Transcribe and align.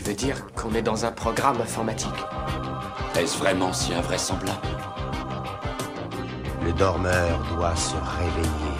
Tu 0.00 0.06
veux 0.06 0.16
dire 0.16 0.46
qu'on 0.54 0.72
est 0.72 0.80
dans 0.80 1.04
un 1.04 1.12
programme 1.12 1.60
informatique 1.60 2.08
Est-ce 3.18 3.36
vraiment 3.36 3.70
si 3.70 3.92
invraisemblable 3.92 4.66
Le 6.64 6.72
dormeur 6.72 7.38
doit 7.54 7.76
se 7.76 7.96
réveiller. 7.96 8.78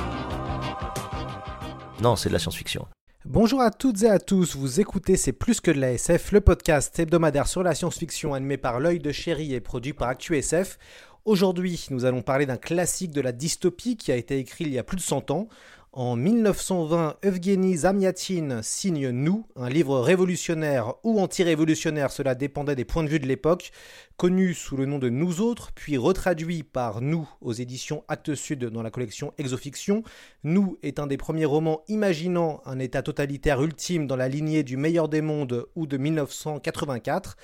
Non, 2.01 2.17
c'est 2.17 2.31
de 2.31 2.33
la 2.33 2.39
science-fiction. 2.39 2.87
Bonjour 3.27 3.61
à 3.61 3.71
toutes 3.71 4.03
et 4.03 4.09
à 4.09 4.19
tous, 4.19 4.57
vous 4.57 4.81
écoutez 4.81 5.19
C'est 5.19 5.35
plus 5.35 5.61
que 5.61 5.71
de 5.71 5.79
la 5.79 5.93
SF, 5.93 6.33
le 6.33 6.41
podcast 6.41 6.99
hebdomadaire 6.99 7.49
sur 7.49 7.63
la 7.63 7.75
science-fiction 7.75 8.33
animé 8.33 8.57
par 8.57 8.81
l'œil 8.81 8.99
de 8.99 9.13
chéri 9.13 9.53
et 9.53 9.61
produit 9.61 9.93
par 9.93 10.09
ActuSF. 10.09 10.79
Aujourd'hui, 11.27 11.87
nous 11.91 12.07
allons 12.07 12.23
parler 12.23 12.47
d'un 12.47 12.57
classique 12.57 13.11
de 13.11 13.21
la 13.21 13.33
dystopie 13.33 13.99
qui 13.99 14.11
a 14.11 14.17
été 14.17 14.39
écrit 14.39 14.65
il 14.65 14.73
y 14.73 14.79
a 14.79 14.85
plus 14.85 14.97
de 14.97 15.03
100 15.03 15.31
ans. 15.33 15.49
En 15.93 16.15
1920, 16.15 17.17
Evgeny 17.23 17.79
Zamyatin 17.79 18.63
signe 18.63 19.11
Nous, 19.11 19.45
un 19.57 19.69
livre 19.69 19.99
révolutionnaire 19.99 20.95
ou 21.03 21.19
anti-révolutionnaire, 21.19 22.13
cela 22.13 22.37
dépendait 22.37 22.77
des 22.77 22.85
points 22.85 23.03
de 23.03 23.09
vue 23.09 23.19
de 23.19 23.27
l'époque, 23.27 23.73
connu 24.17 24.55
sous 24.55 24.77
le 24.77 24.87
nom 24.87 25.01
de 25.01 25.09
Nous 25.09 25.41
autres, 25.41 25.73
puis 25.75 25.97
retraduit 25.97 26.63
par 26.63 27.01
Nous 27.01 27.29
aux 27.41 27.53
éditions 27.53 28.05
Actes 28.07 28.37
Sud 28.37 28.67
dans 28.67 28.85
la 28.85 28.93
collection 28.93 29.35
Exofiction. 29.37 30.05
Nous 30.45 30.79
est 30.85 31.01
un 31.01 31.09
des 31.09 31.17
premiers 31.17 31.45
romans 31.45 31.83
imaginant 31.89 32.63
un 32.67 32.79
état 32.79 33.03
totalitaire 33.03 33.61
ultime 33.61 34.07
dans 34.07 34.15
la 34.15 34.29
lignée 34.29 34.63
du 34.63 34.77
meilleur 34.77 35.09
des 35.09 35.23
mondes 35.23 35.67
ou 35.75 35.89
de 35.89 35.97
1984. 35.97 37.37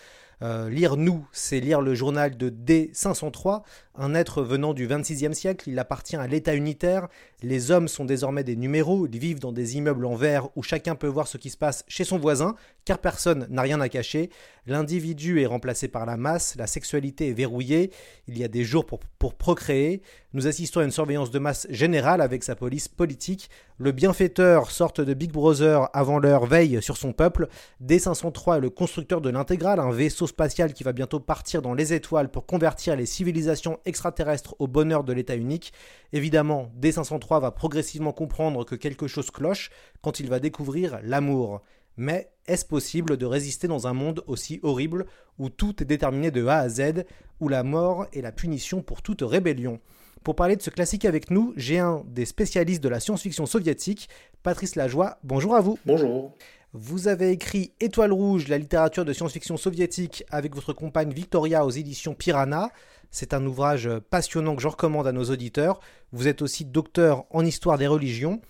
Euh, 0.42 0.68
lire 0.68 0.98
Nous, 0.98 1.26
c'est 1.32 1.60
lire 1.60 1.80
le 1.80 1.94
journal 1.94 2.36
de 2.36 2.50
D503, 2.50 3.62
un 3.94 4.14
être 4.14 4.42
venant 4.42 4.74
du 4.74 4.86
26e 4.86 5.32
siècle, 5.32 5.70
il 5.70 5.78
appartient 5.78 6.16
à 6.16 6.26
l'État 6.26 6.54
unitaire, 6.54 7.08
les 7.42 7.70
hommes 7.70 7.88
sont 7.88 8.04
désormais 8.04 8.44
des 8.44 8.56
numéros, 8.56 9.06
ils 9.06 9.18
vivent 9.18 9.38
dans 9.38 9.52
des 9.52 9.78
immeubles 9.78 10.04
en 10.04 10.14
verre 10.14 10.48
où 10.54 10.62
chacun 10.62 10.94
peut 10.94 11.06
voir 11.06 11.26
ce 11.26 11.38
qui 11.38 11.48
se 11.48 11.56
passe 11.56 11.84
chez 11.88 12.04
son 12.04 12.18
voisin, 12.18 12.54
car 12.84 12.98
personne 12.98 13.46
n'a 13.48 13.62
rien 13.62 13.80
à 13.80 13.88
cacher, 13.88 14.28
l'individu 14.66 15.40
est 15.40 15.46
remplacé 15.46 15.88
par 15.88 16.04
la 16.04 16.18
masse, 16.18 16.54
la 16.56 16.66
sexualité 16.66 17.30
est 17.30 17.32
verrouillée, 17.32 17.90
il 18.28 18.36
y 18.36 18.44
a 18.44 18.48
des 18.48 18.64
jours 18.64 18.84
pour, 18.84 19.00
pour 19.18 19.34
procréer, 19.34 20.02
nous 20.34 20.46
assistons 20.46 20.80
à 20.80 20.84
une 20.84 20.90
surveillance 20.90 21.30
de 21.30 21.38
masse 21.38 21.66
générale 21.70 22.20
avec 22.20 22.44
sa 22.44 22.54
police 22.54 22.88
politique, 22.88 23.48
le 23.78 23.92
bienfaiteur, 23.92 24.70
sorte 24.70 25.00
de 25.00 25.14
Big 25.14 25.32
Brother 25.32 25.88
avant 25.94 26.18
l'heure, 26.18 26.44
veille 26.44 26.82
sur 26.82 26.98
son 26.98 27.14
peuple, 27.14 27.48
D503 27.82 28.58
est 28.58 28.60
le 28.60 28.70
constructeur 28.70 29.22
de 29.22 29.30
l'intégrale, 29.30 29.80
un 29.80 29.92
vaisseau 29.92 30.25
spatial 30.26 30.72
qui 30.72 30.84
va 30.84 30.92
bientôt 30.92 31.20
partir 31.20 31.62
dans 31.62 31.74
les 31.74 31.92
étoiles 31.92 32.30
pour 32.30 32.46
convertir 32.46 32.96
les 32.96 33.06
civilisations 33.06 33.78
extraterrestres 33.84 34.54
au 34.58 34.66
bonheur 34.66 35.04
de 35.04 35.12
l'état 35.12 35.36
unique. 35.36 35.72
Évidemment, 36.12 36.70
D503 36.80 37.40
va 37.40 37.50
progressivement 37.50 38.12
comprendre 38.12 38.64
que 38.64 38.74
quelque 38.74 39.06
chose 39.06 39.30
cloche 39.30 39.70
quand 40.02 40.20
il 40.20 40.28
va 40.28 40.40
découvrir 40.40 40.98
l'amour. 41.02 41.62
Mais 41.96 42.30
est-ce 42.46 42.64
possible 42.64 43.16
de 43.16 43.26
résister 43.26 43.68
dans 43.68 43.86
un 43.86 43.94
monde 43.94 44.22
aussi 44.26 44.60
horrible 44.62 45.06
où 45.38 45.48
tout 45.48 45.82
est 45.82 45.86
déterminé 45.86 46.30
de 46.30 46.46
A 46.46 46.58
à 46.58 46.68
Z, 46.68 47.04
où 47.40 47.48
la 47.48 47.62
mort 47.62 48.06
est 48.12 48.20
la 48.20 48.32
punition 48.32 48.82
pour 48.82 49.02
toute 49.02 49.22
rébellion? 49.22 49.80
Pour 50.22 50.34
parler 50.34 50.56
de 50.56 50.62
ce 50.62 50.70
classique 50.70 51.04
avec 51.04 51.30
nous, 51.30 51.52
j'ai 51.56 51.78
un 51.78 52.02
des 52.06 52.24
spécialistes 52.24 52.82
de 52.82 52.88
la 52.88 53.00
science-fiction 53.00 53.46
soviétique, 53.46 54.08
Patrice 54.42 54.74
Lajoie. 54.74 55.18
Bonjour 55.22 55.54
à 55.54 55.60
vous. 55.60 55.78
Bonjour. 55.86 56.32
Vous 56.78 57.08
avez 57.08 57.30
écrit 57.30 57.72
Étoile 57.80 58.12
rouge, 58.12 58.48
la 58.48 58.58
littérature 58.58 59.06
de 59.06 59.14
science-fiction 59.14 59.56
soviétique 59.56 60.24
avec 60.30 60.54
votre 60.54 60.74
compagne 60.74 61.10
Victoria 61.10 61.64
aux 61.64 61.70
éditions 61.70 62.12
Piranha. 62.12 62.70
C'est 63.10 63.32
un 63.32 63.46
ouvrage 63.46 63.88
passionnant 64.10 64.54
que 64.54 64.60
je 64.60 64.68
recommande 64.68 65.06
à 65.06 65.12
nos 65.12 65.24
auditeurs. 65.24 65.80
Vous 66.12 66.28
êtes 66.28 66.42
aussi 66.42 66.66
docteur 66.66 67.24
en 67.30 67.46
histoire 67.46 67.78
des 67.78 67.86
religions. 67.86 68.42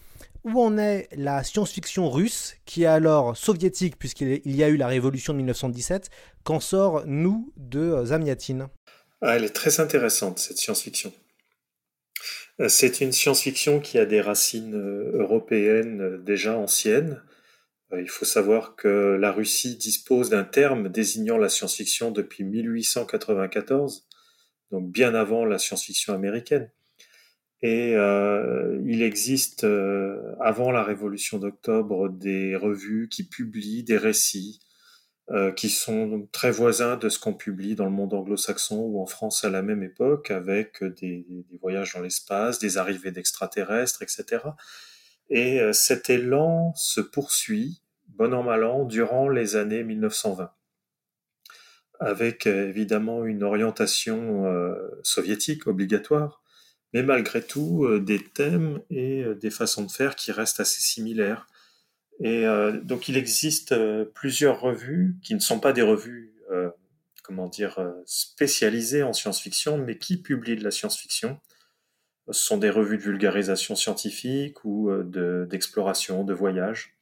Où 0.42 0.60
en 0.60 0.76
est 0.76 1.08
la 1.12 1.44
science-fiction 1.44 2.10
russe, 2.10 2.56
qui 2.64 2.82
est 2.82 2.86
alors 2.86 3.36
soviétique 3.36 3.96
puisqu'il 3.96 4.40
y 4.44 4.64
a 4.64 4.68
eu 4.68 4.76
la 4.76 4.88
révolution 4.88 5.32
de 5.32 5.38
1917 5.38 6.10
Qu'en 6.42 6.58
sort, 6.58 7.04
nous, 7.06 7.52
de 7.56 8.06
Zamyatin 8.06 8.70
ah, 9.22 9.36
Elle 9.36 9.44
est 9.44 9.54
très 9.54 9.78
intéressante, 9.78 10.40
cette 10.40 10.58
science-fiction. 10.58 11.12
C'est 12.66 13.00
une 13.00 13.12
science-fiction 13.12 13.78
qui 13.78 13.98
a 13.98 14.06
des 14.06 14.20
racines 14.20 14.74
européennes 15.14 16.24
déjà 16.24 16.56
anciennes. 16.56 17.22
Il 18.00 18.08
faut 18.08 18.24
savoir 18.24 18.76
que 18.76 19.16
la 19.20 19.32
Russie 19.32 19.76
dispose 19.76 20.30
d'un 20.30 20.44
terme 20.44 20.88
désignant 20.88 21.38
la 21.38 21.48
science-fiction 21.48 22.10
depuis 22.10 22.44
1894, 22.44 24.06
donc 24.70 24.90
bien 24.90 25.14
avant 25.14 25.44
la 25.44 25.58
science-fiction 25.58 26.14
américaine. 26.14 26.70
Et 27.62 27.94
euh, 27.96 28.80
il 28.86 29.02
existe, 29.02 29.64
euh, 29.64 30.34
avant 30.40 30.70
la 30.70 30.82
Révolution 30.82 31.38
d'octobre, 31.38 32.08
des 32.10 32.54
revues 32.54 33.08
qui 33.08 33.26
publient 33.26 33.82
des 33.82 33.96
récits 33.96 34.60
euh, 35.32 35.50
qui 35.50 35.70
sont 35.70 36.28
très 36.30 36.52
voisins 36.52 36.96
de 36.96 37.08
ce 37.08 37.18
qu'on 37.18 37.34
publie 37.34 37.74
dans 37.74 37.86
le 37.86 37.90
monde 37.90 38.14
anglo-saxon 38.14 38.78
ou 38.78 39.02
en 39.02 39.06
France 39.06 39.44
à 39.44 39.50
la 39.50 39.60
même 39.60 39.82
époque, 39.82 40.30
avec 40.30 40.84
des, 40.84 41.26
voyages 41.60 41.94
dans 41.94 42.00
l'espace, 42.00 42.60
des 42.60 42.78
arrivées 42.78 43.10
d'extraterrestres, 43.10 44.02
etc. 44.02 44.44
Et 45.28 45.60
euh, 45.60 45.72
cet 45.72 46.10
élan 46.10 46.72
se 46.76 47.00
poursuit, 47.00 47.82
bon 48.16 48.34
an 48.34 48.42
mal 48.42 48.64
an, 48.64 48.84
durant 48.84 49.28
les 49.28 49.56
années 49.56 49.84
1920, 49.84 50.50
avec 52.00 52.46
euh, 52.46 52.68
évidemment 52.68 53.24
une 53.24 53.42
orientation 53.42 54.44
soviétique 55.02 55.66
obligatoire, 55.66 56.42
mais 56.92 57.02
malgré 57.02 57.42
tout 57.42 57.98
des 58.00 58.22
thèmes 58.22 58.80
et 58.90 59.24
des 59.40 59.50
façons 59.50 59.84
de 59.84 59.90
faire 59.90 60.16
qui 60.16 60.32
restent 60.32 60.60
assez 60.60 60.82
similaires 60.82 61.46
et 62.20 62.46
euh, 62.46 62.80
donc 62.80 63.08
il 63.08 63.16
existe 63.16 63.72
euh, 63.72 64.04
plusieurs 64.04 64.60
revues 64.60 65.16
qui 65.22 65.34
ne 65.34 65.40
sont 65.40 65.60
pas 65.60 65.72
des 65.72 65.82
revues, 65.82 66.32
euh, 66.50 66.70
comment 67.22 67.48
dire, 67.48 67.78
spécialisées 68.06 69.02
en 69.02 69.12
science-fiction, 69.12 69.78
mais 69.78 69.98
qui 69.98 70.16
publient 70.16 70.56
de 70.56 70.64
la 70.64 70.70
science-fiction. 70.70 71.38
Ce 72.30 72.44
sont 72.44 72.56
des 72.56 72.70
revues 72.70 72.98
de 72.98 73.02
vulgarisation 73.02 73.76
scientifique 73.76 74.64
ou 74.64 74.90
d'exploration, 75.02 76.24
de, 76.24 76.34
voyage. 76.34 76.95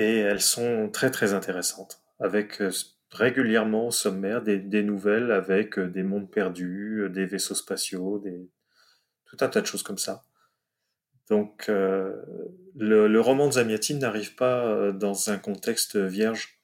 Et 0.00 0.18
elles 0.18 0.40
sont 0.40 0.88
très 0.90 1.10
très 1.10 1.34
intéressantes, 1.34 2.00
avec 2.20 2.62
régulièrement 3.10 3.88
au 3.88 3.90
sommaire 3.90 4.42
des, 4.42 4.82
nouvelles 4.82 5.30
avec 5.30 5.78
des 5.78 6.02
mondes 6.02 6.30
perdus, 6.30 7.08
des 7.10 7.26
vaisseaux 7.26 7.54
spatiaux, 7.54 8.22
tout 9.26 9.36
un 9.40 9.48
tas 9.48 9.60
de 9.60 9.66
choses 9.66 9.82
comme 9.82 9.98
ça. 9.98 10.24
Donc 11.28 11.66
euh, 11.68 12.12
le, 12.76 13.20
roman 13.20 13.46
de 13.46 13.52
Zamyatin 13.52 13.98
n'arrive 13.98 14.34
pas 14.34 14.64
euh, 14.64 14.92
dans 14.92 15.30
un 15.30 15.38
contexte 15.38 15.96
vierge. 15.96 16.60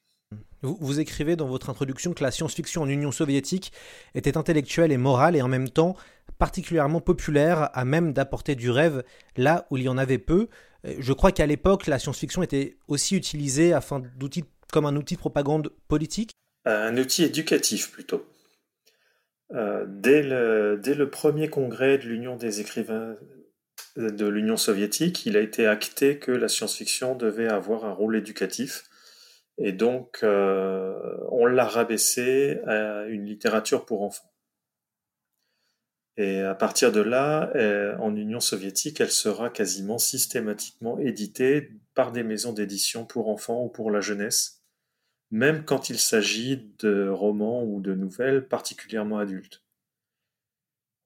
Vous, 0.63 0.99
écrivez 0.99 1.37
dans 1.37 1.47
votre 1.47 1.71
introduction 1.71 2.13
que 2.15 2.25
la 2.25 2.33
science-fiction 2.33 2.83
en 2.83 2.89
Union 2.89 3.13
soviétique 3.13 3.73
était 4.15 4.37
intellectuelle 4.37 4.91
et 4.91 4.97
morale 4.97 5.37
et 5.37 5.43
en 5.43 5.49
même 5.49 5.69
temps 5.69 5.95
particulièrement 6.39 7.01
populaire, 7.01 7.71
à 7.73 7.85
même 7.85 8.13
d'apporter 8.13 8.57
du 8.57 8.71
rêve 8.71 9.05
là 9.37 9.67
où 9.71 9.77
il 9.77 9.85
y 9.85 9.89
en 9.89 9.99
avait 9.99 10.19
peu. 10.19 10.49
Euh, 10.87 10.95
je 10.99 11.13
crois 11.13 11.33
qu'à 11.33 11.47
l'époque, 11.47 11.87
la 11.87 11.99
science-fiction 11.99 12.43
était 12.43 12.77
aussi 12.89 13.17
utilisée 13.17 13.73
comme 14.73 14.87
un 14.87 14.97
outil 14.97 15.15
de 15.15 15.19
propagande 15.19 15.71
politique. 15.89 16.33
Un 16.65 16.97
outil 16.97 17.25
éducatif 17.25 17.93
plutôt. 17.93 18.27
dès, 19.51 20.23
le, 20.23 20.81
dès, 20.83 20.95
le, 20.95 21.09
premier 21.09 21.49
congrès 21.49 21.99
de 21.99 22.05
l'Union 22.05 22.37
des 22.37 22.61
écrivains 22.61 23.17
de 23.97 24.27
l'Union 24.27 24.57
soviétique, 24.57 25.27
il 25.27 25.37
a 25.37 25.41
été 25.41 25.67
acté 25.67 26.19
que 26.19 26.33
la 26.33 26.49
science-fiction 26.49 27.15
devait 27.15 27.49
avoir 27.49 27.85
un 27.85 27.93
rôle 27.93 28.17
éducatif. 28.17 28.85
Et 29.59 29.73
donc, 29.73 30.19
euh, 30.23 30.95
on 31.31 31.47
l'a 31.47 31.65
rabaissé 31.65 32.61
à 32.67 33.05
une 33.07 33.25
littérature 33.25 33.87
pour 33.87 34.03
enfants. 34.03 34.31
Et 36.17 36.41
à 36.41 36.55
partir 36.55 36.93
de 36.93 37.01
là, 37.01 37.51
euh, 37.57 37.97
en 37.99 38.17
Union 38.17 38.41
soviétique, 38.41 39.01
elle 39.01 39.11
sera 39.11 39.51
quasiment 39.51 39.99
systématiquement 39.99 40.99
éditée 40.99 41.73
par 41.95 42.11
des 42.11 42.23
maisons 42.23 42.53
d'édition 42.53 43.05
pour 43.05 43.29
enfants 43.29 43.65
ou 43.65 43.69
pour 43.69 43.91
la 43.91 44.01
jeunesse, 44.01 44.63
même 45.31 45.65
quand 45.65 45.91
il 45.91 45.99
s'agit 45.99 46.73
de 46.79 47.09
romans 47.09 47.63
ou 47.65 47.81
de 47.81 47.95
nouvelles 47.95 48.47
particulièrement 48.47 49.19
adultes. 49.19 49.63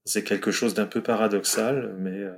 C'est 0.05 0.25
quelque 0.25 0.53
chose 0.53 0.75
d'un 0.75 0.87
peu 0.87 1.03
paradoxal, 1.03 1.95
mais 1.99 2.19
euh, 2.19 2.37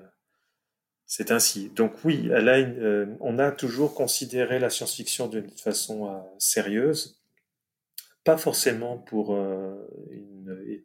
C'est 1.05 1.31
ainsi. 1.31 1.69
Donc 1.71 2.05
oui, 2.05 2.31
elle 2.33 2.49
euh, 2.49 3.07
on 3.21 3.39
a 3.39 3.53
toujours 3.53 3.95
considéré 3.95 4.59
la 4.59 4.71
science-fiction 4.71 5.29
d'une 5.29 5.51
façon 5.51 6.25
sérieuse, 6.39 7.21
pas 8.25 8.39
forcément 8.39 8.97
pour 8.97 9.37
une, 9.37 10.83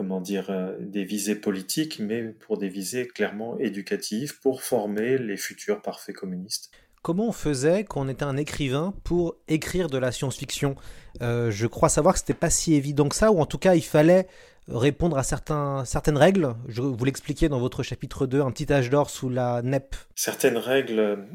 comment 0.00 0.22
dire, 0.22 0.50
des 0.80 1.04
visées 1.04 1.34
politiques, 1.34 1.98
mais 1.98 2.22
pour 2.22 2.56
des 2.56 2.70
visées 2.70 3.06
clairement 3.06 3.58
éducatives, 3.58 4.40
pour 4.40 4.62
former 4.62 5.18
les 5.18 5.36
futurs 5.36 5.82
parfaits 5.82 6.16
communistes. 6.16 6.70
Comment 7.02 7.28
on 7.28 7.32
faisait 7.32 7.84
quand 7.84 8.00
on 8.00 8.08
était 8.08 8.22
un 8.22 8.38
écrivain 8.38 8.94
pour 9.04 9.36
écrire 9.46 9.90
de 9.90 9.98
la 9.98 10.10
science-fiction? 10.10 10.74
Je 11.20 11.66
crois 11.66 11.90
savoir 11.90 12.14
que 12.14 12.20
c'était 12.20 12.32
pas 12.32 12.48
si 12.48 12.72
évident 12.72 13.10
que 13.10 13.14
ça, 13.14 13.30
ou 13.30 13.40
en 13.40 13.44
tout 13.44 13.58
cas 13.58 13.74
il 13.74 13.84
fallait 13.84 14.26
répondre 14.68 15.18
à 15.18 15.22
certains, 15.22 15.84
certaines 15.84 16.16
règles. 16.16 16.54
Je 16.66 16.80
vous 16.80 17.04
l'expliquais 17.04 17.50
dans 17.50 17.60
votre 17.60 17.82
chapitre 17.82 18.26
2, 18.26 18.40
un 18.40 18.50
petit 18.50 18.72
âge 18.72 18.88
d'or 18.88 19.10
sous 19.10 19.28
la 19.28 19.60
NEP. 19.60 19.96
Certaines 20.14 20.56
règles, 20.56 21.26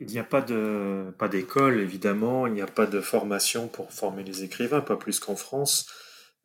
il 0.00 0.08
n'y 0.08 0.18
a 0.18 0.24
pas 0.24 0.42
de 0.42 1.14
pas 1.18 1.28
d'école 1.28 1.80
évidemment, 1.80 2.46
il 2.46 2.52
n'y 2.52 2.60
a 2.60 2.66
pas 2.66 2.84
de 2.84 3.00
formation 3.00 3.68
pour 3.68 3.90
former 3.90 4.22
les 4.22 4.44
écrivains, 4.44 4.82
pas 4.82 4.96
plus 4.96 5.18
qu'en 5.18 5.36
France. 5.36 5.86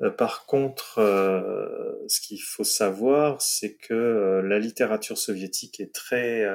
Euh, 0.02 0.10
par 0.10 0.46
contre, 0.46 1.00
euh, 1.00 1.94
ce 2.08 2.22
qu'il 2.22 2.42
faut 2.42 2.64
savoir, 2.64 3.42
c'est 3.42 3.76
que 3.76 3.94
euh, 3.94 4.42
la 4.42 4.60
littérature 4.60 5.18
soviétique 5.18 5.80
est 5.80 5.94
très 5.94 6.46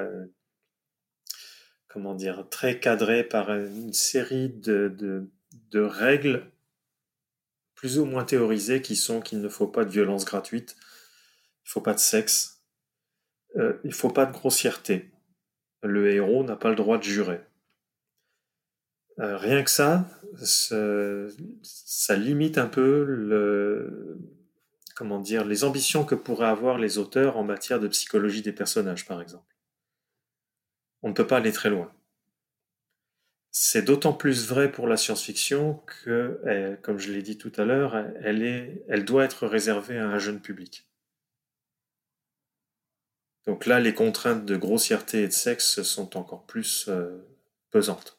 comment 1.89 2.15
dire 2.15 2.47
très 2.51 2.79
cadrée 2.79 3.25
par 3.25 3.51
une 3.51 3.93
série 3.93 4.51
de, 4.51 5.31
règles 5.75 6.51
plus 7.75 7.99
ou 7.99 8.05
moins 8.05 8.25
théorisés 8.25 8.83
qui 8.83 8.97
sont 8.97 9.21
qu'il 9.21 9.41
ne 9.41 9.49
faut 9.49 9.67
pas 9.67 9.85
de 9.85 9.91
violence 9.91 10.25
gratuite, 10.25 10.77
il 10.79 11.69
ne 11.69 11.71
faut 11.71 11.81
pas 11.81 11.95
de 11.95 11.99
sexe, 11.99 12.63
il 13.55 13.79
ne 13.85 13.91
faut 13.91 14.11
pas 14.11 14.27
de 14.27 14.33
grossièreté. 14.33 15.11
Le 15.83 16.11
héros 16.11 16.43
n'a 16.45 16.57
pas 16.57 16.71
le 16.71 16.75
droit 16.75 16.99
de 16.99 17.03
jurer. 17.03 17.41
Euh, 19.19 19.37
rien 19.39 19.63
que 19.63 19.71
ça, 19.71 20.09
ça 21.63 22.17
limite 22.17 22.59
un 22.59 22.67
peu 22.67 24.19
comment 24.97 25.21
dire, 25.21 25.45
les 25.45 25.63
ambitions 25.63 26.05
que 26.05 26.15
pourraient 26.15 26.47
avoir 26.49 26.79
les 26.79 26.99
auteurs 26.99 27.37
en 27.37 27.45
matière 27.45 27.79
de 27.79 27.87
psychologie 27.87 28.43
des 28.43 28.53
personnages, 28.53 29.07
par 29.07 29.21
exemple. 29.21 29.55
On 31.03 31.11
ne 31.11 31.15
peut 31.15 31.27
pas 31.27 31.37
aller 31.37 31.53
très 31.53 31.69
loin. 31.69 31.93
C'est 33.53 33.83
d'autant 33.83 34.15
plus 34.15 34.49
vrai 34.49 34.73
pour 34.73 34.87
la 34.89 34.97
science-fiction 34.97 35.83
que, 35.87 36.41
eh, 36.47 36.83
comme 36.83 36.99
je 36.99 37.13
l'ai 37.13 37.23
dit 37.23 37.37
tout 37.37 37.53
à 37.57 37.65
l'heure, 37.65 37.95
elle 38.23 39.05
doit 39.05 39.25
être 39.25 39.47
réservée 39.47 39.99
à 39.99 40.09
un 40.09 40.19
jeune 40.19 40.41
public. 40.41 40.89
Donc 43.47 43.67
là, 43.67 43.81
les 43.81 43.95
contraintes 43.95 44.45
de 44.45 44.57
grossièreté 44.57 45.23
et 45.23 45.29
de 45.29 45.33
sexe 45.33 45.83
sont 45.83 46.17
encore 46.17 46.47
plus 46.47 46.87
euh, 46.89 47.19
pesantes. 47.71 48.19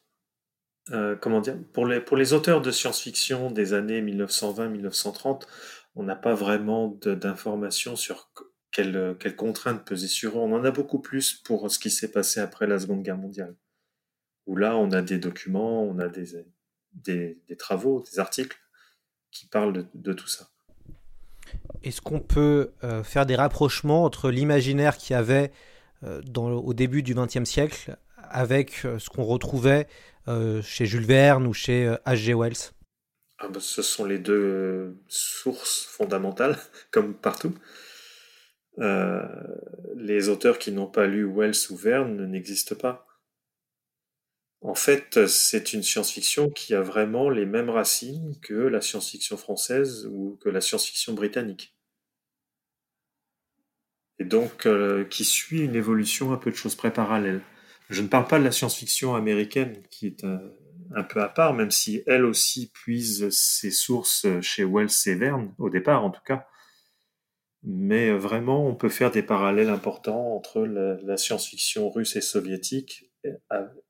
Euh, 0.91 1.15
comment 1.15 1.41
dire 1.41 1.57
pour 1.73 1.85
les, 1.85 1.99
pour 1.99 2.15
les 2.15 2.33
auteurs 2.33 2.61
de 2.61 2.71
science-fiction 2.71 3.51
des 3.51 3.73
années 3.73 4.01
1920-1930, 4.01 5.43
on 5.95 6.03
n'a 6.03 6.15
pas 6.15 6.33
vraiment 6.33 6.87
d'informations 7.03 7.95
sur 7.95 8.31
quelles, 8.71 9.15
quelles 9.19 9.35
contraintes 9.35 9.83
pesaient 9.83 10.07
sur 10.07 10.37
eux. 10.37 10.41
On 10.41 10.53
en 10.53 10.63
a 10.63 10.71
beaucoup 10.71 10.99
plus 10.99 11.33
pour 11.33 11.69
ce 11.71 11.79
qui 11.79 11.89
s'est 11.89 12.11
passé 12.11 12.39
après 12.39 12.67
la 12.67 12.79
Seconde 12.79 13.03
Guerre 13.03 13.17
mondiale 13.17 13.55
où 14.47 14.55
là, 14.55 14.75
on 14.77 14.91
a 14.91 15.01
des 15.01 15.19
documents, 15.19 15.83
on 15.83 15.99
a 15.99 16.07
des, 16.07 16.45
des, 16.93 17.57
travaux, 17.57 18.03
des 18.09 18.17
articles 18.17 18.57
qui 19.29 19.45
parlent 19.45 19.85
de, 19.93 20.13
tout 20.13 20.27
ça. 20.27 20.47
Est-ce 21.83 22.01
qu'on 22.01 22.21
peut 22.21 22.71
euh, 22.83 23.03
faire 23.03 23.25
des 23.25 23.35
rapprochements 23.35 24.05
entre 24.05 24.31
l'imaginaire 24.31 24.97
qu'il 24.97 25.13
y 25.13 25.17
avait 25.17 25.51
euh, 26.03 26.21
au 26.33 26.73
début 26.73 27.03
du 27.03 27.13
XXe 27.13 27.43
siècle 27.43 27.97
avec 28.29 28.71
ce 28.71 29.09
qu'on 29.09 29.23
retrouvait 29.23 29.87
chez 30.63 30.85
Jules 30.85 31.05
Verne 31.05 31.47
ou 31.47 31.53
chez 31.53 31.95
H.G. 32.05 32.33
Wells 32.33 32.71
ah 33.39 33.47
ben, 33.47 33.59
Ce 33.59 33.81
sont 33.81 34.05
les 34.05 34.19
deux 34.19 34.97
sources 35.07 35.85
fondamentales, 35.85 36.57
comme 36.91 37.13
partout. 37.13 37.53
les 38.77 40.29
auteurs 40.29 40.59
qui 40.59 40.71
n'ont 40.71 40.87
pas 40.87 41.07
lu 41.07 41.25
Wells 41.25 41.71
ou 41.71 41.75
Verne 41.75 42.25
n'existent 42.25 42.75
pas. 42.75 43.07
En 44.61 44.75
fait, 44.75 45.27
c'est 45.27 45.73
une 45.73 45.83
science-fiction 45.83 46.49
qui 46.49 46.73
a 46.73 46.81
vraiment 46.81 47.29
les 47.29 47.45
mêmes 47.45 47.69
racines 47.69 48.35
que 48.41 48.53
la 48.53 48.81
science-fiction 48.81 49.37
française 49.37 50.07
ou 50.11 50.37
que 50.41 50.49
la 50.49 50.61
science-fiction 50.61 51.13
britannique. 51.13 51.75
Et 54.19 54.25
donc, 54.25 54.65
euh, 54.65 55.03
qui 55.05 55.25
suit 55.25 55.61
une 55.61 55.75
évolution 55.75 56.33
un 56.33 56.37
peu 56.37 56.49
de 56.49 56.55
choses 56.55 56.75
près 56.75 56.91
parallèles. 56.91 57.41
Je 57.89 58.01
ne 58.01 58.07
parle 58.07 58.27
pas 58.27 58.39
de 58.39 58.43
la 58.43 58.51
science-fiction 58.51 59.15
américaine, 59.15 59.81
qui 59.89 60.07
est 60.07 60.23
un, 60.23 61.03
peu 61.03 61.21
à 61.21 61.29
part, 61.29 61.53
même 61.53 61.71
si 61.71 62.03
elle 62.05 62.25
aussi 62.25 62.71
puise 62.71 63.29
ses 63.29 63.71
sources 63.71 64.25
chez 64.41 64.65
Wells 64.65 64.89
et 65.05 65.15
Verne, 65.15 65.53
au 65.57 65.69
départ 65.69 66.03
en 66.03 66.09
tout 66.09 66.23
cas. 66.25 66.47
Mais 67.63 68.11
vraiment, 68.11 68.67
on 68.67 68.75
peut 68.75 68.89
faire 68.89 69.11
des 69.11 69.23
parallèles 69.23 69.69
importants 69.69 70.35
entre 70.35 70.61
la 70.61 71.17
science-fiction 71.17 71.89
russe 71.89 72.15
et 72.15 72.21
soviétique 72.21 73.07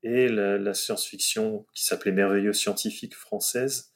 et 0.04 0.28
la, 0.30 0.74
science-fiction 0.74 1.66
qui 1.74 1.84
s'appelait 1.84 2.12
Merveilleuse 2.12 2.58
scientifique 2.58 3.16
française 3.16 3.92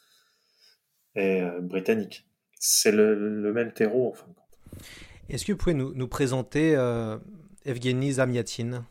et 1.15 1.41
euh, 1.41 1.59
britannique. 1.61 2.27
C'est 2.59 2.91
le, 2.91 3.51
même 3.53 3.73
terreau 3.73 4.09
en 4.09 4.13
fin 4.13 4.27
de 4.27 4.33
compte. 4.33 4.83
Est-ce 5.29 5.45
que 5.45 5.51
vous 5.51 5.57
pouvez 5.57 5.73
nous, 5.73 6.07
présenter 6.07 6.75
euh, 6.75 7.17
Evgeny 7.65 8.13
Zamyatin? 8.13 8.85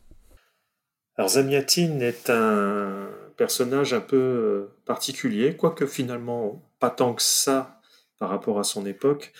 Alors 1.20 1.36
est 1.36 2.30
un 2.30 3.10
personnage 3.36 3.92
un 3.92 4.00
peu 4.00 4.16
euh, 4.16 4.74
particulier, 4.86 5.54
quoique 5.54 5.84
finalement 5.84 6.66
pas 6.78 6.88
tant 6.88 7.12
que 7.12 7.20
ça 7.20 7.78
par 8.18 8.30
rapport 8.30 8.58
à 8.58 8.64
son 8.64 8.86
époque. 8.86 9.34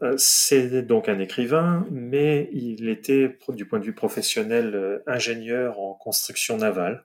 Euh, 0.00 0.14
c'est 0.16 0.80
donc 0.80 1.10
un 1.10 1.18
écrivain, 1.18 1.86
mais 1.90 2.48
il 2.54 2.88
était, 2.88 3.36
du 3.50 3.66
point 3.66 3.78
de 3.78 3.84
vue 3.84 3.94
professionnel, 3.94 4.74
euh, 4.74 5.02
ingénieur 5.06 5.80
en 5.80 5.92
construction 5.92 6.56
navale. 6.56 7.04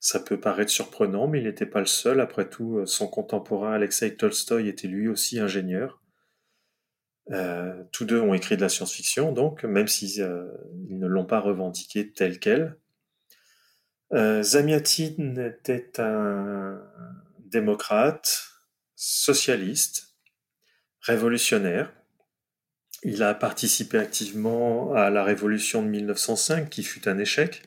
Ça 0.00 0.18
peut 0.18 0.40
paraître 0.40 0.72
surprenant, 0.72 1.28
mais 1.28 1.38
il 1.38 1.44
n'était 1.44 1.64
pas 1.64 1.78
le 1.78 1.86
seul. 1.86 2.20
Après 2.20 2.48
tout, 2.48 2.84
son 2.86 3.06
contemporain 3.06 3.70
Alexei 3.70 4.16
Tolstoï 4.16 4.66
était 4.66 4.88
lui 4.88 5.06
aussi 5.06 5.38
ingénieur. 5.38 6.02
Tous 7.92 8.04
deux 8.04 8.20
ont 8.20 8.34
écrit 8.34 8.56
de 8.56 8.62
la 8.62 8.68
science-fiction, 8.68 9.32
donc, 9.32 9.64
même 9.64 9.88
s'ils 9.88 10.22
ne 10.88 11.06
l'ont 11.06 11.26
pas 11.26 11.40
revendiqué 11.40 12.10
tel 12.10 12.38
quel. 12.38 12.76
Zamyatin 14.12 15.36
était 15.36 16.00
un 16.00 16.80
démocrate, 17.40 18.48
socialiste, 18.96 20.14
révolutionnaire. 21.00 21.92
Il 23.04 23.22
a 23.22 23.34
participé 23.34 23.98
activement 23.98 24.92
à 24.94 25.10
la 25.10 25.22
révolution 25.22 25.82
de 25.82 25.88
1905 25.88 26.68
qui 26.68 26.82
fut 26.82 27.08
un 27.08 27.18
échec. 27.18 27.62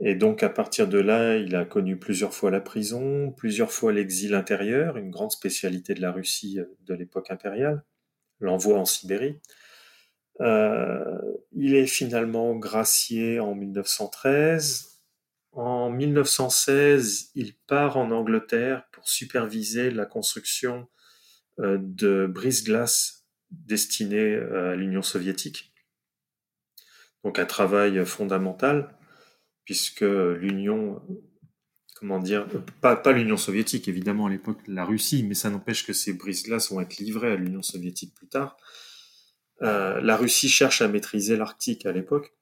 Et 0.00 0.16
donc 0.16 0.42
à 0.42 0.48
partir 0.48 0.88
de 0.88 0.98
là, 0.98 1.36
il 1.36 1.54
a 1.54 1.64
connu 1.64 1.96
plusieurs 1.96 2.34
fois 2.34 2.50
la 2.50 2.60
prison, 2.60 3.30
plusieurs 3.30 3.70
fois 3.70 3.92
l'exil 3.92 4.34
intérieur, 4.34 4.96
une 4.96 5.10
grande 5.10 5.30
spécialité 5.30 5.94
de 5.94 6.00
la 6.00 6.10
Russie 6.10 6.58
de 6.86 6.94
l'époque 6.94 7.30
impériale, 7.30 7.84
l'envoi 8.40 8.78
en 8.78 8.84
Sibérie. 8.84 9.40
Euh, 10.40 11.20
il 11.52 11.74
est 11.74 11.86
finalement 11.86 12.54
gracié 12.56 13.40
en 13.40 13.54
1913. 13.54 15.00
En 15.52 15.90
1916, 15.90 17.30
il 17.34 17.54
part 17.66 17.96
en 17.96 18.10
Angleterre 18.10 18.88
pour 18.90 19.08
superviser 19.08 19.90
la 19.90 20.06
construction 20.06 20.88
euh, 21.60 21.78
de 21.80 22.26
brise-glace 22.26 23.26
destiné 23.50 24.34
euh, 24.34 24.72
à 24.72 24.74
l'Union 24.74 25.02
soviétique. 25.02 25.72
Donc 27.22 27.38
un 27.38 27.46
travail 27.46 28.04
fondamental, 28.04 28.98
puisque 29.64 30.02
l'Union, 30.02 31.00
comment 31.94 32.18
dire, 32.18 32.46
pas, 32.80 32.96
pas 32.96 33.12
l'Union 33.12 33.36
soviétique, 33.36 33.88
évidemment 33.88 34.26
à 34.26 34.30
l'époque 34.30 34.58
la 34.66 34.84
Russie, 34.84 35.24
mais 35.26 35.34
ça 35.34 35.50
n'empêche 35.50 35.86
que 35.86 35.92
ces 35.92 36.12
brise-glaces 36.12 36.70
vont 36.70 36.80
être 36.80 36.98
livrées 36.98 37.32
à 37.32 37.36
l'Union 37.36 37.62
soviétique 37.62 38.14
plus 38.14 38.28
tard. 38.28 38.56
Euh, 39.62 40.00
la 40.00 40.16
Russie 40.16 40.48
cherche 40.48 40.82
à 40.82 40.88
maîtriser 40.88 41.36
l'Arctique 41.36 41.86
à 41.86 41.92
l'époque. 41.92 42.34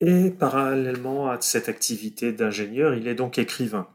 et 0.00 0.30
parallèlement 0.30 1.30
à 1.30 1.40
cette 1.40 1.68
activité 1.68 2.32
d'ingénieur, 2.32 2.94
il 2.94 3.06
est 3.08 3.14
donc 3.14 3.38
écrivain. 3.38 3.88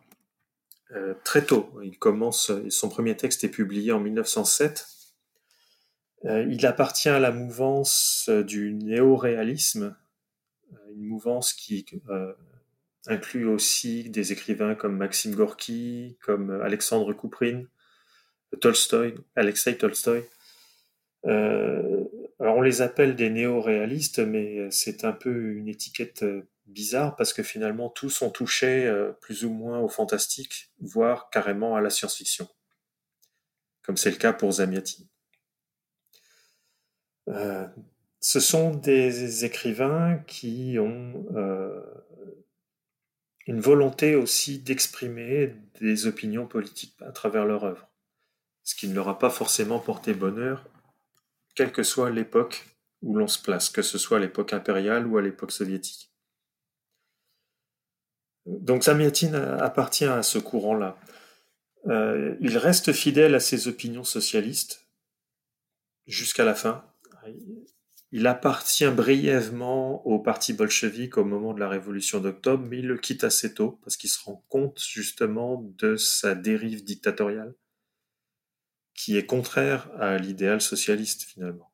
Euh, 0.93 1.13
très 1.23 1.45
tôt. 1.45 1.69
Il 1.83 1.97
commence, 1.97 2.51
son 2.69 2.89
premier 2.89 3.15
texte 3.15 3.43
est 3.43 3.49
publié 3.49 3.91
en 3.93 3.99
1907. 3.99 4.87
Euh, 6.25 6.45
il 6.49 6.65
appartient 6.65 7.09
à 7.09 7.19
la 7.19 7.31
mouvance 7.31 8.29
du 8.29 8.73
néo-réalisme, 8.73 9.95
une 10.93 11.05
mouvance 11.05 11.53
qui 11.53 11.85
euh, 12.09 12.33
inclut 13.07 13.45
aussi 13.45 14.09
des 14.09 14.31
écrivains 14.31 14.75
comme 14.75 14.97
Maxime 14.97 15.35
Gorky, 15.35 16.17
comme 16.21 16.51
Alexandre 16.61 17.13
Kouprine, 17.13 17.67
Tolstoï, 18.59 19.15
Alexei 19.35 19.77
Tolstoï. 19.77 20.23
Alors 21.23 22.57
on 22.57 22.61
les 22.61 22.81
appelle 22.81 23.15
des 23.15 23.29
néo-réalistes, 23.29 24.19
mais 24.19 24.69
c'est 24.71 25.05
un 25.05 25.11
peu 25.11 25.51
une 25.51 25.67
étiquette 25.67 26.25
bizarre 26.65 27.15
parce 27.15 27.33
que 27.33 27.43
finalement 27.43 27.89
tous 27.89 28.23
ont 28.23 28.31
touché 28.31 28.91
plus 29.21 29.45
ou 29.45 29.51
moins 29.51 29.79
au 29.79 29.87
fantastique, 29.87 30.71
voire 30.79 31.29
carrément 31.29 31.75
à 31.75 31.81
la 31.81 31.91
science-fiction, 31.91 32.47
comme 33.83 33.97
c'est 33.97 34.09
le 34.09 34.17
cas 34.17 34.33
pour 34.33 34.53
Zamiati. 34.53 35.07
Ce 38.21 38.39
sont 38.39 38.71
des 38.73 39.43
écrivains 39.43 40.19
qui 40.27 40.77
ont 40.79 41.25
une 43.47 43.59
volonté 43.59 44.15
aussi 44.15 44.59
d'exprimer 44.59 45.55
des 45.79 46.07
opinions 46.07 46.47
politiques 46.47 46.95
à 47.01 47.11
travers 47.11 47.45
leur 47.45 47.63
œuvre, 47.63 47.89
ce 48.63 48.75
qui 48.75 48.87
ne 48.87 48.95
leur 48.95 49.09
a 49.09 49.19
pas 49.19 49.29
forcément 49.29 49.79
porté 49.79 50.13
bonheur, 50.13 50.69
quelle 51.55 51.71
que 51.71 51.83
soit 51.83 52.11
l'époque 52.11 52.65
où 53.01 53.15
l'on 53.15 53.27
se 53.27 53.41
place, 53.41 53.69
que 53.69 53.81
ce 53.81 53.97
soit 53.97 54.17
à 54.17 54.21
l'époque 54.21 54.53
impériale 54.53 55.07
ou 55.07 55.17
à 55.17 55.21
l'époque 55.21 55.51
soviétique. 55.51 56.11
Donc 58.45 58.83
Samyatin 58.83 59.33
appartient 59.33 60.05
à 60.05 60.23
ce 60.23 60.37
courant-là. 60.37 60.97
Euh, 61.87 62.35
il 62.41 62.57
reste 62.57 62.93
fidèle 62.93 63.33
à 63.33 63.39
ses 63.39 63.67
opinions 63.67 64.03
socialistes 64.03 64.87
jusqu'à 66.05 66.45
la 66.45 66.53
fin. 66.53 66.85
Il 68.13 68.27
appartient 68.27 68.89
brièvement 68.89 70.05
au 70.05 70.19
parti 70.19 70.51
bolchevique 70.51 71.17
au 71.17 71.23
moment 71.23 71.53
de 71.53 71.61
la 71.61 71.69
révolution 71.69 72.19
d'octobre, 72.19 72.65
mais 72.67 72.79
il 72.79 72.87
le 72.87 72.97
quitte 72.97 73.23
assez 73.23 73.53
tôt 73.53 73.79
parce 73.83 73.95
qu'il 73.95 74.09
se 74.09 74.21
rend 74.23 74.43
compte 74.49 74.81
justement 74.85 75.63
de 75.77 75.95
sa 75.95 76.35
dérive 76.35 76.83
dictatoriale, 76.83 77.55
qui 78.93 79.17
est 79.17 79.25
contraire 79.25 79.89
à 79.97 80.17
l'idéal 80.17 80.59
socialiste 80.59 81.23
finalement. 81.23 81.71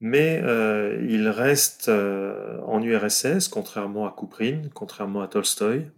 Mais 0.00 0.40
euh, 0.42 1.00
il 1.08 1.28
reste 1.28 1.88
euh, 1.88 2.58
en 2.62 2.82
URSS, 2.82 3.48
contrairement 3.48 4.06
à 4.06 4.16
Kuprine, 4.18 4.70
contrairement 4.74 5.20
à 5.20 5.28
Tolstoï, 5.28 5.90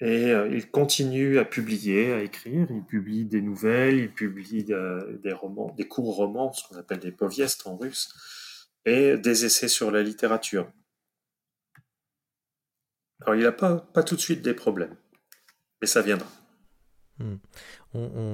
et 0.00 0.30
euh, 0.30 0.48
il 0.52 0.70
continue 0.70 1.38
à 1.38 1.44
publier, 1.44 2.12
à 2.12 2.22
écrire. 2.22 2.66
Il 2.70 2.84
publie 2.84 3.24
des 3.24 3.40
nouvelles, 3.40 3.98
il 3.98 4.12
publie 4.12 4.66
euh, 4.70 5.18
des 5.22 5.32
romans, 5.32 5.72
des 5.76 5.88
courts 5.88 6.16
romans, 6.16 6.52
ce 6.52 6.68
qu'on 6.68 6.76
appelle 6.76 6.98
des 6.98 7.12
poviestes 7.12 7.66
en 7.66 7.76
russe, 7.76 8.68
et 8.84 9.16
des 9.16 9.44
essais 9.46 9.68
sur 9.68 9.90
la 9.90 10.02
littérature. 10.02 10.70
Alors 13.22 13.34
il 13.34 13.42
n'a 13.42 13.52
pas, 13.52 13.76
pas 13.78 14.02
tout 14.02 14.16
de 14.16 14.20
suite 14.20 14.42
des 14.42 14.52
problèmes, 14.52 14.96
mais 15.80 15.86
ça 15.86 16.02
viendra. 16.02 16.28
Hmm. 17.18 17.36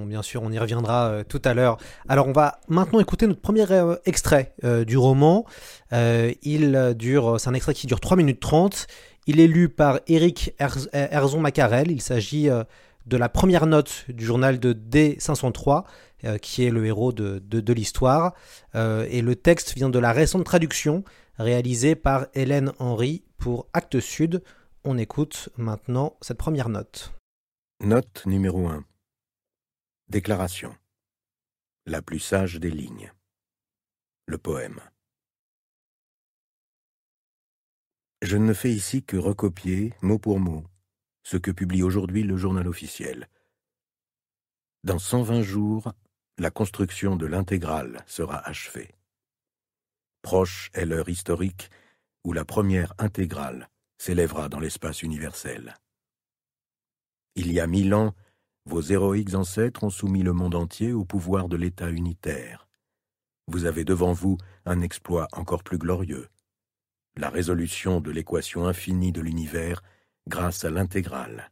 Bien 0.07 0.23
sûr, 0.23 0.43
on 0.43 0.51
y 0.51 0.59
reviendra 0.59 1.11
euh, 1.13 1.23
tout 1.23 1.41
à 1.45 1.55
l'heure. 1.55 1.77
Alors, 2.09 2.27
on 2.27 2.33
va 2.33 2.61
maintenant 2.67 2.99
écouter 2.99 3.29
notre 3.29 3.41
premier 3.41 3.65
extrait 4.07 4.57
du 4.65 4.97
roman. 4.97 5.47
il 5.93 6.95
dure, 6.97 7.39
c'est 7.39 7.49
un 7.49 7.55
extrait 7.55 7.75
qui 7.75 7.87
dure 7.87 8.01
3 8.01 8.17
minutes 8.17 8.41
30 8.41 8.89
il 9.27 9.41
est 9.41 9.47
lu 9.47 9.69
par 9.69 10.01
Eric 10.07 10.55
Herzon 10.93 11.41
Macarel. 11.41 11.91
Il 11.91 12.03
s'agit 12.03 12.49
euh, 12.49 12.65
de 13.07 13.17
la 13.17 13.29
première 13.29 13.67
note 13.67 14.05
du 14.09 14.25
journal 14.25 14.59
de 14.59 14.73
D503, 14.73 15.85
euh, 16.25 16.39
qui 16.39 16.65
est 16.65 16.71
le 16.71 16.87
héros 16.87 17.13
de, 17.13 17.73
l'histoire. 17.73 18.35
Euh, 18.75 19.07
et 19.11 19.23
le 19.23 19.37
texte 19.37 19.75
vient 19.75 19.91
de 19.91 19.99
la 19.99 20.13
récente 20.13 20.45
traduction 20.45 21.05
réalisée 21.39 21.95
par 21.95 22.27
Hélène 22.35 22.73
Henry 22.79 23.25
pour 23.39 23.67
Actes 23.73 24.01
Sud. 24.01 24.43
On 24.85 24.99
écoute 24.99 25.49
maintenant 25.57 26.17
cette 26.21 26.39
première 26.39 26.69
note. 26.69 27.13
Note 27.81 28.23
numéro 28.27 28.69
1. 28.69 28.85
Déclaration. 30.09 30.75
La 31.87 32.03
plus 32.03 32.21
sage 32.21 32.61
des 32.61 32.71
lignes. 32.71 33.13
Le 34.27 34.39
poème. 34.39 34.81
Je 38.23 38.37
ne 38.37 38.53
fais 38.53 38.71
ici 38.71 39.03
que 39.03 39.17
recopier, 39.17 39.95
mot 40.01 40.17
pour 40.17 40.39
mot, 40.39 40.65
ce 41.25 41.37
que 41.37 41.51
publie 41.51 41.83
aujourd'hui 41.83 42.23
le 42.23 42.37
journal 42.37 42.69
officiel. 42.69 43.29
Dans 44.85 45.01
120 45.01 45.43
jours, 45.43 45.93
la 46.39 46.53
construction 46.53 47.17
de 47.17 47.27
l'intégrale 47.27 48.05
sera 48.07 48.39
achevée. 48.49 48.95
Proche 50.23 50.71
est 50.73 50.87
l'heure 50.87 51.09
historique 51.09 51.69
où 52.23 52.33
la 52.33 52.45
première 52.45 52.95
intégrale 52.99 53.69
s'élèvera 53.99 54.49
dans 54.49 54.61
l'espace 54.61 55.03
universel. 55.03 55.75
Il 57.35 57.51
y 57.51 57.59
a 57.59 57.67
mille 57.67 57.93
ans, 57.93 58.15
vos 58.67 58.83
héroïques 58.83 59.35
ancêtres 59.35 59.83
ont 59.83 59.91
soumis 59.91 60.23
le 60.23 60.33
monde 60.33 60.55
entier 60.55 60.93
au 60.93 61.05
pouvoir 61.05 61.49
de 61.49 61.57
l'État 61.57 61.91
unitaire. 61.91 62.69
Vous 63.49 63.65
avez 63.65 63.85
devant 63.85 64.13
vous 64.13 64.39
un 64.65 64.81
exploit 64.81 65.27
encore 65.33 65.65
plus 65.65 65.79
glorieux 65.79 66.29
la 67.17 67.29
résolution 67.29 68.01
de 68.01 68.11
l'équation 68.11 68.67
infinie 68.67 69.13
de 69.13 69.21
l'univers 69.21 69.83
grâce 70.29 70.65
à 70.65 70.71
l'intégrale, 70.71 71.51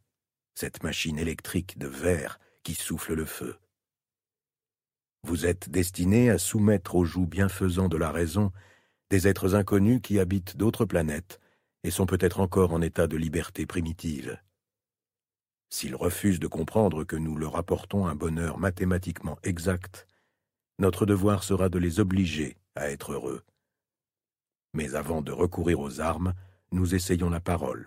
cette 0.55 0.83
machine 0.83 1.19
électrique 1.19 1.79
de 1.79 1.87
verre 1.87 2.39
qui 2.63 2.75
souffle 2.75 3.15
le 3.15 3.25
feu. 3.25 3.57
Vous 5.23 5.45
êtes 5.45 5.69
destiné 5.69 6.31
à 6.31 6.39
soumettre 6.39 6.95
aux 6.95 7.05
joues 7.05 7.27
bienfaisants 7.27 7.89
de 7.89 7.99
la 7.99 8.11
raison 8.11 8.53
des 9.11 9.29
êtres 9.29 9.55
inconnus 9.55 10.01
qui 10.03 10.19
habitent 10.19 10.57
d'autres 10.57 10.87
planètes 10.87 11.41
et 11.83 11.91
sont 11.91 12.07
peut-être 12.07 12.41
encore 12.41 12.73
en 12.73 12.81
état 12.81 13.07
de 13.07 13.17
liberté 13.17 13.67
primitive. 13.67 14.39
S'ils 15.69 15.95
refusent 15.95 16.41
de 16.41 16.47
comprendre 16.47 17.05
que 17.05 17.17
nous 17.17 17.37
leur 17.37 17.57
apportons 17.57 18.07
un 18.07 18.15
bonheur 18.15 18.59
mathématiquement 18.59 19.39
exact, 19.43 20.07
notre 20.79 21.07
devoir 21.07 21.45
sera 21.45 21.69
de 21.69 21.79
les 21.79 22.01
obliger 22.01 22.57
à 22.75 22.91
être 22.91 23.13
heureux. 23.13 23.45
Mais 24.73 24.95
avant 24.95 25.23
de 25.23 25.33
recourir 25.33 25.81
aux 25.81 26.01
armes, 26.01 26.35
nous 26.73 26.95
essayons 26.95 27.31
la 27.31 27.41
parole. 27.41 27.87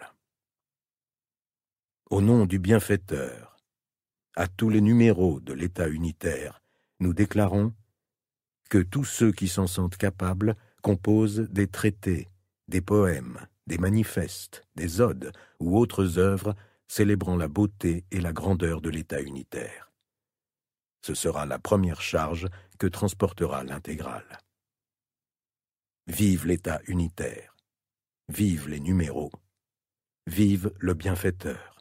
Au 2.10 2.22
nom 2.22 2.46
du 2.46 2.60
bienfaiteur, 2.60 3.58
à 4.36 4.48
tous 4.48 4.70
les 4.70 4.82
numéros 4.82 5.40
de 5.40 5.54
l'État 5.54 5.88
unitaire, 5.88 6.62
nous 7.00 7.14
déclarons 7.14 7.74
que 8.70 8.80
tous 8.80 9.06
ceux 9.06 9.32
qui 9.32 9.48
s'en 9.48 9.68
sentent 9.68 9.98
capables 9.98 10.56
composent 10.82 11.48
des 11.52 11.68
traités, 11.68 12.28
des 12.68 12.82
poèmes, 12.82 13.40
des 13.68 13.78
manifestes, 13.78 14.64
des 14.76 15.00
odes 15.00 15.32
ou 15.60 15.78
autres 15.78 16.18
œuvres 16.18 16.56
célébrant 16.88 17.38
la 17.38 17.48
beauté 17.48 18.06
et 18.12 18.20
la 18.20 18.34
grandeur 18.34 18.82
de 18.82 18.90
l'État 18.90 19.22
unitaire. 19.22 19.92
Ce 21.06 21.14
sera 21.14 21.46
la 21.46 21.60
première 21.60 22.02
charge 22.02 22.48
que 22.80 22.88
transportera 22.88 23.64
l'intégrale. 23.64 24.43
Vive 26.08 26.46
l'État 26.46 26.82
unitaire. 26.88 27.56
Vive 28.28 28.68
les 28.68 28.82
numéros. 28.82 29.32
Vive 30.28 30.74
le 30.80 30.94
bienfaiteur. 30.94 31.78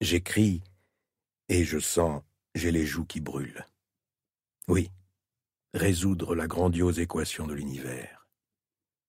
J'écris 0.00 0.62
et 1.48 1.64
je 1.64 1.80
sens, 1.80 2.22
j'ai 2.54 2.70
les 2.70 2.86
joues 2.86 3.04
qui 3.04 3.20
brûlent. 3.20 3.66
Oui, 4.68 4.92
résoudre 5.74 6.36
la 6.36 6.46
grandiose 6.46 7.00
équation 7.00 7.48
de 7.48 7.54
l'univers. 7.54 8.28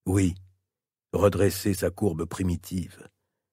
Oui, 0.07 0.33
redresser 1.11 1.75
sa 1.75 1.91
courbe 1.91 2.25
primitive, 2.25 3.07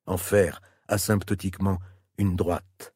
en 0.06 0.16
faire 0.16 0.62
asymptotiquement 0.88 1.78
une 2.16 2.36
droite, 2.36 2.94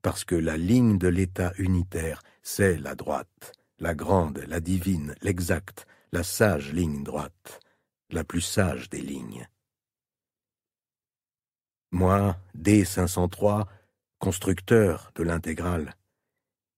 parce 0.00 0.24
que 0.24 0.34
la 0.34 0.56
ligne 0.56 0.96
de 0.96 1.08
l'état 1.08 1.52
unitaire, 1.58 2.22
c'est 2.42 2.78
la 2.78 2.94
droite, 2.94 3.52
la 3.82 3.94
grande, 3.96 4.38
la 4.46 4.60
divine, 4.60 5.16
l'exacte, 5.22 5.88
la 6.12 6.22
sage 6.22 6.72
ligne 6.72 7.02
droite, 7.02 7.58
la 8.10 8.22
plus 8.22 8.40
sage 8.40 8.88
des 8.88 9.00
lignes. 9.00 9.48
Moi, 11.90 12.36
D503, 12.56 13.66
constructeur 14.20 15.10
de 15.16 15.24
l'intégrale, 15.24 15.96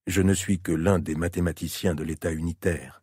je 0.06 0.22
ne 0.22 0.32
suis 0.32 0.60
que 0.60 0.72
l'un 0.72 0.98
des 0.98 1.14
mathématiciens 1.14 1.94
de 1.94 2.02
l'État 2.02 2.32
unitaire. 2.32 3.02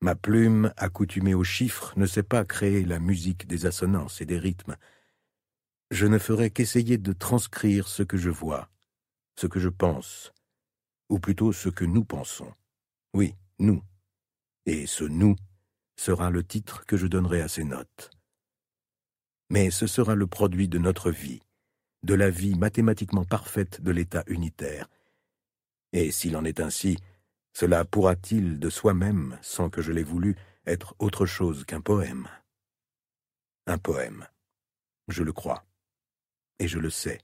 Ma 0.00 0.16
plume, 0.16 0.74
accoutumée 0.76 1.34
aux 1.34 1.44
chiffres, 1.44 1.96
ne 1.96 2.06
sait 2.06 2.24
pas 2.24 2.44
créer 2.44 2.84
la 2.84 2.98
musique 2.98 3.46
des 3.46 3.66
assonances 3.66 4.20
et 4.20 4.26
des 4.26 4.38
rythmes. 4.38 4.76
Je 5.92 6.06
ne 6.06 6.18
ferai 6.18 6.50
qu'essayer 6.50 6.98
de 6.98 7.12
transcrire 7.12 7.86
ce 7.86 8.02
que 8.02 8.16
je 8.16 8.30
vois, 8.30 8.68
ce 9.38 9.46
que 9.46 9.60
je 9.60 9.68
pense, 9.68 10.32
ou 11.08 11.20
plutôt 11.20 11.52
ce 11.52 11.68
que 11.68 11.84
nous 11.84 12.04
pensons. 12.04 12.52
Oui, 13.14 13.36
nous. 13.60 13.80
Et 14.66 14.86
ce 14.86 15.04
nous 15.04 15.36
sera 15.96 16.30
le 16.30 16.42
titre 16.42 16.84
que 16.84 16.96
je 16.96 17.06
donnerai 17.06 17.40
à 17.40 17.48
ces 17.48 17.62
notes. 17.62 18.10
Mais 19.50 19.70
ce 19.70 19.86
sera 19.86 20.16
le 20.16 20.26
produit 20.26 20.68
de 20.68 20.78
notre 20.78 21.12
vie, 21.12 21.40
de 22.02 22.14
la 22.14 22.28
vie 22.28 22.56
mathématiquement 22.56 23.24
parfaite 23.24 23.80
de 23.80 23.92
l'État 23.92 24.24
unitaire. 24.26 24.88
Et 25.92 26.10
s'il 26.10 26.36
en 26.36 26.44
est 26.44 26.58
ainsi, 26.58 26.98
cela 27.52 27.84
pourra-t-il 27.84 28.58
de 28.58 28.68
soi-même, 28.68 29.38
sans 29.42 29.70
que 29.70 29.80
je 29.80 29.92
l'aie 29.92 30.02
voulu, 30.02 30.34
être 30.66 30.96
autre 30.98 31.24
chose 31.24 31.64
qu'un 31.64 31.80
poème? 31.80 32.28
Un 33.66 33.78
poème. 33.78 34.26
Je 35.06 35.22
le 35.22 35.32
crois. 35.32 35.64
Et 36.58 36.66
je 36.66 36.80
le 36.80 36.90
sais. 36.90 37.20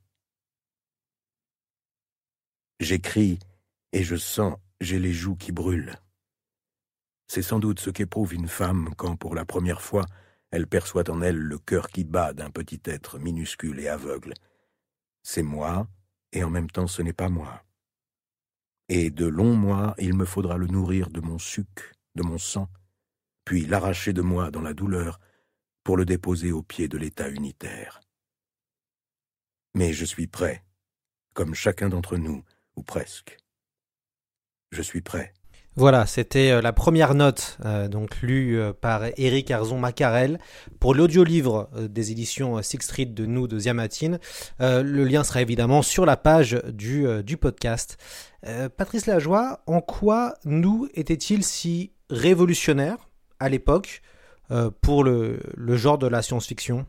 J'écris 2.79 3.41
Et 3.93 4.05
je 4.05 4.15
sens, 4.15 4.57
j'ai 4.81 4.99
les 4.99 5.13
joues 5.13 5.37
qui 5.37 5.53
brûlent. 5.53 5.97
C'est 7.29 7.43
sans 7.43 7.59
doute 7.59 7.81
ce 7.81 7.91
qu'éprouve 7.91 8.35
une 8.35 8.49
femme 8.49 8.91
quand, 8.97 9.17
pour 9.17 9.35
la 9.35 9.45
première 9.45 9.83
fois, 9.83 10.07
elle 10.51 10.67
perçoit 10.67 11.09
en 11.11 11.23
elle 11.23 11.37
le 11.37 11.59
cœur 11.59 11.89
qui 11.89 12.05
bat 12.05 12.33
d'un 12.33 12.51
petit 12.51 12.81
être 12.85 13.19
minuscule 13.19 13.79
et 13.79 13.89
aveugle. 13.89 14.35
C'est 15.23 15.43
moi, 15.43 15.87
et 16.33 16.43
en 16.43 16.51
même 16.51 16.71
temps 16.71 16.87
ce 16.87 17.03
n'est 17.03 17.13
pas 17.13 17.29
moi. 17.29 17.63
Et 18.89 19.11
de 19.11 19.27
longs 19.27 19.55
mois, 19.55 19.95
il 19.99 20.15
me 20.15 20.25
faudra 20.25 20.57
le 20.57 20.67
nourrir 20.67 21.11
de 21.11 21.21
mon 21.21 21.39
suc, 21.39 21.93
de 22.17 22.23
mon 22.23 22.39
sang, 22.39 22.69
puis 23.45 23.65
l'arracher 23.65 24.13
de 24.13 24.23
moi 24.23 24.51
dans 24.51 24.63
la 24.63 24.75
douleur 24.75 25.21
pour 25.85 25.97
le 25.97 26.05
déposer 26.05 26.51
au 26.51 26.63
pied 26.63 26.89
de 26.89 26.99
l'État 26.99 27.29
unitaire. 27.29 28.01
Mais 29.75 29.93
je 29.93 30.05
suis 30.05 30.27
prêt, 30.27 30.65
comme 31.33 31.55
chacun 31.55 31.89
d'entre 31.89 32.17
nous, 32.17 32.43
ou 32.75 32.83
presque. 32.83 33.39
Je 34.71 34.83
suis 34.83 35.01
prêt. 35.01 35.33
Voilà, 35.77 36.05
c'était 36.05 36.51
euh, 36.51 36.61
la 36.61 36.73
première 36.73 37.15
note, 37.15 37.57
euh, 37.65 37.87
donc 37.87 38.21
lue 38.23 38.59
euh, 38.59 38.73
par 38.73 39.05
Eric 39.17 39.51
Arzon 39.51 39.79
Macarel 39.79 40.39
pour 40.81 40.95
l'audiolivre 40.95 41.71
des 41.89 42.11
éditions 42.11 42.61
Six 42.61 42.83
Street 42.83 43.07
de 43.07 43.25
nous 43.25 43.47
de 43.47 43.59
Ziamatine. 43.59 44.19
le 44.59 45.05
lien 45.05 45.23
sera 45.25 45.43
évidemment 45.43 45.83
sur 45.83 46.07
la 46.07 46.17
page 46.17 46.61
du, 46.73 47.07
du 47.23 47.37
podcast. 47.37 47.99
Patrice 48.77 49.07
Lajoie, 49.07 49.63
en 49.67 49.81
quoi 49.81 50.35
nous 50.45 50.89
était-il 50.95 51.45
si 51.45 51.93
révolutionnaire 52.09 52.97
à 53.39 53.49
l'époque 53.49 54.03
pour 54.81 55.05
le, 55.05 55.41
le 55.55 55.77
genre 55.77 55.99
de 55.99 56.07
la 56.07 56.23
science-fiction? 56.23 56.87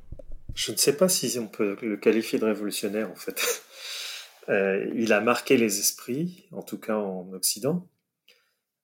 Je 0.56 0.72
ne 0.72 0.78
sais 0.78 0.96
pas 0.96 1.10
si 1.10 1.38
on 1.38 1.48
peut 1.48 1.78
le 1.82 1.98
qualifier 1.98 2.40
de 2.40 2.46
révolutionnaire 2.46 3.12
en 3.12 3.16
fait. 3.16 3.64
Il 4.48 5.14
a 5.14 5.22
marqué 5.22 5.58
les 5.58 5.80
esprits, 5.80 6.48
en 6.52 6.62
tout 6.62 6.80
cas 6.80 6.98
en 6.98 7.32
Occident 7.34 7.88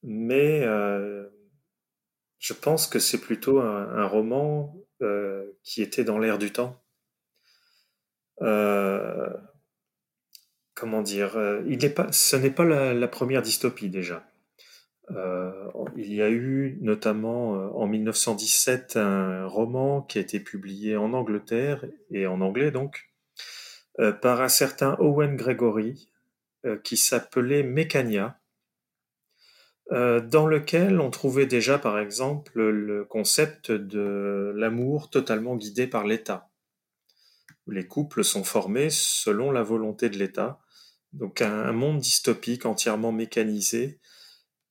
mais 0.03 0.61
euh, 0.63 1.27
je 2.39 2.53
pense 2.53 2.87
que 2.87 2.99
c'est 2.99 3.19
plutôt 3.19 3.59
un, 3.59 4.05
roman 4.07 4.75
euh, 5.01 5.45
qui 5.63 5.81
était 5.81 6.03
dans 6.03 6.19
l'air 6.19 6.37
du 6.37 6.51
temps. 6.51 6.81
Euh, 8.41 9.29
comment 10.75 11.01
dire 11.01 11.31
Ce 11.31 12.35
n'est 12.35 12.51
pas 12.51 12.63
la, 12.63 13.07
première 13.07 13.41
dystopie 13.41 13.89
déjà. 13.89 14.23
il 15.09 16.13
y 16.13 16.21
a 16.21 16.29
eu 16.29 16.77
notamment 16.81 17.51
en 17.75 17.87
1917 17.87 18.97
un 18.97 19.47
roman 19.47 20.03
qui 20.03 20.19
a 20.19 20.21
été 20.21 20.39
publié 20.39 20.95
en 20.95 21.13
Angleterre 21.13 21.85
et 22.11 22.27
en 22.27 22.41
anglais 22.41 22.71
donc 22.71 23.09
par 24.21 24.41
un 24.41 24.49
certain 24.49 24.95
Owen 24.99 25.35
Gregory 25.35 26.09
qui 26.83 26.97
s'appelait 26.97 27.63
Mécania 27.63 28.39
euh, 29.93 30.19
dans 30.19 30.47
lequel 30.47 30.99
on 30.99 31.09
trouvait 31.09 31.45
déjà, 31.45 31.79
par 31.79 31.97
exemple, 31.97 32.61
le 32.61 33.05
concept 33.05 33.71
de 33.71 34.51
l'amour 34.55 35.09
totalement 35.09 35.55
guidé 35.55 35.87
par 35.87 36.05
l'État. 36.05 36.49
Les 37.67 37.87
couples 37.87 38.23
sont 38.23 38.43
formés 38.43 38.89
selon 38.89 39.51
la 39.51 39.63
volonté 39.63 40.09
de 40.09 40.17
l'État. 40.17 40.59
Donc 41.13 41.41
un, 41.41 41.71
monde 41.71 41.99
dystopique 41.99 42.65
entièrement 42.65 43.13
mécanisé. 43.13 43.99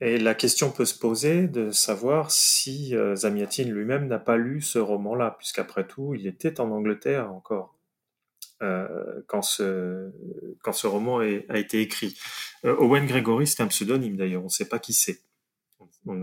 Et 0.02 0.18
la 0.18 0.34
question 0.34 0.70
peut 0.70 0.84
se 0.84 0.98
poser 0.98 1.48
de 1.48 1.70
savoir 1.70 2.30
si 2.30 2.94
euh, 2.94 3.16
Zamiatine 3.16 3.72
lui-même 3.72 4.08
n'a 4.08 4.18
pas 4.18 4.36
lu 4.36 4.60
ce 4.60 4.78
roman-là, 4.78 5.36
puisqu'après 5.38 5.86
tout, 5.86 6.14
il 6.14 6.26
était 6.26 6.60
en 6.60 6.70
Angleterre 6.70 7.32
encore. 7.32 7.75
Euh, 8.62 9.20
quand, 9.26 9.42
ce, 9.42 10.10
quand 10.62 10.72
ce 10.72 10.86
roman 10.86 11.18
a 11.18 11.58
été 11.58 11.82
écrit. 11.82 12.18
Euh, 12.64 12.74
Owen 12.78 13.06
Gregory, 13.06 13.46
c'est 13.46 13.62
un 13.62 13.66
pseudonyme 13.66 14.16
d'ailleurs, 14.16 14.40
on 14.40 14.46
ne 14.46 14.50
sait 14.50 14.68
pas 14.68 14.78
qui 14.78 14.94
c'est. 14.94 15.22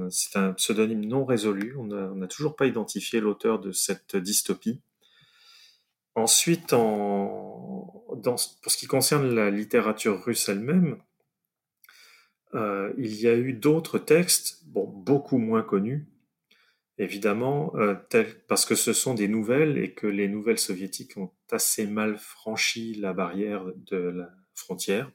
C'est 0.09 0.37
un 0.37 0.53
pseudonyme 0.53 1.05
non 1.05 1.25
résolu, 1.25 1.75
on 1.77 1.85
n'a 1.85 2.27
toujours 2.27 2.55
pas 2.55 2.65
identifié 2.65 3.19
l'auteur 3.19 3.59
de 3.59 3.71
cette 3.71 4.15
dystopie. 4.15 4.79
Ensuite, 6.15 6.69
pour 6.69 8.21
ce 8.67 8.77
qui 8.77 8.87
concerne 8.87 9.35
la 9.35 9.51
littérature 9.51 10.23
russe 10.23 10.47
elle-même, 10.47 10.97
euh, 12.53 12.93
il 12.97 13.13
y 13.15 13.27
a 13.27 13.35
eu 13.35 13.53
d'autres 13.53 13.99
textes, 13.99 14.63
bon, 14.67 14.87
beaucoup 14.87 15.37
moins 15.37 15.63
connus, 15.63 16.07
évidemment, 16.97 17.73
euh, 17.75 17.95
parce 18.47 18.65
que 18.65 18.75
ce 18.75 18.93
sont 18.93 19.13
des 19.13 19.27
nouvelles 19.27 19.77
et 19.77 19.93
que 19.93 20.07
les 20.07 20.27
nouvelles 20.27 20.59
soviétiques 20.59 21.17
ont 21.17 21.31
assez 21.51 21.87
mal 21.87 22.17
franchi 22.17 22.95
la 22.95 23.13
barrière 23.13 23.65
de 23.75 23.97
la 23.97 24.29
frontière. 24.53 25.11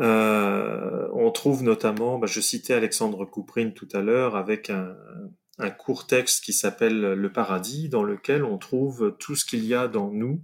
Euh, 0.00 1.08
on 1.12 1.30
trouve 1.30 1.62
notamment, 1.62 2.18
bah, 2.18 2.26
je 2.26 2.40
citais 2.40 2.74
Alexandre 2.74 3.24
Couprine 3.24 3.74
tout 3.74 3.88
à 3.92 4.00
l'heure, 4.00 4.36
avec 4.36 4.70
un, 4.70 4.96
court 5.76 6.06
texte 6.06 6.44
qui 6.44 6.52
s'appelle 6.52 7.00
Le 7.00 7.32
Paradis, 7.32 7.88
dans 7.88 8.04
lequel 8.04 8.44
on 8.44 8.58
trouve 8.58 9.16
tout 9.18 9.34
ce 9.34 9.44
qu'il 9.44 9.64
y 9.64 9.74
a 9.74 9.88
dans 9.88 10.10
nous 10.10 10.40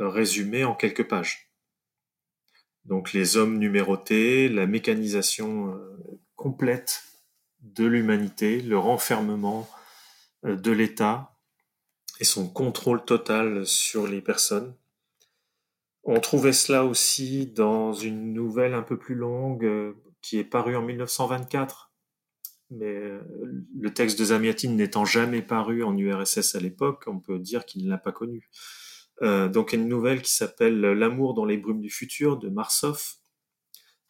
euh, 0.00 0.08
résumé 0.08 0.64
en 0.64 0.74
quelques 0.74 1.06
pages. 1.06 1.50
Donc 2.86 3.12
les 3.12 3.36
hommes 3.36 3.58
numérotés, 3.58 4.48
la 4.48 4.66
mécanisation 4.66 5.78
complète 6.34 7.11
de 7.62 7.84
l'humanité, 7.84 8.60
le 8.60 8.78
renfermement 8.78 9.68
euh, 10.44 10.56
de 10.56 10.70
l'État 10.70 11.36
et 12.20 12.24
son 12.24 12.48
contrôle 12.48 13.04
total 13.04 13.66
sur 13.66 14.06
les 14.06 14.20
personnes. 14.20 14.74
On 16.04 16.20
trouvait 16.20 16.52
cela 16.52 16.84
aussi 16.84 17.46
dans 17.46 17.92
une 17.92 18.32
nouvelle 18.32 18.74
un 18.74 18.82
peu 18.82 18.98
plus 18.98 19.14
longue 19.14 19.64
euh, 19.64 19.94
qui 20.20 20.38
est 20.38 20.44
parue 20.44 20.76
en 20.76 20.82
1924, 20.82 21.92
mais 22.70 22.86
euh, 22.86 23.20
le 23.78 23.94
texte 23.94 24.18
de 24.18 24.24
Zamiatine 24.26 24.76
n'étant 24.76 25.04
jamais 25.04 25.42
paru 25.42 25.84
en 25.84 25.96
URSS 25.96 26.56
à 26.56 26.60
l'époque, 26.60 27.04
on 27.06 27.20
peut 27.20 27.38
dire 27.38 27.64
qu'il 27.64 27.84
ne 27.84 27.90
l'a 27.90 27.98
pas 27.98 28.12
connu. 28.12 28.50
donc 29.20 29.72
une 29.72 29.86
nouvelle 29.86 30.22
qui 30.22 30.32
s'appelle 30.32 30.80
L'amour 30.80 31.34
dans 31.34 31.44
les 31.44 31.56
brumes 31.56 31.80
du 31.80 31.90
futur 31.90 32.38
de 32.38 32.48
Marsoff, 32.48 33.18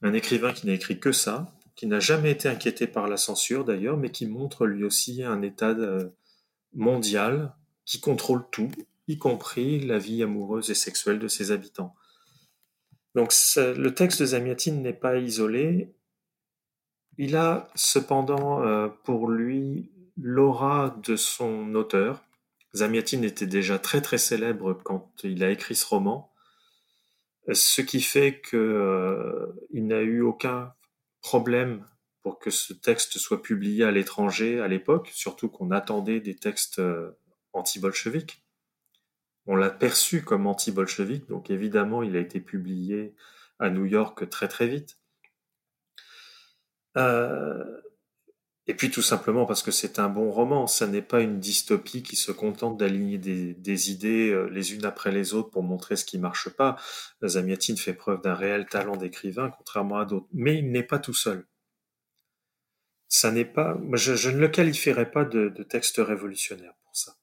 un 0.00 0.14
écrivain 0.14 0.54
qui 0.54 0.66
n'a 0.66 0.72
écrit 0.72 0.98
que 0.98 1.12
ça, 1.12 1.54
qui 1.82 1.88
n'a 1.88 1.98
jamais 1.98 2.30
été 2.30 2.48
inquiété 2.48 2.86
par 2.86 3.08
la 3.08 3.16
censure 3.16 3.64
d'ailleurs, 3.64 3.96
mais 3.96 4.12
qui 4.12 4.26
montre 4.26 4.66
lui 4.66 4.84
aussi 4.84 5.24
un 5.24 5.42
état 5.42 5.70
euh, 5.70 6.10
mondial 6.74 7.56
qui 7.84 8.00
contrôle 8.00 8.44
tout, 8.52 8.70
y 9.08 9.18
compris 9.18 9.80
la 9.80 9.98
vie 9.98 10.22
amoureuse 10.22 10.70
et 10.70 10.76
sexuelle 10.76 11.18
de 11.18 11.26
ses 11.26 11.50
habitants. 11.50 11.96
Donc 13.16 13.32
le 13.56 13.88
texte 13.88 14.20
de 14.20 14.26
Zamiatine 14.26 14.80
n'est 14.80 14.92
pas 14.92 15.16
isolé. 15.16 15.92
Il 17.18 17.34
a 17.34 17.68
cependant 17.74 18.62
euh, 18.62 18.86
pour 19.02 19.28
lui 19.28 19.90
l'aura 20.16 20.96
de 21.02 21.16
son 21.16 21.74
auteur. 21.74 22.22
Zamiatine 22.76 23.24
était 23.24 23.48
déjà 23.48 23.80
très 23.80 24.00
très 24.00 24.18
célèbre 24.18 24.74
quand 24.84 25.10
il 25.24 25.42
a 25.42 25.50
écrit 25.50 25.74
ce 25.74 25.86
roman, 25.86 26.32
ce 27.52 27.82
qui 27.82 28.02
fait 28.02 28.40
qu'il 28.40 28.60
euh, 28.60 29.48
n'a 29.72 30.02
eu 30.02 30.20
aucun 30.20 30.72
problème 31.22 31.86
pour 32.22 32.38
que 32.38 32.50
ce 32.50 32.72
texte 32.72 33.18
soit 33.18 33.42
publié 33.42 33.84
à 33.84 33.90
l'étranger 33.90 34.60
à 34.60 34.68
l'époque, 34.68 35.10
surtout 35.12 35.48
qu'on 35.48 35.70
attendait 35.70 36.20
des 36.20 36.36
textes 36.36 36.78
euh, 36.78 37.18
anti-bolcheviques. 37.52 38.44
On 39.46 39.56
l'a 39.56 39.70
perçu 39.70 40.22
comme 40.22 40.46
anti-bolchevique, 40.46 41.26
donc 41.28 41.50
évidemment 41.50 42.02
il 42.02 42.16
a 42.16 42.20
été 42.20 42.40
publié 42.40 43.14
à 43.58 43.70
New 43.70 43.86
York 43.86 44.28
très 44.28 44.46
très 44.46 44.68
vite. 44.68 44.98
Euh, 46.96 47.80
et 48.68 48.74
puis 48.74 48.90
tout 48.90 49.02
simplement 49.02 49.44
parce 49.44 49.62
que 49.62 49.72
c'est 49.72 49.98
un 49.98 50.08
bon 50.08 50.30
roman, 50.30 50.68
ça 50.68 50.86
n'est 50.86 51.02
pas 51.02 51.20
une 51.20 51.40
dystopie 51.40 52.02
qui 52.02 52.14
se 52.14 52.30
contente 52.30 52.78
d'aligner 52.78 53.18
des, 53.18 53.90
idées 53.90 54.30
euh, 54.30 54.46
les 54.46 54.74
unes 54.74 54.84
après 54.84 55.10
les 55.10 55.34
autres 55.34 55.50
pour 55.50 55.64
montrer 55.64 55.96
ce 55.96 56.04
qui 56.04 56.16
marche 56.16 56.48
pas. 56.48 56.76
Zamiatine 57.24 57.76
fait 57.76 57.92
preuve 57.92 58.22
d'un 58.22 58.34
réel 58.34 58.66
talent 58.66 58.96
d'écrivain, 58.96 59.50
contrairement 59.56 59.98
à 59.98 60.04
d'autres. 60.04 60.28
Mais 60.32 60.58
il 60.58 60.70
n'est 60.70 60.84
pas 60.84 61.00
tout 61.00 61.14
seul. 61.14 61.44
Ça 63.08 63.32
n'est 63.32 63.44
pas, 63.44 63.76
je, 63.94 64.30
ne 64.30 64.38
le 64.38 64.48
qualifierais 64.48 65.10
pas 65.10 65.24
de, 65.24 65.48
texte 65.68 65.96
révolutionnaire 65.98 66.74
pour 66.84 66.96
ça. 66.96 67.16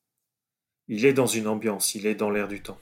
Il 0.90 1.06
est 1.06 1.14
dans 1.14 1.26
une 1.26 1.48
ambiance, 1.48 1.96
il 1.96 2.06
est 2.06 2.16
dans 2.16 2.30
l'air 2.30 2.50
du 2.50 2.62
temps. 2.62 2.78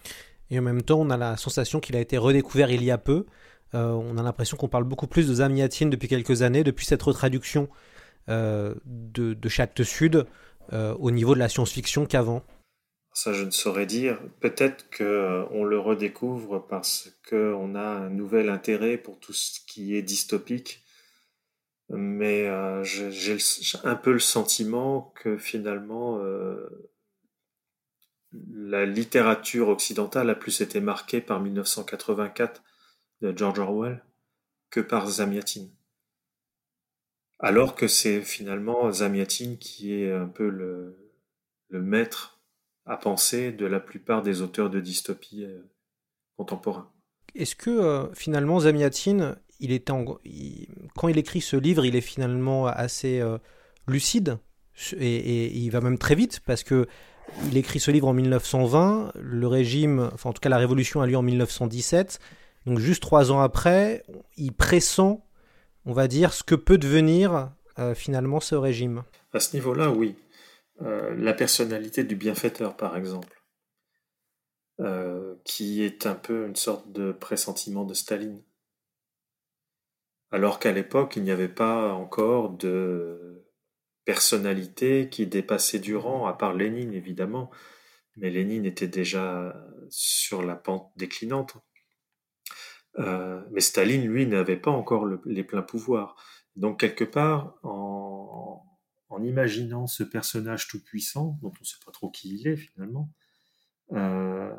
Et 0.49 0.57
en 0.57 0.63
même 0.63 0.81
temps, 0.81 0.99
on 0.99 1.09
a 1.11 1.17
la 1.17 1.37
sensation 1.37 1.79
qu'il 1.79 1.95
a 1.95 1.99
été 1.99 2.17
redécouvert 2.17 2.71
il 2.71 2.83
y 2.83 2.89
a 2.89 2.97
peu. 2.97 3.27
Euh, 3.75 3.91
on 3.91 4.17
a 4.17 4.23
l'impression 4.23 4.57
qu'on 4.57 4.67
parle 4.67 4.85
beaucoup 4.85 5.07
plus 5.07 5.27
de 5.27 5.35
Zamiatine 5.35 5.89
depuis 5.89 6.07
quelques 6.07 6.41
années, 6.41 6.63
depuis 6.63 6.85
cette 6.85 7.03
retraduction 7.03 7.69
de, 8.27 9.33
de 9.33 9.49
Chacte 9.49 9.83
Sud 9.83 10.25
euh, 10.73 10.93
au 10.95 11.11
niveau 11.11 11.33
de 11.33 11.39
la 11.39 11.47
science-fiction 11.47 12.05
qu'avant 12.05 12.43
Ça, 13.13 13.31
je 13.31 13.43
ne 13.43 13.51
saurais 13.51 13.85
dire. 13.85 14.19
Peut-être 14.41 14.89
qu'on 14.89 15.03
euh, 15.03 15.63
le 15.63 15.79
redécouvre 15.79 16.65
parce 16.67 17.09
qu'on 17.29 17.75
a 17.75 17.87
un 17.87 18.09
nouvel 18.09 18.49
intérêt 18.49 18.97
pour 18.97 19.19
tout 19.19 19.33
ce 19.33 19.61
qui 19.65 19.95
est 19.95 20.01
dystopique. 20.01 20.83
Mais 21.89 22.49
j'ai 22.83 23.37
un 23.85 23.95
peu 23.95 24.11
le 24.11 24.19
sentiment 24.19 25.13
que 25.15 25.37
finalement, 25.37 26.19
la 28.33 28.85
littérature 28.85 29.69
occidentale 29.69 30.29
a 30.29 30.35
plus 30.35 30.59
été 30.59 30.81
marquée 30.81 31.21
par 31.21 31.39
1984 31.39 32.61
de 33.21 33.37
George 33.37 33.59
Orwell 33.59 34.03
que 34.69 34.81
par 34.81 35.07
Zamiatine. 35.07 35.71
Alors 37.39 37.75
que 37.75 37.87
c'est 37.87 38.21
finalement 38.21 38.91
Zamiatine 38.91 39.57
qui 39.57 39.93
est 39.93 40.11
un 40.11 40.27
peu 40.27 40.49
le, 40.49 40.95
maître 41.71 42.39
à 42.85 42.97
penser 42.97 43.51
de 43.51 43.65
la 43.65 43.79
plupart 43.79 44.23
des 44.23 44.41
auteurs 44.41 44.69
de 44.69 44.79
dystopie 44.79 45.43
euh, 45.43 45.61
contemporains. 46.37 46.89
Est-ce 47.35 47.55
que 47.55 47.69
euh, 47.69 48.13
finalement 48.13 48.59
était 48.59 49.91
quand 50.95 51.07
il 51.07 51.17
écrit 51.17 51.41
ce 51.41 51.57
livre, 51.57 51.85
il 51.85 51.95
est 51.95 52.01
finalement 52.01 52.65
assez 52.65 53.19
euh, 53.19 53.37
lucide? 53.87 54.37
Et, 54.99 55.57
il 55.57 55.69
va 55.69 55.81
même 55.81 55.97
très 55.97 56.15
vite 56.15 56.39
parce 56.45 56.63
que 56.63 56.87
il 57.47 57.57
écrit 57.57 57.79
ce 57.79 57.91
livre 57.91 58.07
en 58.07 58.13
1920, 58.13 59.13
le 59.15 59.47
régime, 59.47 60.09
enfin 60.13 60.29
en 60.29 60.33
tout 60.33 60.39
cas 60.39 60.49
la 60.49 60.57
révolution 60.57 61.01
a 61.01 61.07
lieu 61.07 61.17
en 61.17 61.23
1917, 61.23 62.19
donc 62.65 62.79
juste 62.79 63.01
trois 63.01 63.31
ans 63.31 63.41
après, 63.41 64.03
il 64.37 64.53
pressent, 64.53 65.19
on 65.87 65.93
va 65.93 66.07
dire, 66.07 66.33
ce 66.33 66.43
que 66.43 66.53
peut 66.55 66.77
devenir 66.77 67.51
finalement 67.95 68.39
ce 68.39 68.55
régime. 68.55 69.03
À 69.33 69.39
ce 69.39 69.55
niveau-là, 69.55 69.91
oui. 69.91 70.15
Euh, 70.81 71.15
la 71.15 71.33
personnalité 71.33 72.03
du 72.03 72.15
bienfaiteur, 72.15 72.77
par 72.77 72.95
exemple, 72.97 73.43
euh, 74.79 75.35
qui 75.43 75.81
est 75.81 76.05
un 76.05 76.13
peu 76.13 76.45
une 76.45 76.55
sorte 76.55 76.91
de 76.91 77.11
pressentiment 77.11 77.83
de 77.83 77.95
Staline. 77.95 78.43
Alors 80.29 80.59
qu'à 80.59 80.71
l'époque, 80.71 81.15
il 81.15 81.23
n'y 81.23 81.31
avait 81.31 81.47
pas 81.47 81.93
encore 81.93 82.51
de 82.51 83.43
personnalité 84.05 85.09
qui 85.09 85.25
dépassait 85.25 85.79
Durand, 85.79 86.27
à 86.27 86.33
part 86.33 86.53
Lénine 86.53 86.93
évidemment, 86.93 87.49
mais 88.15 88.29
Lénine 88.29 88.65
était 88.65 88.87
déjà 88.87 89.55
sur 89.89 90.43
la 90.43 90.55
pente 90.55 90.91
déclinante. 90.95 91.57
Euh, 92.99 93.41
mais 93.51 93.61
Staline, 93.61 94.07
lui, 94.07 94.25
n'avait 94.25 94.57
pas 94.57 94.71
encore 94.71 95.05
les 95.25 95.43
pleins 95.43 95.61
pouvoirs. 95.61 96.15
Donc 96.55 96.79
quelque 96.79 97.03
part, 97.03 97.57
en, 97.63 98.63
imaginant 99.23 99.87
ce 99.87 100.03
personnage 100.03 100.67
tout-puissant, 100.67 101.39
dont 101.41 101.49
on 101.49 101.61
ne 101.61 101.65
sait 101.65 101.79
pas 101.83 101.91
trop 101.91 102.09
qui 102.09 102.35
il 102.35 102.47
est 102.47 102.57
finalement, 102.57 103.11
euh, 103.93 104.53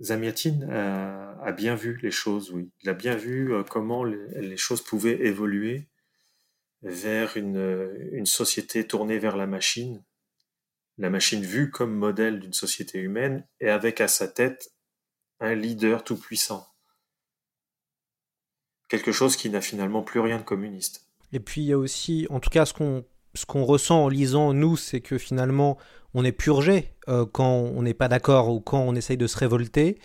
Zamiatine 0.00 0.64
a, 0.70 1.52
bien 1.52 1.74
vu 1.74 1.98
les 2.02 2.10
choses, 2.10 2.50
oui. 2.52 2.70
Il 2.82 2.88
a 2.88 2.94
bien 2.94 3.16
vu 3.16 3.52
euh, 3.52 3.64
comment 3.64 4.04
les, 4.04 4.56
choses 4.56 4.82
pouvaient 4.82 5.26
évoluer 5.26 5.88
vers 6.82 7.36
une, 7.36 8.24
société 8.24 8.86
tournée 8.86 9.18
vers 9.18 9.36
la 9.36 9.46
machine, 9.46 10.04
la 10.96 11.10
machine 11.10 11.42
vue 11.42 11.70
comme 11.70 11.94
modèle 11.94 12.40
d'une 12.40 12.52
société 12.52 12.98
humaine, 12.98 13.46
et 13.60 13.68
avec 13.68 14.00
à 14.00 14.08
sa 14.08 14.28
tête 14.28 14.72
un 15.40 15.54
leader 15.54 16.04
tout-puissant. 16.04 16.66
Quelque 18.88 19.12
chose 19.12 19.36
qui 19.36 19.50
n'a 19.50 19.60
finalement 19.60 20.02
plus 20.02 20.20
rien 20.20 20.38
de 20.38 20.42
communiste. 20.42 21.06
Et 21.32 21.40
puis 21.40 21.60
il 21.60 21.66
y 21.66 21.72
a 21.72 21.78
aussi, 21.78 22.26
en 22.30 22.40
tout 22.40 22.50
cas 22.50 22.64
ce 22.64 22.72
qu'on 22.72 23.04
ce 23.34 23.46
qu'on 23.46 23.64
ressent 23.64 24.04
en 24.04 24.08
lisant, 24.08 24.52
nous, 24.52 24.76
c'est 24.76 25.00
que 25.00 25.18
finalement, 25.18 25.78
on 26.14 26.24
est 26.24 26.32
purgé 26.32 26.92
euh, 27.08 27.26
quand 27.26 27.50
on 27.50 27.82
n'est 27.82 27.94
pas 27.94 28.08
d'accord 28.08 28.48
ou 28.48 28.60
quand 28.60 28.80
on 28.80 28.94
essaye 28.94 29.16
de 29.16 29.26
se 29.26 29.38
révolter. 29.38 29.98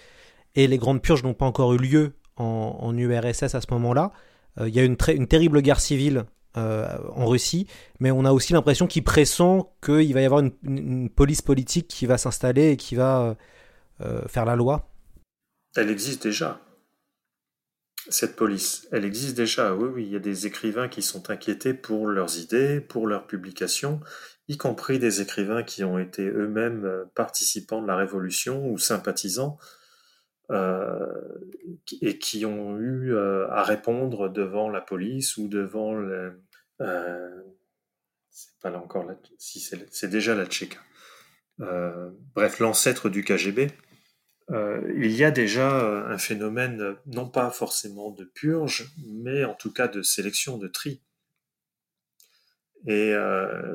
Et 0.55 0.67
les 0.67 0.77
grandes 0.77 1.01
purges 1.01 1.23
n'ont 1.23 1.33
pas 1.33 1.45
encore 1.45 1.73
eu 1.73 1.77
lieu 1.77 2.13
en, 2.37 2.95
URSS 2.95 3.55
à 3.55 3.61
ce 3.61 3.67
moment-là. 3.71 4.11
Euh, 4.59 4.69
il 4.69 4.75
y 4.75 4.79
a 4.79 4.83
une, 4.83 4.97
une 5.07 5.27
terrible 5.27 5.61
guerre 5.61 5.79
civile 5.79 6.25
euh, 6.57 6.87
en 7.15 7.25
Russie, 7.25 7.67
mais 7.99 8.11
on 8.11 8.25
a 8.25 8.31
aussi 8.31 8.53
l'impression 8.53 8.85
qu'il 8.85 9.03
pressent 9.03 9.71
qu'il 9.83 10.13
va 10.13 10.21
y 10.21 10.25
avoir 10.25 10.41
une, 10.41 11.09
police 11.09 11.41
politique 11.41 11.87
qui 11.87 12.05
va 12.05 12.17
s'installer 12.17 12.71
et 12.71 12.77
qui 12.77 12.95
va 12.95 13.35
faire 14.27 14.43
la 14.43 14.57
loi. 14.57 14.89
Elle 15.77 15.89
existe 15.89 16.23
déjà 16.23 16.59
cette 18.09 18.35
police, 18.35 18.87
elle 18.91 19.05
existe 19.05 19.35
déjà. 19.35 19.73
Oui, 19.73 20.03
il 20.03 20.11
y 20.11 20.15
a 20.15 20.19
des 20.19 20.45
écrivains 20.45 20.89
qui 20.89 21.01
sont 21.01 21.29
inquiétés 21.29 21.73
pour 21.73 22.07
leurs 22.07 22.37
idées, 22.37 22.81
pour 22.81 23.07
leurs 23.07 23.27
publications, 23.27 24.01
y 24.47 24.57
compris 24.57 24.99
des 24.99 25.21
écrivains 25.21 25.63
qui 25.63 25.83
ont 25.83 25.99
été 25.99 26.27
eux-mêmes 26.27 26.85
euh, 26.85 27.05
participants 27.15 27.81
de 27.81 27.87
la 27.87 27.95
Révolution 27.95 28.67
ou 28.69 28.77
sympathisants, 28.77 29.57
euh, 30.51 31.07
et 32.01 32.19
qui 32.19 32.45
ont 32.45 32.77
eu 32.77 33.13
euh, 33.13 33.47
à 33.49 33.63
répondre 33.63 34.27
devant 34.29 34.69
la 34.69 34.81
police 34.81 35.37
ou 35.37 35.47
devant 35.47 35.93
le... 35.93 36.41
c'est 38.29 38.59
pas 38.61 38.69
là 38.69 38.79
encore 38.79 39.09
si 39.37 39.61
c'est 39.61 40.09
déjà 40.09 40.35
la 40.35 40.45
Tchéka. 40.45 40.79
bref, 42.35 42.59
l'ancêtre 42.59 43.09
du 43.09 43.23
KGB. 43.23 43.71
Euh, 44.53 44.93
il 44.95 45.11
y 45.11 45.23
a 45.23 45.31
déjà 45.31 45.79
euh, 45.79 46.07
un 46.07 46.17
phénomène, 46.19 46.79
euh, 46.81 46.93
non 47.07 47.27
pas 47.27 47.49
forcément 47.49 48.11
de 48.11 48.23
purge, 48.23 48.93
mais 49.07 49.45
en 49.45 49.55
tout 49.55 49.73
cas 49.73 49.87
de 49.87 50.03
sélection, 50.03 50.57
de 50.57 50.67
tri. 50.67 51.01
Et 52.85 53.13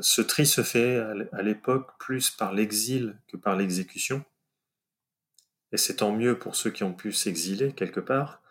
ce 0.02 0.20
tri 0.20 0.44
se 0.44 0.62
fait 0.62 0.98
à 1.32 1.40
l'époque 1.40 1.98
plus 1.98 2.28
par 2.28 2.52
l'exil 2.52 3.18
que 3.26 3.38
par 3.38 3.56
l'exécution. 3.56 4.22
Et 5.72 5.78
c'est 5.78 5.96
tant 5.96 6.12
mieux 6.14 6.38
pour 6.38 6.56
ceux 6.56 6.70
qui 6.70 6.84
ont 6.84 6.92
pu 6.92 7.12
s'exiler 7.12 7.72
quelque 7.72 8.00
part. 8.00 8.42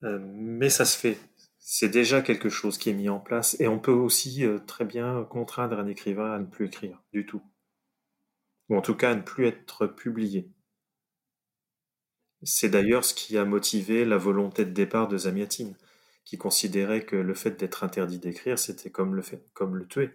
mais 0.00 0.70
ça 0.70 0.86
se 0.86 0.96
fait. 0.96 1.18
C'est 1.58 1.90
déjà 1.90 2.22
quelque 2.22 2.48
chose 2.48 2.78
qui 2.78 2.88
est 2.88 2.94
mis 2.94 3.10
en 3.10 3.20
place. 3.20 3.54
Et 3.60 3.68
on 3.68 3.78
peut 3.78 3.92
aussi 3.92 4.46
très 4.66 4.86
bien 4.86 5.22
contraindre 5.24 5.78
un 5.78 5.86
écrivain 5.86 6.32
à 6.32 6.38
ne 6.38 6.46
plus 6.46 6.66
écrire 6.66 7.02
du 7.12 7.26
tout. 7.26 7.42
Ou 8.70 8.76
en 8.78 8.80
tout 8.80 8.94
cas 8.94 9.10
à 9.10 9.14
ne 9.14 9.20
plus 9.20 9.46
être 9.46 9.86
publié. 9.86 10.50
C'est 12.42 12.68
d'ailleurs 12.68 13.04
ce 13.04 13.14
qui 13.14 13.38
a 13.38 13.44
motivé 13.44 14.04
la 14.04 14.16
volonté 14.16 14.64
de 14.64 14.70
départ 14.70 15.08
de 15.08 15.16
Zamiatine, 15.16 15.74
qui 16.24 16.38
considérait 16.38 17.04
que 17.04 17.16
le 17.16 17.34
fait 17.34 17.58
d'être 17.58 17.84
interdit 17.84 18.18
d'écrire, 18.18 18.58
c'était 18.58 18.90
comme 18.90 19.14
le, 19.14 19.22
comme 19.54 19.76
le 19.76 19.86
tuer, 19.86 20.10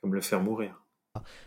comme 0.00 0.14
le 0.14 0.20
faire 0.20 0.42
mourir. 0.42 0.82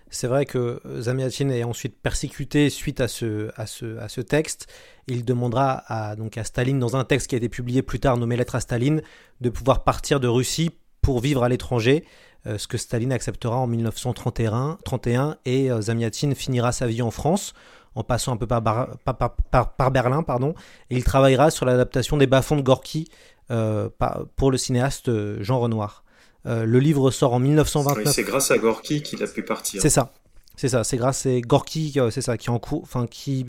C'est 0.10 0.28
vrai 0.28 0.46
que 0.46 0.82
Zamiatine 1.00 1.52
est 1.52 1.64
ensuite 1.64 1.98
persécuté 2.02 2.70
suite 2.70 3.00
à 3.00 3.08
ce, 3.08 3.50
à 3.56 3.66
ce, 3.66 3.98
à 3.98 4.10
ce 4.10 4.20
texte. 4.22 4.68
Il 5.08 5.24
demandera 5.24 5.84
à, 5.88 6.16
donc 6.16 6.38
à 6.38 6.44
Staline, 6.44 6.80
dans 6.80 6.98
un 6.98 7.06
texte 7.06 7.28
qui 7.28 7.36
a 7.36 7.38
été 7.38 7.50
publié 7.50 7.82
plus 7.82 8.00
tard, 8.00 8.18
nommé 8.18 8.36
Lettre 8.36 8.56
à 8.56 8.60
Staline, 8.60 9.02
de 9.42 9.50
pouvoir 9.50 9.84
partir 9.84 10.20
de 10.20 10.28
Russie 10.28 10.72
pour 11.02 11.20
vivre 11.20 11.44
à 11.44 11.50
l'étranger, 11.50 12.06
euh, 12.46 12.58
ce 12.58 12.68
que 12.68 12.78
Staline 12.78 13.12
acceptera 13.12 13.58
en 13.58 13.68
1931 13.68 14.80
31, 14.84 15.38
et 15.46 15.72
euh, 15.72 15.82
Zamiatine 15.82 16.36
finira 16.36 16.72
sa 16.72 16.88
vie 16.88 17.02
en 17.02 17.12
France 17.12 17.54
en 17.96 18.04
passant 18.04 18.34
un 18.34 18.38
peu 18.38 18.48
par, 18.48 18.62
par, 18.64 19.92
Berlin, 19.92 20.24
pardon, 20.24 20.56
et 20.90 20.96
il 20.96 21.04
travaillera 21.04 21.52
sur 21.52 21.66
l'adaptation 21.66 22.18
des 22.18 22.28
bas-fonds 22.28 22.56
de 22.56 22.62
Gorky 22.62 23.08
euh, 23.52 23.90
pour 24.36 24.52
le 24.52 24.58
cinéaste 24.58 25.10
euh, 25.10 25.38
Jean 25.42 25.60
Renoir. 25.60 26.04
Euh, 26.46 26.66
le 26.66 26.80
livre 26.80 27.12
sort 27.12 27.34
en 27.34 27.40
1929. 27.40 28.14
c'est 28.14 28.24
grâce 28.24 28.52
à 28.52 28.58
Gorky 28.58 29.02
qu'il 29.02 29.24
a 29.24 29.28
pu 29.28 29.44
partir. 29.44 29.82
C'est 29.82 29.90
ça, 29.90 30.14
c'est 30.56 30.70
ça, 30.70 30.84
c'est 30.84 30.98
grâce 30.98 31.26
à 31.26 31.40
Gorky, 31.40 31.98
c'est 32.12 32.22
ça, 32.22 32.38
qui 32.38 32.50
en 32.50 32.60
cours, 32.60 32.82
enfin 32.84 33.08
qui, 33.08 33.46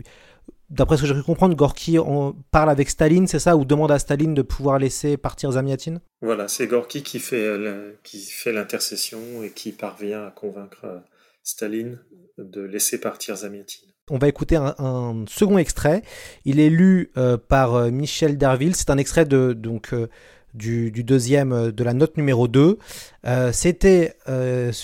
d'après 0.69 0.97
ce 0.97 1.01
que 1.01 1.07
j'ai 1.07 1.13
pu 1.13 1.23
comprendre, 1.23 1.55
Gorky 1.55 1.97
parle 2.51 2.69
avec 2.69 2.89
Staline, 2.89 3.27
c'est 3.27 3.39
ça, 3.39 3.57
ou 3.57 3.65
demande 3.65 3.91
à 3.91 3.99
Staline 3.99 4.33
de 4.33 4.41
pouvoir 4.41 4.79
laisser 4.79 5.17
partir 5.17 5.51
Zamiatine. 5.51 5.99
Voilà, 6.21 6.47
c'est 6.47 6.67
Gorky 6.67 7.03
qui 7.03 7.19
fait 7.19 7.57
qui 8.03 8.19
fait 8.21 8.53
l'intercession 8.53 9.19
et 9.43 9.51
qui 9.51 9.71
parvient 9.71 10.25
à 10.25 10.31
convaincre 10.31 11.01
Staline 11.43 11.99
de 12.37 12.61
laisser 12.61 12.99
partir 12.99 13.35
Zamiatine. 13.35 13.94
On 14.11 14.19
va 14.19 14.27
écouter 14.27 14.55
un, 14.55 15.25
second 15.27 15.57
extrait. 15.57 16.03
Il 16.45 16.59
est 16.59 16.69
lu 16.69 17.09
euh, 17.17 17.37
par 17.37 17.73
euh, 17.73 17.89
Michel 17.89 18.37
Derville. 18.37 18.75
C'est 18.75 18.91
un 18.91 18.99
extrait 18.99 19.25
de, 19.25 19.53
donc, 19.53 19.93
euh, 19.93 20.09
du, 20.53 20.91
deuxième 20.91 21.71
de 21.71 21.83
la 21.83 21.95
note 21.95 22.15
numéro 22.15 22.47
2. 22.47 22.77
C'était, 23.51 24.13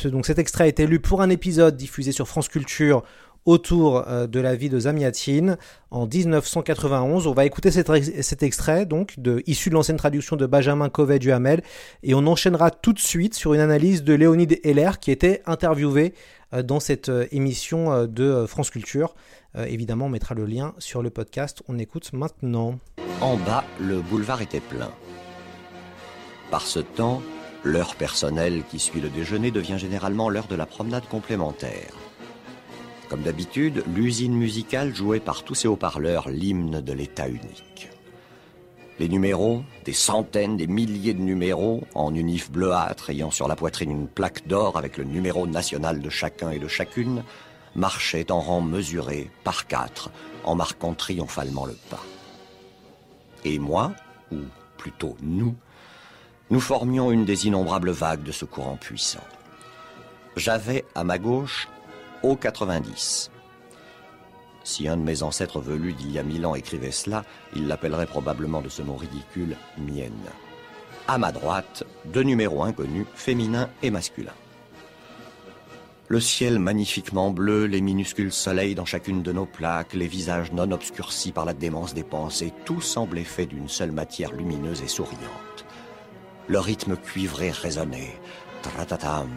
donc 0.06 0.26
cet 0.26 0.40
extrait 0.40 0.64
a 0.64 0.68
été 0.68 0.88
lu 0.88 1.00
pour 1.00 1.22
un 1.22 1.30
épisode 1.30 1.78
diffusé 1.78 2.12
sur 2.12 2.28
France 2.28 2.50
Culture 2.50 3.04
autour 3.46 4.06
de 4.06 4.40
la 4.40 4.56
vie 4.56 4.70
de 4.70 4.80
Zamiatine 4.80 5.58
en 5.90 6.06
1991. 6.06 7.28
On 7.28 7.34
va 7.34 7.46
écouter 7.46 7.72
cet, 7.72 8.44
extrait, 8.44 8.86
donc, 8.86 9.20
de, 9.20 9.44
issu 9.48 9.70
de 9.70 9.76
l'ancienne 9.76 9.98
traduction 9.98 10.36
de 10.36 10.46
Benjamin 10.46 10.90
Covet-Duhamel, 10.90 11.62
et 12.04 12.14
on 12.14 12.26
enchaînera 12.28 12.72
tout 12.72 12.94
de 12.94 13.00
suite 13.00 13.34
sur 13.34 13.54
une 13.54 13.60
analyse 13.60 14.04
de 14.04 14.14
Léonide 14.14 14.60
Heller, 14.64 15.00
qui 15.00 15.12
était 15.12 15.42
interviewé 15.46 16.14
euh, 16.54 16.64
dans 16.64 16.80
cette 16.80 17.10
euh, 17.10 17.28
émission 17.32 17.92
euh, 17.92 18.08
de 18.08 18.46
France 18.46 18.70
Culture. 18.70 19.16
évidemment, 19.56 20.06
on 20.06 20.10
mettra 20.10 20.34
le 20.36 20.46
lien 20.46 20.74
sur 20.80 21.02
le 21.02 21.10
podcast. 21.10 21.62
On 21.68 21.78
écoute 21.78 22.14
maintenant. 22.14 22.80
En 23.20 23.36
bas, 23.38 23.66
le 23.80 24.00
boulevard 24.02 24.42
était 24.42 24.62
plein. 24.62 24.92
Par 26.50 26.62
ce 26.62 26.80
temps, 26.80 27.22
l'heure 27.64 27.96
personnelle 27.96 28.64
qui 28.70 28.80
suit 28.80 29.02
le 29.02 29.10
déjeuner 29.10 29.52
devient 29.52 29.78
généralement 29.78 30.30
l'heure 30.30 30.48
de 30.48 30.56
la 30.56 30.66
promenade 30.66 31.08
complémentaire. 31.10 32.01
Comme 33.12 33.24
d'habitude, 33.24 33.84
l'usine 33.94 34.34
musicale 34.34 34.96
jouait 34.96 35.20
par 35.20 35.44
tous 35.44 35.54
ses 35.54 35.68
haut-parleurs 35.68 36.30
l'hymne 36.30 36.80
de 36.80 36.94
l'État 36.94 37.28
unique. 37.28 37.90
Les 39.00 39.10
numéros, 39.10 39.64
des 39.84 39.92
centaines, 39.92 40.56
des 40.56 40.66
milliers 40.66 41.14
de 41.14 41.20
numéros, 41.20 41.84
en 41.94 42.16
unif 42.16 42.50
bleuâtre 42.50 43.10
ayant 43.10 43.30
sur 43.30 43.50
la 43.50 43.58
poitrine 43.58 43.92
une 43.92 44.08
plaque 44.08 44.48
d'or 44.48 44.78
avec 44.78 44.96
le 44.96 45.04
numéro 45.04 45.46
national 45.46 46.00
de 46.00 46.10
chacun 46.10 46.52
et 46.52 46.60
de 46.60 46.70
chacune, 46.70 47.26
marchaient 47.76 48.32
en 48.32 48.40
rang 48.40 48.62
mesuré, 48.62 49.30
par 49.44 49.68
quatre, 49.68 50.10
en 50.46 50.56
marquant 50.56 50.94
triomphalement 50.94 51.66
le 51.66 51.76
pas. 51.90 52.06
Et 53.44 53.60
moi, 53.60 53.92
ou 54.32 54.38
plutôt 54.78 55.18
nous, 55.22 55.54
nous 56.50 56.62
formions 56.62 57.12
une 57.12 57.26
des 57.26 57.46
innombrables 57.46 57.92
vagues 57.92 58.24
de 58.24 58.32
ce 58.32 58.46
courant 58.46 58.78
puissant. 58.78 59.28
J'avais 60.38 60.86
à 60.96 61.04
ma 61.04 61.18
gauche 61.18 61.68
O90. 62.24 63.30
Si 64.64 64.88
un 64.88 64.98
de 64.98 65.02
mes 65.02 65.24
ancêtres 65.24 65.60
velus 65.60 65.94
d'il 65.94 66.12
y 66.12 66.20
a 66.20 66.24
mille 66.24 66.46
ans 66.46 66.56
écrivait 66.56 66.92
cela, 66.92 67.26
il 67.56 67.68
l'appellerait 67.68 68.06
probablement 68.06 68.62
de 68.62 68.70
ce 68.70 68.82
mot 68.82 68.96
ridicule 68.96 69.58
mienne. 69.78 70.14
À 71.08 71.18
ma 71.18 71.32
droite, 71.32 71.84
deux 72.06 72.24
numéros 72.24 72.64
inconnus, 72.64 73.08
féminin 73.16 73.70
et 73.82 73.90
masculin. 73.90 74.34
Le 76.08 76.20
ciel 76.20 76.60
magnifiquement 76.60 77.32
bleu, 77.32 77.66
les 77.66 77.80
minuscules 77.80 78.34
soleils 78.34 78.76
dans 78.76 78.86
chacune 78.86 79.24
de 79.24 79.32
nos 79.32 79.46
plaques, 79.46 79.94
les 79.94 80.08
visages 80.08 80.52
non 80.52 80.72
obscurcis 80.72 81.32
par 81.32 81.46
la 81.46 81.54
démence 81.54 81.94
des 81.94 82.04
pensées, 82.04 82.54
tout 82.66 82.82
semblait 82.82 83.24
fait 83.24 83.46
d'une 83.46 83.70
seule 83.70 83.94
matière 83.94 84.34
lumineuse 84.34 84.82
et 84.82 84.90
souriante. 84.90 85.66
Le 86.48 86.60
rythme 86.60 86.98
cuivré 86.98 87.50
résonnait. 87.52 88.20
Tratatam. 88.62 89.30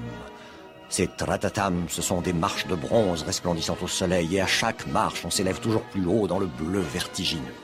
Ces 0.88 1.08
tratatam, 1.08 1.86
ce 1.88 2.02
sont 2.02 2.20
des 2.20 2.32
marches 2.32 2.66
de 2.66 2.74
bronze 2.74 3.22
resplendissant 3.22 3.76
au 3.82 3.88
soleil, 3.88 4.36
et 4.36 4.40
à 4.40 4.46
chaque 4.46 4.86
marche, 4.86 5.24
on 5.24 5.30
s'élève 5.30 5.60
toujours 5.60 5.82
plus 5.82 6.06
haut 6.06 6.26
dans 6.26 6.38
le 6.38 6.46
bleu 6.46 6.80
vertigineux. 6.80 7.54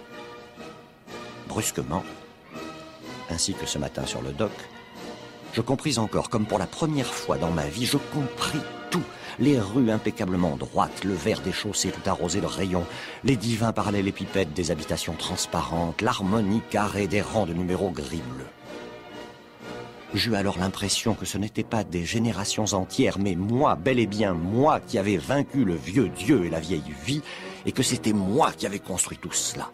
Brusquement, 1.48 2.04
ainsi 3.30 3.54
que 3.54 3.66
ce 3.66 3.78
matin 3.78 4.06
sur 4.06 4.22
le 4.22 4.32
dock, 4.32 4.52
je 5.52 5.60
compris 5.60 5.98
encore, 5.98 6.30
comme 6.30 6.46
pour 6.46 6.58
la 6.58 6.66
première 6.66 7.12
fois 7.12 7.36
dans 7.36 7.50
ma 7.50 7.66
vie, 7.66 7.86
je 7.86 7.96
compris 7.96 8.60
tout. 8.90 9.02
Les 9.38 9.58
rues 9.58 9.90
impeccablement 9.90 10.56
droites, 10.56 11.04
le 11.04 11.14
vert 11.14 11.40
des 11.40 11.52
chaussées 11.52 11.90
tout 11.90 12.08
arrosé 12.08 12.40
de 12.40 12.46
rayons, 12.46 12.86
les 13.24 13.36
divins 13.36 13.72
parallélépipèdes 13.72 14.52
des 14.52 14.70
habitations 14.70 15.14
transparentes, 15.14 16.02
l'harmonie 16.02 16.62
carrée 16.70 17.06
des 17.06 17.22
rangs 17.22 17.46
de 17.46 17.54
numéros 17.54 17.90
gris-bleus. 17.90 18.46
J'eus 20.12 20.34
alors 20.34 20.58
l'impression 20.58 21.14
que 21.14 21.24
ce 21.24 21.38
n'était 21.38 21.62
pas 21.62 21.84
des 21.84 22.04
générations 22.04 22.64
entières, 22.72 23.18
mais 23.20 23.36
moi, 23.36 23.76
bel 23.76 24.00
et 24.00 24.08
bien 24.08 24.34
moi, 24.34 24.80
qui 24.80 24.98
avais 24.98 25.16
vaincu 25.16 25.64
le 25.64 25.76
vieux 25.76 26.08
Dieu 26.08 26.44
et 26.44 26.50
la 26.50 26.58
vieille 26.58 26.82
vie, 27.04 27.22
et 27.64 27.70
que 27.70 27.84
c'était 27.84 28.12
moi 28.12 28.50
qui 28.50 28.66
avais 28.66 28.80
construit 28.80 29.18
tout 29.18 29.32
cela. 29.32 29.70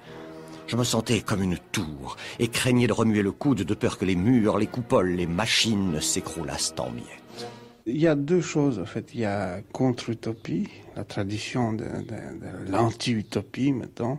Je 0.66 0.76
me 0.76 0.84
sentais 0.84 1.20
comme 1.20 1.42
une 1.42 1.58
tour, 1.72 2.16
et 2.38 2.48
craignais 2.48 2.86
de 2.86 2.92
remuer 2.92 3.22
le 3.22 3.32
coude 3.32 3.62
de 3.62 3.74
peur 3.74 3.96
que 3.96 4.04
les 4.04 4.16
murs, 4.16 4.58
les 4.58 4.66
coupoles, 4.66 5.12
les 5.12 5.26
machines 5.26 6.00
s'écroulassent 6.02 6.74
en 6.78 6.90
miettes. 6.90 7.48
Il 7.86 7.96
y 7.96 8.06
a 8.06 8.14
deux 8.14 8.42
choses, 8.42 8.78
en 8.78 8.84
fait. 8.84 9.14
Il 9.14 9.20
y 9.20 9.24
a 9.24 9.60
contre-utopie, 9.72 10.68
la 10.96 11.04
tradition 11.04 11.72
de, 11.72 11.84
de, 11.84 12.66
de 12.66 12.70
l'anti-utopie, 12.70 13.72
mettons, 13.72 14.18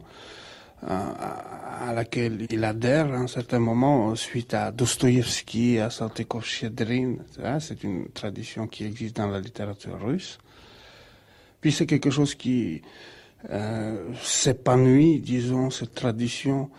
à 0.86 1.94
laquelle 1.94 2.46
il 2.50 2.63
adhère 2.63 3.12
à 3.13 3.18
un 3.18 3.28
certain 3.28 3.60
moment 3.60 4.16
suite 4.16 4.54
à 4.54 4.72
Dostoïevski, 4.72 5.80
à 5.80 5.90
Saltykov-Shchedrin. 5.90 7.18
C'est 7.60 7.84
une 7.84 8.10
tradition 8.10 8.68
qui 8.68 8.86
existe 8.86 9.16
dans 9.18 9.28
la 9.28 9.40
littérature 9.40 10.00
russe. 10.00 10.38
Puis 11.62 11.72
c'est 11.72 11.86
quelque 11.86 12.12
chose 12.12 12.36
qui 12.36 12.82
euh, 13.50 14.13
s'épanouit, 14.22 15.20
disons, 15.20 15.70
cette 15.70 15.96
tradition 15.96 16.70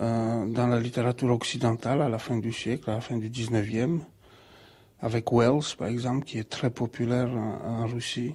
euh, 0.00 0.46
dans 0.46 0.66
la 0.66 0.80
littérature 0.80 1.30
occidentale 1.30 2.02
à 2.02 2.08
la 2.08 2.18
fin 2.18 2.36
du 2.36 2.52
siècle, 2.52 2.90
à 2.90 2.94
la 2.94 3.00
fin 3.00 3.16
du 3.16 3.30
19e, 3.30 4.00
avec 5.00 5.32
Wells, 5.32 5.76
par 5.78 5.88
exemple, 5.88 6.24
qui 6.24 6.38
est 6.38 6.48
très 6.48 6.70
populaire 6.70 7.30
en 7.30 7.86
Russie. 7.86 8.34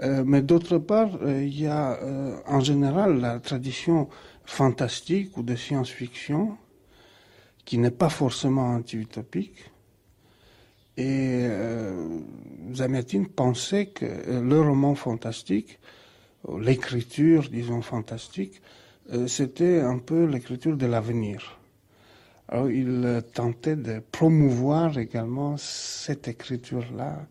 Euh, 0.00 0.24
mais 0.24 0.42
d'autre 0.42 0.78
part, 0.78 1.10
euh, 1.22 1.44
il 1.44 1.60
y 1.60 1.66
a 1.66 2.00
euh, 2.02 2.36
en 2.46 2.60
général 2.60 3.20
la 3.20 3.38
tradition 3.40 4.08
fantastique 4.44 5.36
ou 5.36 5.42
de 5.42 5.54
science-fiction 5.54 6.56
qui 7.64 7.78
n'est 7.78 7.90
pas 7.90 8.08
forcément 8.08 8.74
anti-utopique. 8.74 9.70
Et 10.98 11.48
Zamiatin 12.74 13.24
pensait 13.24 13.86
que 13.86 14.04
le 14.04 14.60
roman 14.60 14.94
fantastique, 14.94 15.78
l'écriture, 16.60 17.48
disons, 17.50 17.80
fantastique, 17.80 18.60
c'était 19.26 19.80
un 19.80 19.96
peu 19.96 20.26
l'écriture 20.26 20.76
de 20.76 20.84
l'avenir. 20.84 21.58
Alors 22.48 22.68
il 22.68 23.22
tentait 23.32 23.76
de 23.76 24.02
promouvoir 24.10 24.98
également 24.98 25.56
cette 25.56 26.28
écriture-là 26.28 27.26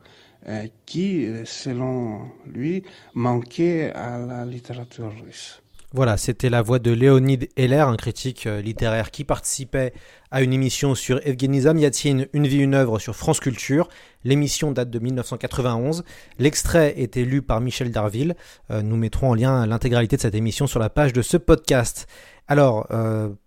euh, 0.48 0.68
qui, 0.88 1.28
selon 1.46 2.22
lui, 2.48 2.84
manquait 3.14 3.92
à 3.94 4.18
la 4.18 4.44
littérature 4.44 5.14
russe. 5.24 5.62
Voilà, 5.94 6.16
c'était 6.16 6.50
la 6.50 6.62
voix 6.62 6.80
de 6.80 6.90
Léonide 6.90 7.50
Heller, 7.58 7.88
un 7.88 7.98
critique 7.98 8.48
euh, 8.48 8.62
littéraire 8.62 9.12
qui 9.12 9.26
participait 9.26 9.94
à 10.32 10.42
une 10.42 10.54
émission 10.54 10.96
sur 10.96 11.20
Evgeny 11.28 11.62
Zamyatin, 11.62 12.24
Une 12.32 12.48
vie, 12.48 12.60
une 12.60 12.76
œuvre 12.76 12.98
sur 12.98 13.14
France 13.14 13.42
Culture. 13.42 13.90
L'émission 14.24 14.72
date 14.72 14.90
de 14.90 15.00
1991. 15.00 16.04
L'extrait 16.40 16.94
était 16.96 17.26
lu 17.26 17.42
par 17.42 17.60
Michel 17.60 17.92
Darville. 17.92 18.36
Euh, 18.72 18.82
nous 18.82 18.96
mettrons 18.96 19.32
en 19.32 19.36
lien 19.36 19.68
l'intégralité 19.68 20.16
de 20.16 20.22
cette 20.22 20.34
émission 20.34 20.66
sur 20.66 20.80
la 20.80 20.90
page 20.90 21.12
de 21.12 21.22
ce 21.22 21.36
podcast. 21.38 22.08
Alors, 22.48 22.88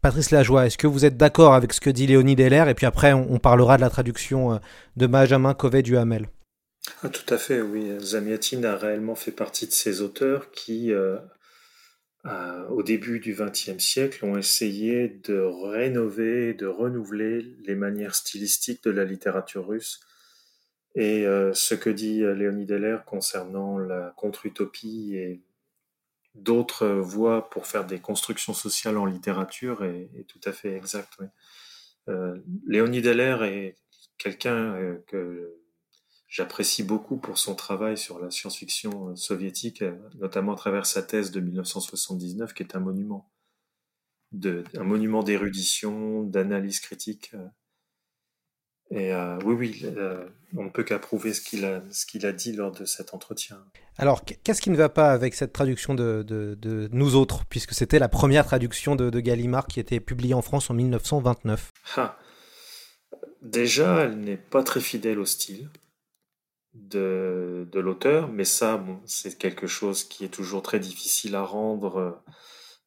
Patrice 0.00 0.30
Lajoie, 0.30 0.64
est-ce 0.64 0.78
que 0.78 0.86
vous 0.86 1.04
êtes 1.04 1.18
d'accord 1.18 1.52
avec 1.52 1.74
ce 1.74 1.80
que 1.80 1.90
dit 1.90 2.06
Léonide 2.06 2.40
Heller? 2.40 2.68
Et 2.70 2.74
puis 2.74 2.86
après, 2.86 3.12
on, 3.12 3.38
parlera 3.38 3.76
de 3.76 3.82
la 3.82 3.90
traduction 3.90 4.58
de 4.96 5.06
Benjamin 5.06 5.52
Covet-Duhamel. 5.52 6.26
Ah, 7.02 7.08
tout 7.08 7.32
à 7.32 7.38
fait, 7.38 7.60
oui. 7.60 7.98
Zamiatin 8.00 8.62
a 8.64 8.76
réellement 8.76 9.14
fait 9.14 9.32
partie 9.32 9.66
de 9.66 9.72
ces 9.72 10.02
auteurs 10.02 10.50
qui, 10.50 10.92
euh, 10.92 11.18
euh, 12.26 12.66
au 12.68 12.82
début 12.82 13.20
du 13.20 13.34
XXe 13.34 13.78
siècle, 13.78 14.24
ont 14.24 14.36
essayé 14.36 15.08
de 15.08 15.38
rénover, 15.38 16.54
de 16.54 16.66
renouveler 16.66 17.42
les 17.66 17.74
manières 17.74 18.14
stylistiques 18.14 18.84
de 18.84 18.90
la 18.90 19.04
littérature 19.04 19.66
russe. 19.66 20.00
Et 20.94 21.26
euh, 21.26 21.52
ce 21.54 21.74
que 21.74 21.90
dit 21.90 22.20
Léonid 22.20 22.70
Heller 22.70 23.04
concernant 23.04 23.78
la 23.78 24.12
contre-utopie 24.16 25.16
et 25.16 25.42
d'autres 26.34 26.86
voies 26.86 27.48
pour 27.50 27.66
faire 27.66 27.86
des 27.86 27.98
constructions 27.98 28.54
sociales 28.54 28.98
en 28.98 29.06
littérature 29.06 29.84
est, 29.84 30.26
tout 30.28 30.40
à 30.44 30.52
fait 30.52 30.74
exact. 30.74 31.12
Oui. 31.18 31.26
Léonid 32.66 33.06
Heller 33.06 33.42
est 33.44 33.76
quelqu'un 34.18 34.98
que 35.06 35.63
j'apprécie 36.34 36.82
beaucoup 36.82 37.16
pour 37.16 37.38
son 37.38 37.54
travail 37.54 37.96
sur 37.96 38.18
la 38.18 38.28
science-fiction 38.28 39.14
soviétique, 39.14 39.84
notamment 40.16 40.54
à 40.54 40.56
travers 40.56 40.84
sa 40.84 41.00
thèse 41.00 41.30
de 41.30 41.38
1979, 41.38 42.52
qui 42.54 42.64
est 42.64 42.74
un 42.74 42.80
monument, 42.80 43.30
de, 44.32 44.64
un 44.76 44.82
monument 44.82 45.22
d'érudition, 45.22 46.24
d'analyse 46.24 46.80
critique. 46.80 47.36
Et 48.90 49.14
euh, 49.14 49.38
oui, 49.44 49.54
oui, 49.54 49.82
euh, 49.84 50.28
on 50.56 50.64
ne 50.64 50.70
peut 50.70 50.82
qu'approuver 50.82 51.32
ce 51.34 51.40
qu'il 51.40 51.64
a, 51.64 52.32
dit 52.32 52.52
lors 52.52 52.72
de 52.72 52.84
cet 52.84 53.14
entretien. 53.14 53.64
Alors, 53.96 54.24
qu'est-ce 54.24 54.60
qui 54.60 54.70
ne 54.70 54.76
va 54.76 54.88
pas 54.88 55.12
avec 55.12 55.36
cette 55.36 55.52
traduction 55.52 55.94
de, 55.94 56.24
de, 56.26 56.56
de 56.60 56.88
Nous 56.90 57.14
autres, 57.14 57.44
puisque 57.46 57.74
c'était 57.74 58.00
la 58.00 58.08
première 58.08 58.44
traduction 58.44 58.96
de, 58.96 59.08
de, 59.08 59.20
Gallimard 59.20 59.68
qui 59.68 59.78
était 59.78 60.00
publiée 60.00 60.34
en 60.34 60.42
France 60.42 60.68
en 60.68 60.74
1929 60.74 61.70
ah. 61.96 62.18
Déjà, 63.40 64.00
elle 64.00 64.18
n'est 64.18 64.36
pas 64.36 64.64
très 64.64 64.80
fidèle 64.80 65.20
au 65.20 65.26
style 65.26 65.70
de, 66.74 67.68
de 67.70 67.80
l'auteur, 67.80 68.28
mais 68.28 68.44
ça, 68.44 68.76
bon, 68.76 69.00
c'est 69.06 69.38
quelque 69.38 69.66
chose 69.66 70.04
qui 70.04 70.24
est 70.24 70.28
toujours 70.28 70.62
très 70.62 70.80
difficile 70.80 71.36
à 71.36 71.42
rendre 71.42 72.22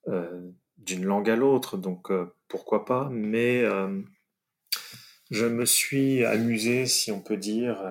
euh, 0.08 0.52
d'une 0.78 1.06
langue 1.06 1.30
à 1.30 1.36
l'autre, 1.36 1.78
donc 1.78 2.12
euh, 2.12 2.34
pourquoi 2.48 2.86
pas. 2.86 3.10
Mais 3.12 3.64
euh, 3.64 4.02
je 5.32 5.46
me 5.46 5.66
suis 5.66 6.24
amusé, 6.26 6.86
si 6.86 7.12
on 7.12 7.22
peut 7.22 7.38
dire, 7.38 7.82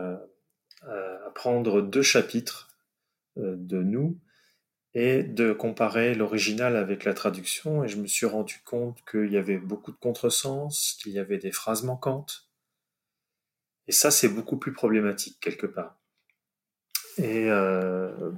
à 0.82 1.30
prendre 1.34 1.82
deux 1.82 2.02
chapitres 2.02 2.68
de 3.36 3.82
nous 3.82 4.18
et 4.94 5.22
de 5.22 5.52
comparer 5.52 6.14
l'original 6.14 6.76
avec 6.76 7.04
la 7.04 7.12
traduction, 7.12 7.84
et 7.84 7.88
je 7.88 7.98
me 7.98 8.06
suis 8.06 8.24
rendu 8.24 8.62
compte 8.64 9.04
qu'il 9.10 9.30
y 9.30 9.36
avait 9.36 9.58
beaucoup 9.58 9.90
de 9.90 9.98
contresens, 9.98 10.96
qu'il 11.02 11.12
y 11.12 11.18
avait 11.18 11.36
des 11.36 11.52
phrases 11.52 11.82
manquantes, 11.82 12.45
et 13.88 13.92
ça, 13.92 14.10
c'est 14.10 14.28
beaucoup 14.28 14.56
plus 14.56 14.72
problématique 14.72 15.38
quelque 15.40 15.66
part. 15.66 15.98
Et 17.18 17.50
euh, 17.50 18.32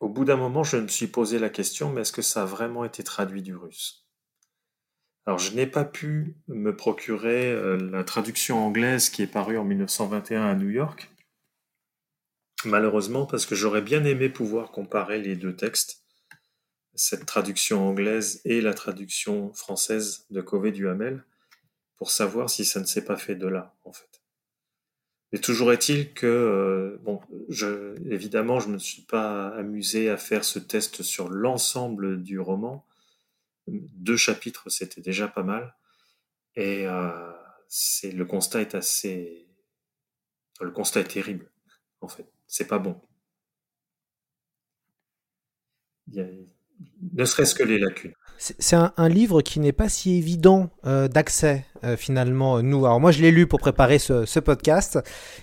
au 0.00 0.08
bout 0.08 0.24
d'un 0.24 0.36
moment, 0.36 0.62
je 0.62 0.76
me 0.76 0.88
suis 0.88 1.06
posé 1.06 1.38
la 1.38 1.50
question, 1.50 1.92
mais 1.92 2.02
est-ce 2.02 2.12
que 2.12 2.22
ça 2.22 2.42
a 2.42 2.46
vraiment 2.46 2.84
été 2.84 3.02
traduit 3.02 3.42
du 3.42 3.56
russe? 3.56 4.06
Alors, 5.24 5.38
je 5.38 5.52
n'ai 5.54 5.66
pas 5.66 5.84
pu 5.84 6.36
me 6.46 6.76
procurer 6.76 7.50
euh, 7.50 7.76
la 7.90 8.04
traduction 8.04 8.64
anglaise 8.64 9.08
qui 9.10 9.22
est 9.22 9.26
parue 9.26 9.58
en 9.58 9.64
1921 9.64 10.44
à 10.44 10.54
New 10.54 10.68
York, 10.68 11.10
malheureusement, 12.64 13.26
parce 13.26 13.44
que 13.44 13.56
j'aurais 13.56 13.82
bien 13.82 14.04
aimé 14.04 14.28
pouvoir 14.28 14.70
comparer 14.70 15.20
les 15.20 15.34
deux 15.34 15.56
textes, 15.56 16.04
cette 16.94 17.26
traduction 17.26 17.88
anglaise 17.88 18.40
et 18.44 18.60
la 18.60 18.72
traduction 18.72 19.52
française 19.52 20.26
de 20.30 20.40
Covey-Duhamel, 20.40 21.24
pour 21.96 22.10
savoir 22.10 22.48
si 22.48 22.64
ça 22.64 22.78
ne 22.78 22.84
s'est 22.84 23.04
pas 23.04 23.16
fait 23.16 23.34
de 23.34 23.48
là, 23.48 23.74
en 23.84 23.92
fait. 23.92 24.15
Mais 25.32 25.38
toujours 25.40 25.72
est-il 25.72 26.12
que, 26.14 26.26
euh, 26.26 26.98
bon, 27.02 27.20
évidemment, 28.08 28.60
je 28.60 28.68
ne 28.68 28.74
me 28.74 28.78
suis 28.78 29.02
pas 29.02 29.48
amusé 29.48 30.08
à 30.08 30.16
faire 30.16 30.44
ce 30.44 30.58
test 30.58 31.02
sur 31.02 31.28
l'ensemble 31.28 32.22
du 32.22 32.38
roman. 32.38 32.86
Deux 33.66 34.16
chapitres, 34.16 34.70
c'était 34.70 35.00
déjà 35.00 35.26
pas 35.28 35.42
mal. 35.42 35.74
Et 36.54 36.86
c'est 37.68 38.12
le 38.12 38.24
constat 38.24 38.62
est 38.62 38.74
assez, 38.74 39.46
le 40.60 40.70
constat 40.70 41.00
est 41.00 41.04
terrible 41.04 41.50
en 42.00 42.08
fait. 42.08 42.26
C'est 42.46 42.66
pas 42.66 42.78
bon. 42.78 43.00
ne 46.08 47.24
serait-ce 47.24 47.54
que 47.54 47.62
les 47.62 47.78
lacunes. 47.78 48.14
C'est 48.38 48.76
un, 48.76 49.08
livre 49.08 49.40
qui 49.40 49.60
n'est 49.60 49.72
pas 49.72 49.88
si 49.88 50.18
évident 50.18 50.68
euh, 50.86 51.08
d'accès 51.08 51.64
euh, 51.84 51.96
finalement. 51.96 52.62
Nous, 52.62 52.84
alors 52.84 53.00
moi 53.00 53.10
je 53.10 53.22
l'ai 53.22 53.30
lu 53.30 53.46
pour 53.46 53.58
préparer 53.58 53.98
ce, 53.98 54.38
podcast 54.40 54.98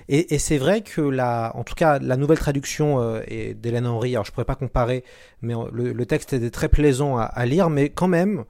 et, 0.10 0.38
c'est 0.38 0.60
vrai 0.60 0.82
que 0.82 1.02
la, 1.02 1.52
en 1.56 1.64
tout 1.64 1.74
cas 1.74 1.98
la 1.98 2.18
nouvelle 2.18 2.38
traduction 2.38 3.02
euh, 3.02 3.22
d'Hélène 3.56 3.88
Henry. 3.88 4.12
Alors 4.16 4.26
je 4.26 4.32
pourrais 4.32 4.46
pas 4.46 4.56
comparer, 4.56 5.04
mais 5.42 5.56
le, 5.72 6.06
texte 6.06 6.34
était 6.34 6.52
très 6.52 6.70
plaisant 6.70 7.18
à, 7.18 7.46
lire, 7.46 7.70
mais 7.70 7.90
quand 7.90 8.08
même 8.08 8.46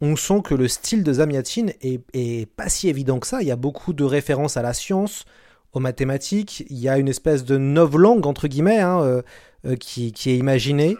on 0.00 0.14
sent 0.14 0.42
que 0.44 0.54
le 0.54 0.68
style 0.68 1.02
de 1.02 1.14
Zamiatin 1.14 1.66
est, 1.82 2.46
pas 2.54 2.68
si 2.68 2.88
évident 2.88 3.18
que 3.18 3.26
ça. 3.26 3.42
Il 3.42 3.48
y 3.48 3.52
a 3.52 3.56
beaucoup 3.56 3.92
de 3.92 4.04
références 4.04 4.56
à 4.56 4.62
la 4.62 4.74
science, 4.74 5.24
aux 5.72 5.80
mathématiques. 5.80 6.64
Il 6.70 6.78
y 6.78 6.88
a 6.88 6.98
une 6.98 7.08
espèce 7.08 7.44
de 7.44 7.56
langue 7.56 8.26
entre 8.26 8.46
guillemets 8.46 8.78
hein, 8.78 9.22
qui, 9.80 10.12
qui, 10.12 10.30
est 10.30 10.36
imaginée. 10.36 10.96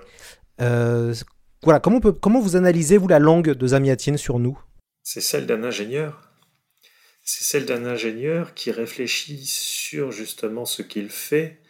Voilà, 1.62 1.80
comment, 1.80 2.40
vous 2.40 2.56
analysez, 2.56 2.96
vous, 2.98 3.08
la 3.08 3.18
langue 3.18 3.50
de 3.50 3.66
Zamiatine 3.66 4.16
sur 4.16 4.38
nous? 4.38 4.58
C'est 5.02 5.20
celle 5.20 5.46
d'un 5.46 5.64
ingénieur. 5.64 6.32
C'est 7.24 7.44
celle 7.44 7.66
d'un 7.66 7.84
ingénieur 7.84 8.54
qui 8.54 8.70
réfléchit 8.70 9.44
sur 9.44 10.12
justement 10.12 10.64
ce 10.64 10.82
qu'il 10.82 11.10
fait 11.10 11.60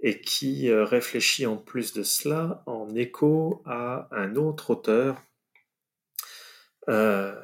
et 0.00 0.20
qui 0.20 0.70
euh, 0.70 0.84
réfléchit 0.84 1.46
en 1.46 1.56
plus 1.56 1.92
de 1.92 2.02
cela 2.02 2.62
en 2.66 2.94
écho 2.94 3.62
à 3.66 4.08
un 4.12 4.36
autre 4.36 4.70
auteur 4.70 5.20
euh, 6.88 7.34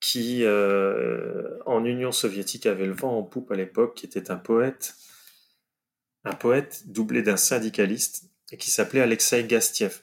qui, 0.00 0.44
euh, 0.44 1.58
en 1.66 1.84
Union 1.84 2.12
soviétique, 2.12 2.66
avait 2.66 2.86
le 2.86 2.92
vent 2.92 3.18
en 3.18 3.22
poupe 3.22 3.50
à 3.50 3.56
l'époque, 3.56 3.96
qui 3.96 4.06
était 4.06 4.30
un 4.30 4.36
poète, 4.36 4.94
un 6.24 6.34
poète 6.34 6.82
doublé 6.86 7.22
d'un 7.22 7.36
syndicaliste, 7.36 8.30
et 8.50 8.56
qui 8.56 8.70
s'appelait 8.70 9.00
Alexei 9.00 9.44
Gastiev. 9.44 10.02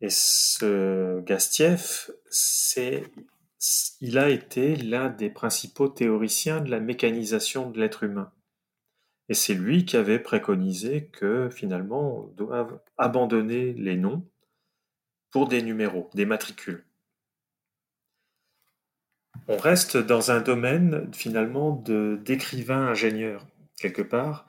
Et 0.00 0.10
ce 0.10 1.20
Gastiev, 1.20 2.10
c'est, 2.28 3.04
il 4.00 4.18
a 4.18 4.28
été 4.28 4.76
l'un 4.76 5.08
des 5.08 5.30
principaux 5.30 5.88
théoriciens 5.88 6.60
de 6.60 6.70
la 6.70 6.80
mécanisation 6.80 7.70
de 7.70 7.80
l'être 7.80 8.02
humain. 8.02 8.32
Et 9.28 9.34
c'est 9.34 9.54
lui 9.54 9.84
qui 9.84 9.96
avait 9.96 10.18
préconisé 10.18 11.06
que 11.06 11.48
finalement 11.50 12.18
on 12.18 12.26
doit 12.28 12.84
abandonner 12.96 13.72
les 13.72 13.96
noms 13.96 14.24
pour 15.30 15.48
des 15.48 15.62
numéros, 15.62 16.10
des 16.14 16.26
matricules. 16.26 16.84
On 19.48 19.56
reste 19.56 19.96
dans 19.96 20.30
un 20.30 20.40
domaine 20.40 21.12
finalement 21.12 21.72
d'écrivain 21.72 22.88
ingénieur 22.88 23.46
quelque 23.76 24.02
part 24.02 24.46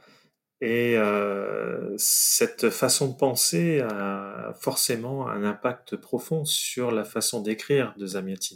et 0.62 0.98
euh, 0.98 1.93
cette 1.98 2.70
façon 2.70 3.10
de 3.10 3.15
penser 3.15 3.82
a 3.82 4.54
forcément 4.60 5.28
un 5.28 5.43
impact 5.43 5.96
profond 5.98 6.46
sur 6.46 6.91
la 6.91 7.04
façon 7.04 7.41
d'écrire 7.41 7.93
de 7.98 8.08
Zamiatin. 8.08 8.56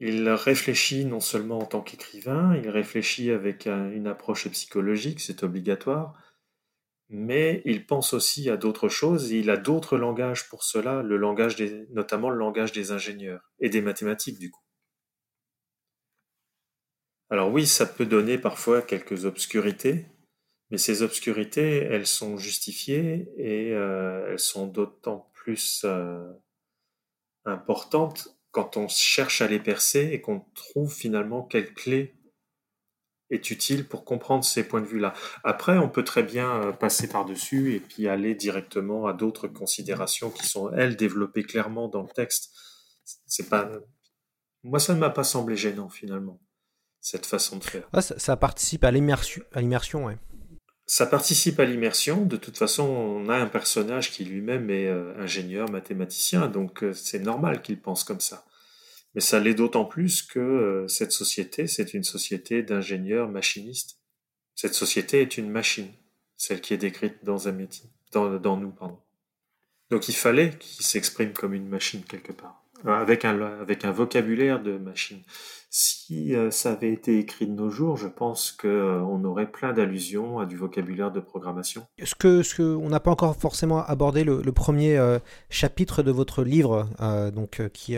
Il 0.00 0.28
réfléchit 0.28 1.04
non 1.04 1.20
seulement 1.20 1.58
en 1.58 1.66
tant 1.66 1.82
qu'écrivain, 1.82 2.56
il 2.56 2.68
réfléchit 2.68 3.30
avec 3.30 3.66
une 3.66 4.06
approche 4.06 4.48
psychologique, 4.48 5.20
c'est 5.20 5.42
obligatoire, 5.42 6.14
mais 7.08 7.62
il 7.64 7.84
pense 7.84 8.12
aussi 8.12 8.48
à 8.48 8.56
d'autres 8.56 8.88
choses, 8.88 9.32
et 9.32 9.38
il 9.38 9.50
a 9.50 9.56
d'autres 9.56 9.96
langages 9.96 10.48
pour 10.48 10.62
cela, 10.62 11.02
notamment 11.90 12.30
le 12.30 12.36
langage 12.36 12.72
des 12.72 12.92
ingénieurs 12.92 13.50
et 13.58 13.70
des 13.70 13.80
mathématiques 13.80 14.38
du 14.38 14.50
coup. 14.50 14.67
Alors 17.30 17.52
oui, 17.52 17.66
ça 17.66 17.84
peut 17.84 18.06
donner 18.06 18.38
parfois 18.38 18.80
quelques 18.80 19.26
obscurités, 19.26 20.06
mais 20.70 20.78
ces 20.78 21.02
obscurités, 21.02 21.78
elles 21.78 22.06
sont 22.06 22.38
justifiées 22.38 23.28
et 23.36 23.74
euh, 23.74 24.28
elles 24.30 24.38
sont 24.38 24.66
d'autant 24.66 25.30
plus 25.34 25.82
euh, 25.84 26.26
importantes 27.44 28.34
quand 28.50 28.78
on 28.78 28.88
cherche 28.88 29.42
à 29.42 29.46
les 29.46 29.60
percer 29.60 30.08
et 30.12 30.22
qu'on 30.22 30.40
trouve 30.54 30.92
finalement 30.92 31.42
quelle 31.42 31.74
clé 31.74 32.14
est 33.30 33.50
utile 33.50 33.86
pour 33.86 34.06
comprendre 34.06 34.42
ces 34.42 34.66
points 34.66 34.80
de 34.80 34.86
vue-là. 34.86 35.12
Après, 35.44 35.76
on 35.76 35.90
peut 35.90 36.04
très 36.04 36.22
bien 36.22 36.62
euh, 36.62 36.72
passer 36.72 37.10
par-dessus 37.10 37.74
et 37.74 37.80
puis 37.80 38.08
aller 38.08 38.34
directement 38.34 39.06
à 39.06 39.12
d'autres 39.12 39.48
considérations 39.48 40.30
qui 40.30 40.46
sont, 40.46 40.72
elles, 40.72 40.96
développées 40.96 41.42
clairement 41.42 41.88
dans 41.88 42.02
le 42.02 42.08
texte. 42.08 42.54
C'est 43.26 43.50
pas, 43.50 43.70
moi, 44.62 44.78
ça 44.78 44.94
ne 44.94 44.98
m'a 45.00 45.10
pas 45.10 45.24
semblé 45.24 45.56
gênant 45.56 45.90
finalement 45.90 46.40
cette 47.00 47.26
façon 47.26 47.56
de 47.56 47.64
faire. 47.64 47.88
ça, 48.00 48.36
participe 48.36 48.84
à 48.84 48.90
l'immersion, 48.90 50.04
ouais. 50.06 50.18
Ça 50.86 51.04
participe 51.04 51.60
à 51.60 51.66
l'immersion. 51.66 52.24
De 52.24 52.36
toute 52.36 52.56
façon, 52.56 52.84
on 52.84 53.28
a 53.28 53.36
un 53.36 53.46
personnage 53.46 54.10
qui 54.10 54.24
lui-même 54.24 54.70
est 54.70 54.88
euh, 54.88 55.14
ingénieur, 55.18 55.70
mathématicien, 55.70 56.48
donc 56.48 56.82
euh, 56.82 56.94
c'est 56.94 57.18
normal 57.18 57.60
qu'il 57.60 57.78
pense 57.78 58.04
comme 58.04 58.20
ça. 58.20 58.46
Mais 59.14 59.20
ça 59.20 59.38
l'est 59.38 59.54
d'autant 59.54 59.84
plus 59.84 60.22
que 60.22 60.38
euh, 60.38 60.88
cette 60.88 61.12
société, 61.12 61.66
c'est 61.66 61.92
une 61.92 62.04
société 62.04 62.62
d'ingénieurs 62.62 63.28
machinistes. 63.28 63.98
Cette 64.54 64.74
société 64.74 65.20
est 65.20 65.36
une 65.36 65.50
machine, 65.50 65.92
celle 66.36 66.62
qui 66.62 66.72
est 66.72 66.78
décrite 66.78 67.22
dans 67.22 67.36
dans, 68.12 68.38
dans 68.38 68.56
nous, 68.56 68.70
pardon. 68.70 68.98
Donc 69.90 70.08
il 70.08 70.14
fallait 70.14 70.56
qu'il 70.58 70.84
s'exprime 70.84 71.32
comme 71.32 71.54
une 71.54 71.68
machine 71.68 72.02
quelque 72.02 72.32
part, 72.32 72.64
avec 72.86 73.24
un, 73.24 73.40
avec 73.60 73.84
un 73.84 73.92
vocabulaire 73.92 74.62
de 74.62 74.78
machine. 74.78 75.22
Si 75.70 76.34
euh, 76.34 76.50
ça 76.50 76.72
avait 76.72 76.92
été 76.92 77.18
écrit 77.18 77.46
de 77.46 77.52
nos 77.52 77.68
jours, 77.68 77.98
je 77.98 78.08
pense 78.08 78.52
qu'on 78.52 78.68
euh, 78.68 79.24
aurait 79.24 79.50
plein 79.50 79.74
d'allusions 79.74 80.38
à 80.38 80.46
du 80.46 80.56
vocabulaire 80.56 81.12
de 81.12 81.20
programmation. 81.20 81.86
Ce 82.02 82.14
que, 82.14 82.42
ce 82.42 82.54
que 82.54 82.62
on 82.62 82.88
n'a 82.88 83.00
pas 83.00 83.10
encore 83.10 83.36
forcément 83.36 83.84
abordé 83.84 84.24
le, 84.24 84.40
premier 84.52 84.96
euh, 84.96 85.18
chapitre 85.50 86.02
de 86.02 86.10
votre 86.10 86.42
livre, 86.42 86.88
donc 87.34 87.62
qui 87.74 87.96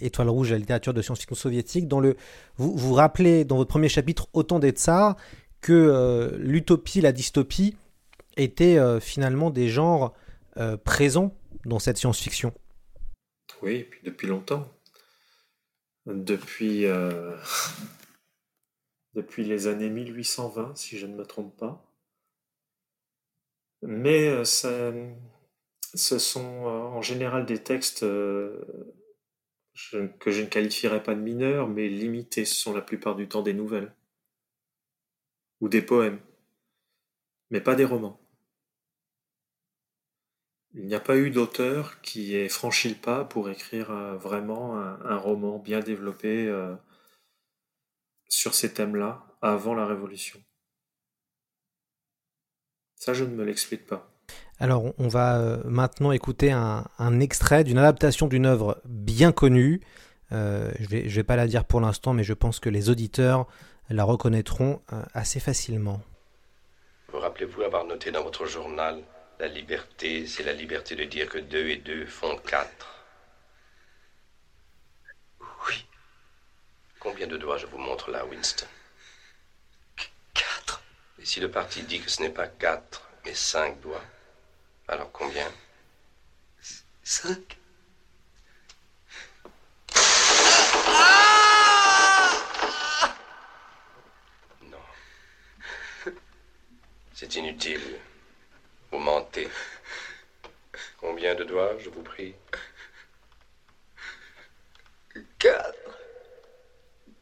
Étoile 0.00 0.28
rouge, 0.28 0.52
la 0.52 0.58
littérature 0.58 0.94
de 0.94 1.02
science-fiction 1.02 1.34
soviétique. 1.34 1.88
Dans 1.88 1.98
le, 1.98 2.16
vous 2.56 2.76
vous 2.76 2.94
rappelez 2.94 3.44
dans 3.44 3.56
votre 3.56 3.70
premier 3.70 3.88
chapitre, 3.88 4.28
Autant 4.32 4.60
des 4.60 4.70
tsars, 4.70 5.16
que 5.60 6.36
l'utopie, 6.38 7.00
la 7.00 7.12
dystopie 7.12 7.76
étaient 8.36 8.78
finalement 9.00 9.50
des 9.50 9.68
genres 9.68 10.12
présents 10.84 11.34
dans 11.64 11.78
cette 11.78 11.98
science-fiction? 11.98 12.52
Oui, 13.62 13.74
et 13.74 13.84
puis 13.84 14.00
depuis 14.04 14.28
longtemps 14.28 14.66
depuis, 16.14 16.86
euh, 16.86 17.36
depuis 19.14 19.44
les 19.44 19.66
années 19.66 19.90
1820, 19.90 20.76
si 20.76 20.98
je 20.98 21.06
ne 21.06 21.14
me 21.14 21.24
trompe 21.24 21.56
pas. 21.56 21.84
Mais 23.82 24.28
euh, 24.28 24.44
ce 24.44 26.18
sont 26.18 26.66
euh, 26.66 26.82
en 26.82 27.02
général 27.02 27.46
des 27.46 27.62
textes 27.62 28.00
que 28.00 28.60
je 29.74 30.42
ne 30.42 30.46
qualifierais 30.46 31.02
pas 31.02 31.14
de 31.14 31.20
mineurs, 31.20 31.68
mais 31.68 31.88
limités. 31.88 32.44
Ce 32.44 32.54
sont 32.54 32.74
la 32.74 32.82
plupart 32.82 33.16
du 33.16 33.28
temps 33.28 33.42
des 33.42 33.54
nouvelles 33.54 33.94
ou 35.60 35.68
des 35.68 35.82
poèmes, 35.82 36.20
mais 37.50 37.60
pas 37.60 37.74
des 37.74 37.84
romans. 37.84 38.19
Il 40.74 40.86
n'y 40.86 40.94
a 40.94 41.00
pas 41.00 41.16
eu 41.16 41.30
d'auteur 41.30 42.00
qui 42.00 42.36
ait 42.36 42.48
franchi 42.48 42.88
le 42.88 42.94
pas 42.94 43.24
pour 43.24 43.50
écrire 43.50 43.90
euh, 43.90 44.16
vraiment 44.16 44.76
un, 44.76 45.16
roman 45.16 45.58
bien 45.58 45.80
développé 45.80 46.46
euh, 46.46 46.74
sur 48.28 48.54
ces 48.54 48.72
thèmes-là 48.72 49.24
avant 49.42 49.74
la 49.74 49.84
Révolution. 49.84 50.40
Ça, 52.94 53.14
je 53.14 53.24
ne 53.24 53.34
me 53.34 53.44
l'explique 53.44 53.86
pas. 53.86 54.12
Alors, 54.60 54.94
on 54.98 55.08
va 55.08 55.40
euh, 55.40 55.60
maintenant 55.64 56.12
écouter 56.12 56.52
un, 56.52 57.20
extrait 57.20 57.64
d'une 57.64 57.78
adaptation 57.78 58.28
d'une 58.28 58.46
œuvre 58.46 58.80
bien 58.84 59.32
connue. 59.32 59.80
je 60.30 60.36
ne 60.36 60.86
vais, 60.86 61.02
vais, 61.02 61.24
pas 61.24 61.34
la 61.34 61.48
dire 61.48 61.64
pour 61.64 61.80
l'instant, 61.80 62.12
mais 62.12 62.22
je 62.22 62.34
pense 62.34 62.60
que 62.60 62.68
les 62.68 62.90
auditeurs 62.90 63.48
la 63.88 64.04
reconnaîtront 64.04 64.82
assez 65.14 65.40
facilement. 65.40 66.00
Vous 67.08 67.18
rappelez-vous 67.18 67.62
avoir 67.62 67.84
noté 67.86 68.12
dans 68.12 68.22
votre 68.22 68.46
journal 68.46 69.02
la 69.40 69.48
liberté, 69.48 70.26
c'est 70.26 70.42
la 70.42 70.52
liberté 70.52 70.94
de 70.94 71.04
dire 71.04 71.26
que 71.26 71.38
deux 71.38 71.68
et 71.68 71.78
deux 71.78 72.04
font 72.04 72.36
quatre. 72.36 73.06
Oui. 75.66 75.86
Combien 76.98 77.26
de 77.26 77.38
doigts 77.38 77.56
je 77.56 77.64
vous 77.64 77.78
montre 77.78 78.10
là, 78.10 78.26
Winston? 78.26 78.66
Quatre. 80.34 80.82
Et 81.18 81.24
si 81.24 81.40
le 81.40 81.50
parti 81.50 81.82
dit 81.82 82.02
que 82.02 82.10
ce 82.10 82.20
n'est 82.20 82.28
pas 82.28 82.48
quatre, 82.48 83.08
mais 83.24 83.34
cinq 83.34 83.80
doigts, 83.80 84.04
alors 84.88 85.10
combien? 85.10 85.50
Cinq. 87.02 87.56
Non. 94.64 94.84
C'est 97.14 97.34
inutile. 97.36 98.00
Vous 98.90 98.98
mentez. 98.98 99.48
Combien 100.98 101.34
de 101.34 101.44
doigts, 101.44 101.78
je 101.78 101.90
vous 101.90 102.02
prie? 102.02 102.34
Quatre. 105.38 105.98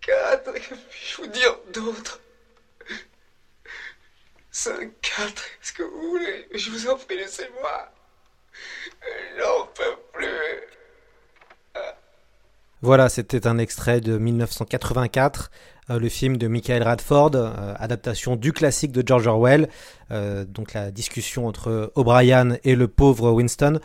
Quatre, 0.00 0.52
puis 0.52 1.06
je 1.10 1.16
vous 1.16 1.26
dire 1.26 1.58
d'autres. 1.72 2.20
Cinq, 4.50 4.92
quatre, 5.00 5.44
est 5.44 5.66
ce 5.66 5.72
que 5.72 5.82
vous 5.82 6.10
voulez? 6.10 6.48
Je 6.52 6.70
vous 6.70 6.88
en 6.88 6.96
prie, 6.96 7.16
laissez-moi. 7.16 7.92
Voilà, 12.80 13.08
c'était 13.08 13.48
un 13.48 13.58
extrait 13.58 14.00
de 14.00 14.18
1984, 14.18 15.50
euh, 15.90 15.98
le 15.98 16.08
film 16.08 16.36
de 16.36 16.46
Michael 16.46 16.84
Radford, 16.84 17.32
euh, 17.34 17.74
adaptation 17.76 18.36
du 18.36 18.52
classique 18.52 18.92
de 18.92 19.02
George 19.04 19.26
Orwell, 19.26 19.68
euh, 20.12 20.44
donc 20.44 20.74
la 20.74 20.92
discussion 20.92 21.48
entre 21.48 21.90
O'Brien 21.96 22.56
et 22.62 22.76
le 22.76 22.86
pauvre 22.86 23.32
Winston. 23.32 23.80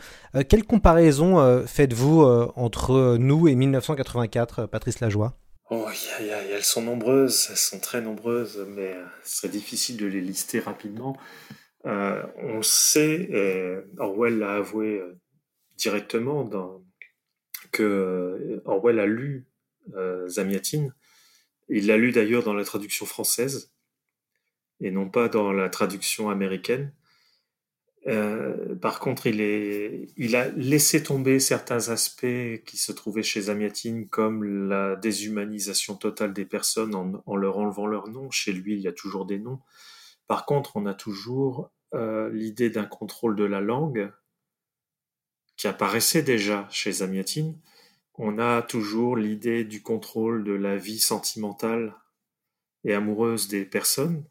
quelle 0.48 0.64
comparaison 0.64 1.64
faites-vous 1.66 2.22
entre 2.54 3.16
nous 3.16 3.48
et 3.48 3.56
1984, 3.56 4.66
Patrice 4.66 5.00
Lajoie? 5.00 5.34
Oh, 5.70 5.88
elles 6.20 6.62
sont 6.62 6.82
nombreuses, 6.82 7.48
elles 7.50 7.56
sont 7.56 7.80
très 7.80 8.00
nombreuses, 8.00 8.64
mais 8.68 8.94
ce 9.24 9.38
serait 9.38 9.48
difficile 9.48 9.96
de 9.96 10.06
les 10.06 10.20
lister 10.20 10.60
rapidement. 10.60 11.16
on 11.84 12.62
sait, 12.62 13.28
et 13.32 13.76
Orwell 13.98 14.38
l'a 14.38 14.54
avoué 14.54 15.02
directement 15.76 16.44
dans 16.44 16.82
euh, 17.80 18.60
Orwell 18.64 19.00
a 19.00 19.06
lu 19.06 19.46
euh, 19.94 20.28
Zamiatine. 20.28 20.94
Il 21.68 21.86
l'a 21.86 21.96
lu 21.96 22.12
d'ailleurs 22.12 22.42
dans 22.42 22.54
la 22.54 22.64
traduction 22.64 23.06
française 23.06 23.72
et 24.80 24.90
non 24.90 25.08
pas 25.08 25.28
dans 25.28 25.52
la 25.52 25.68
traduction 25.68 26.30
américaine. 26.30 26.92
Euh, 28.06 28.74
par 28.74 29.00
contre, 29.00 29.26
il, 29.26 30.36
a 30.36 30.48
laissé 30.50 31.02
tomber 31.02 31.40
certains 31.40 31.88
aspects 31.88 32.62
qui 32.66 32.76
se 32.76 32.92
trouvaient 32.92 33.22
chez 33.22 33.42
Zamiatine, 33.42 34.08
comme 34.08 34.68
la 34.68 34.96
déshumanisation 34.96 35.96
totale 35.96 36.34
des 36.34 36.44
personnes 36.44 36.94
en, 36.94 37.36
leur 37.36 37.56
enlevant 37.56 37.86
leur 37.86 38.08
nom. 38.08 38.30
Chez 38.30 38.52
lui, 38.52 38.74
il 38.74 38.80
y 38.80 38.88
a 38.88 38.92
toujours 38.92 39.24
des 39.24 39.38
noms. 39.38 39.60
Par 40.26 40.44
contre, 40.44 40.76
on 40.76 40.84
a 40.84 40.94
toujours 40.94 41.70
l'idée 42.32 42.70
d'un 42.70 42.86
contrôle 42.86 43.36
de 43.36 43.44
la 43.44 43.60
langue, 43.60 44.10
qui 45.56 45.68
apparaissait 45.68 46.22
déjà 46.22 46.66
chez 46.70 46.92
Zamiatine, 46.92 47.58
on 48.16 48.38
a 48.38 48.62
toujours 48.62 49.16
l'idée 49.16 49.64
du 49.64 49.82
contrôle 49.82 50.44
de 50.44 50.52
la 50.52 50.76
vie 50.76 51.00
sentimentale 51.00 51.94
et 52.84 52.94
amoureuse 52.94 53.48
des 53.48 53.64
personnes, 53.64 54.24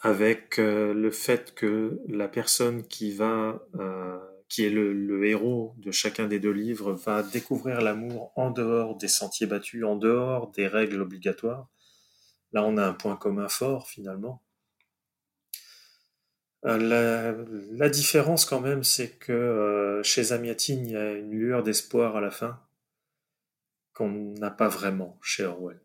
avec 0.00 0.58
euh, 0.58 0.94
le 0.94 1.10
fait 1.10 1.54
que 1.54 2.00
la 2.08 2.28
personne 2.28 2.86
qui 2.86 3.12
va, 3.12 3.62
euh, 3.78 4.18
qui 4.48 4.64
est 4.64 4.70
le, 4.70 5.26
héros 5.26 5.74
de 5.78 5.90
chacun 5.90 6.26
des 6.26 6.40
deux 6.40 6.52
livres, 6.52 6.92
va 6.92 7.22
découvrir 7.22 7.80
l'amour 7.80 8.32
en 8.36 8.50
dehors 8.50 8.96
des 8.96 9.08
sentiers 9.08 9.46
battus, 9.46 9.84
en 9.84 9.96
dehors 9.96 10.50
des 10.52 10.66
règles 10.66 11.00
obligatoires. 11.00 11.68
Là, 12.52 12.64
on 12.64 12.76
a 12.76 12.86
un 12.86 12.94
point 12.94 13.16
commun 13.16 13.48
fort 13.48 13.88
finalement. 13.88 14.42
Euh, 16.64 17.44
la, 17.72 17.88
différence 17.88 18.44
quand 18.44 18.60
même, 18.60 18.82
c'est 18.82 19.10
que 19.10 19.32
euh, 19.32 20.02
chez 20.02 20.24
Zamiatine, 20.24 20.86
il 20.86 20.92
y 20.92 20.96
a 20.96 21.12
une 21.12 21.30
lueur 21.30 21.62
d'espoir 21.62 22.16
à 22.16 22.20
la 22.20 22.30
fin 22.30 22.60
qu'on 23.94 24.08
n'a 24.10 24.50
pas 24.50 24.68
vraiment 24.68 25.18
chez 25.22 25.44
Orwell. 25.44 25.80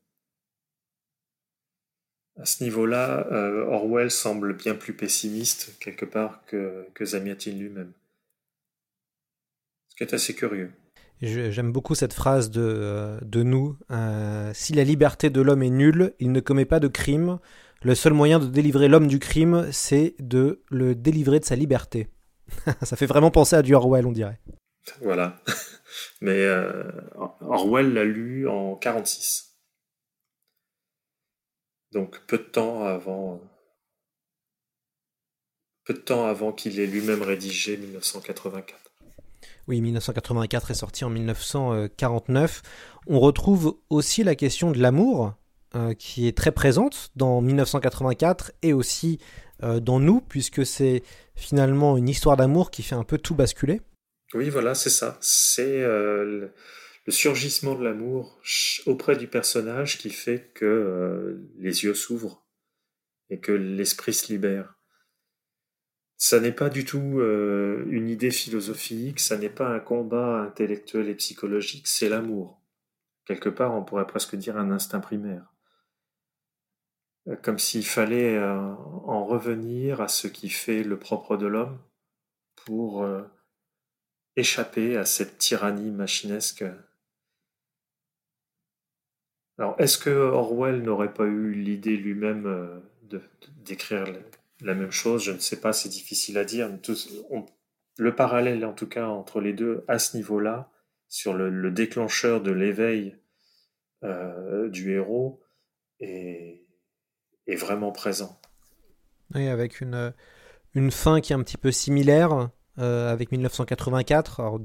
À 2.39 2.45
ce 2.45 2.63
niveau-là, 2.63 3.27
euh, 3.31 3.65
Orwell 3.65 4.09
semble 4.09 4.55
bien 4.55 4.73
plus 4.73 4.93
pessimiste 4.93 5.77
quelque 5.79 6.05
part 6.05 6.43
que, 6.45 6.87
que 6.95 7.05
Zamiatine 7.05 7.59
lui-même. 7.59 7.91
Ce 9.89 9.95
qui 9.95 10.03
est 10.03 10.13
assez 10.15 10.33
curieux. 10.33 10.71
J'aime 11.21 11.71
beaucoup 11.71 11.93
cette 11.93 12.13
phrase 12.13 12.49
de, 12.49 13.19
de 13.21 13.43
nous. 13.43 13.77
si 14.53 14.73
la 14.73 14.83
liberté 14.83 15.29
de 15.29 15.39
l'homme 15.39 15.63
est 15.63 15.69
nulle, 15.69 16.13
il 16.19 16.31
ne 16.31 16.39
commet 16.39 16.65
pas 16.65 16.79
de 16.79 16.87
crime, 16.89 17.39
le 17.83 17.95
seul 17.95 18.13
moyen 18.13 18.39
de 18.39 18.47
délivrer 18.47 18.87
l'homme 18.87 19.07
du 19.07 19.19
crime, 19.19 19.69
c'est 19.71 20.15
de 20.19 20.63
le 20.69 20.95
délivrer 20.95 21.39
de 21.39 21.45
sa 21.45 21.55
liberté. 21.55 22.07
Ça 22.83 22.95
fait 22.95 23.05
vraiment 23.05 23.31
penser 23.31 23.55
à 23.55 23.61
du 23.61 23.75
Orwell, 23.75 24.07
on 24.07 24.11
dirait. 24.11 24.39
Voilà. 25.01 25.41
Mais 26.21 26.39
euh, 26.45 26.83
Orwell 27.41 27.93
l'a 27.93 28.05
lu 28.05 28.47
en 28.47 28.75
46. 28.75 29.57
Donc 31.91 32.19
peu 32.25 32.37
de 32.37 32.43
temps 32.43 32.85
avant 32.85 33.41
peu 35.85 35.93
de 35.93 35.99
temps 35.99 36.25
avant 36.25 36.51
qu'il 36.53 36.79
ait 36.79 36.87
lui-même 36.87 37.21
rédigé 37.21 37.77
1984. 37.77 38.79
Oui, 39.67 39.81
1984 39.81 40.71
est 40.71 40.75
sorti 40.75 41.03
en 41.03 41.09
1949. 41.09 42.61
On 43.07 43.19
retrouve 43.19 43.77
aussi 43.89 44.23
la 44.23 44.35
question 44.35 44.71
de 44.71 44.79
l'amour 44.79 45.35
euh, 45.75 45.95
qui 45.95 46.27
est 46.27 46.37
très 46.37 46.51
présente 46.51 47.09
dans 47.15 47.41
1984 47.41 48.51
et 48.61 48.73
aussi 48.73 49.17
euh, 49.63 49.79
dans 49.79 49.99
nous, 49.99 50.21
puisque 50.21 50.63
c'est 50.67 51.01
finalement 51.33 51.97
une 51.97 52.07
histoire 52.07 52.37
d'amour 52.37 52.69
qui 52.69 52.83
fait 52.83 52.93
un 52.93 53.03
peu 53.03 53.17
tout 53.17 53.33
basculer. 53.33 53.81
Oui, 54.35 54.51
voilà, 54.51 54.75
c'est 54.75 54.91
ça. 54.91 55.17
C'est 55.19 55.81
euh, 55.81 56.51
le, 57.07 57.11
surgissement 57.11 57.73
de 57.73 57.83
l'amour 57.83 58.39
auprès 58.85 59.17
du 59.17 59.27
personnage 59.27 59.97
qui 59.97 60.11
fait 60.11 60.51
que 60.53 61.41
les 61.57 61.85
yeux 61.85 61.95
s'ouvrent 61.95 62.45
et 63.31 63.39
que 63.39 63.51
l'esprit 63.51 64.13
se 64.13 64.31
libère. 64.31 64.75
Ça 66.17 66.39
n'est 66.39 66.51
pas 66.51 66.69
du 66.69 66.85
tout 66.85 67.19
une 67.19 68.09
idée 68.09 68.29
philosophique, 68.29 69.19
ça 69.19 69.37
n'est 69.37 69.49
pas 69.49 69.69
un 69.69 69.79
combat 69.79 70.43
intellectuel 70.43 71.09
et 71.09 71.15
psychologique, 71.15 71.87
c'est 71.87 72.09
l'amour. 72.09 72.61
Quelque 73.25 73.49
part, 73.49 73.73
on 73.73 73.83
pourrait 73.83 74.05
presque 74.05 74.35
dire 74.35 74.55
un 74.55 74.69
instinct 74.69 74.99
primaire. 74.99 75.52
Euh, 77.27 77.35
comme 77.37 77.59
s'il 77.59 77.85
fallait 77.85 78.35
euh, 78.35 78.57
en 79.05 79.25
revenir 79.25 80.01
à 80.01 80.07
ce 80.07 80.27
qui 80.27 80.49
fait 80.49 80.83
le 80.83 80.99
propre 80.99 81.37
de 81.37 81.47
l'homme 81.47 81.79
pour 82.55 83.03
euh, 83.03 83.21
échapper 84.35 84.97
à 84.97 85.05
cette 85.05 85.37
tyrannie 85.37 85.91
machinesque. 85.91 86.65
Alors, 89.57 89.75
est-ce 89.79 89.97
que 89.97 90.09
Orwell 90.09 90.81
n'aurait 90.81 91.13
pas 91.13 91.25
eu 91.25 91.53
l'idée 91.53 91.95
lui-même 91.95 92.81
d'écrire 93.57 94.05
la 94.61 94.73
même 94.73 94.89
chose? 94.89 95.23
Je 95.23 95.31
ne 95.31 95.37
sais 95.37 95.61
pas, 95.61 95.73
c'est 95.73 95.89
difficile 95.89 96.39
à 96.39 96.43
dire. 96.43 96.69
le 97.97 98.15
parallèle, 98.15 98.65
en 98.65 98.73
tout 98.73 98.87
cas, 98.87 99.07
entre 99.07 99.39
les 99.39 99.53
deux, 99.53 99.85
à 99.87 99.99
ce 99.99 100.17
niveau-là, 100.17 100.71
sur 101.07 101.35
le, 101.35 101.69
déclencheur 101.69 102.41
de 102.41 102.51
l'éveil 102.51 103.15
du 104.01 104.93
héros, 104.93 105.39
est, 105.99 106.62
est 107.47 107.55
vraiment 107.55 107.91
présent. 107.91 108.37
Oui, 109.33 109.47
avec 109.47 109.81
une, 109.81 110.13
une 110.75 110.91
fin 110.91 111.21
qui 111.21 111.33
est 111.33 111.35
un 111.35 111.43
petit 111.43 111.57
peu 111.57 111.71
similaire. 111.71 112.49
Euh, 112.79 113.11
avec 113.11 113.31
1984. 113.31 114.39
Alors, 114.39 114.59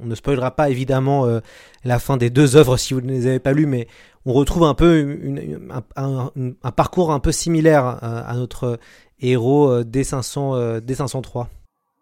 on 0.00 0.06
ne 0.06 0.14
spoilera 0.14 0.56
pas 0.56 0.70
évidemment 0.70 1.26
euh, 1.26 1.40
la 1.84 1.98
fin 1.98 2.16
des 2.16 2.30
deux 2.30 2.56
œuvres 2.56 2.78
si 2.78 2.94
vous 2.94 3.02
ne 3.02 3.12
les 3.12 3.26
avez 3.26 3.38
pas 3.38 3.52
lues, 3.52 3.66
mais 3.66 3.86
on 4.24 4.32
retrouve 4.32 4.64
un 4.64 4.72
peu 4.72 4.98
une, 4.98 5.70
un, 5.94 6.32
un, 6.34 6.70
parcours 6.70 7.12
un 7.12 7.20
peu 7.20 7.32
similaire 7.32 7.84
euh, 8.02 8.22
à 8.24 8.34
notre 8.34 8.78
héros 9.20 9.82
D500, 9.82 10.80
D503. 10.80 11.48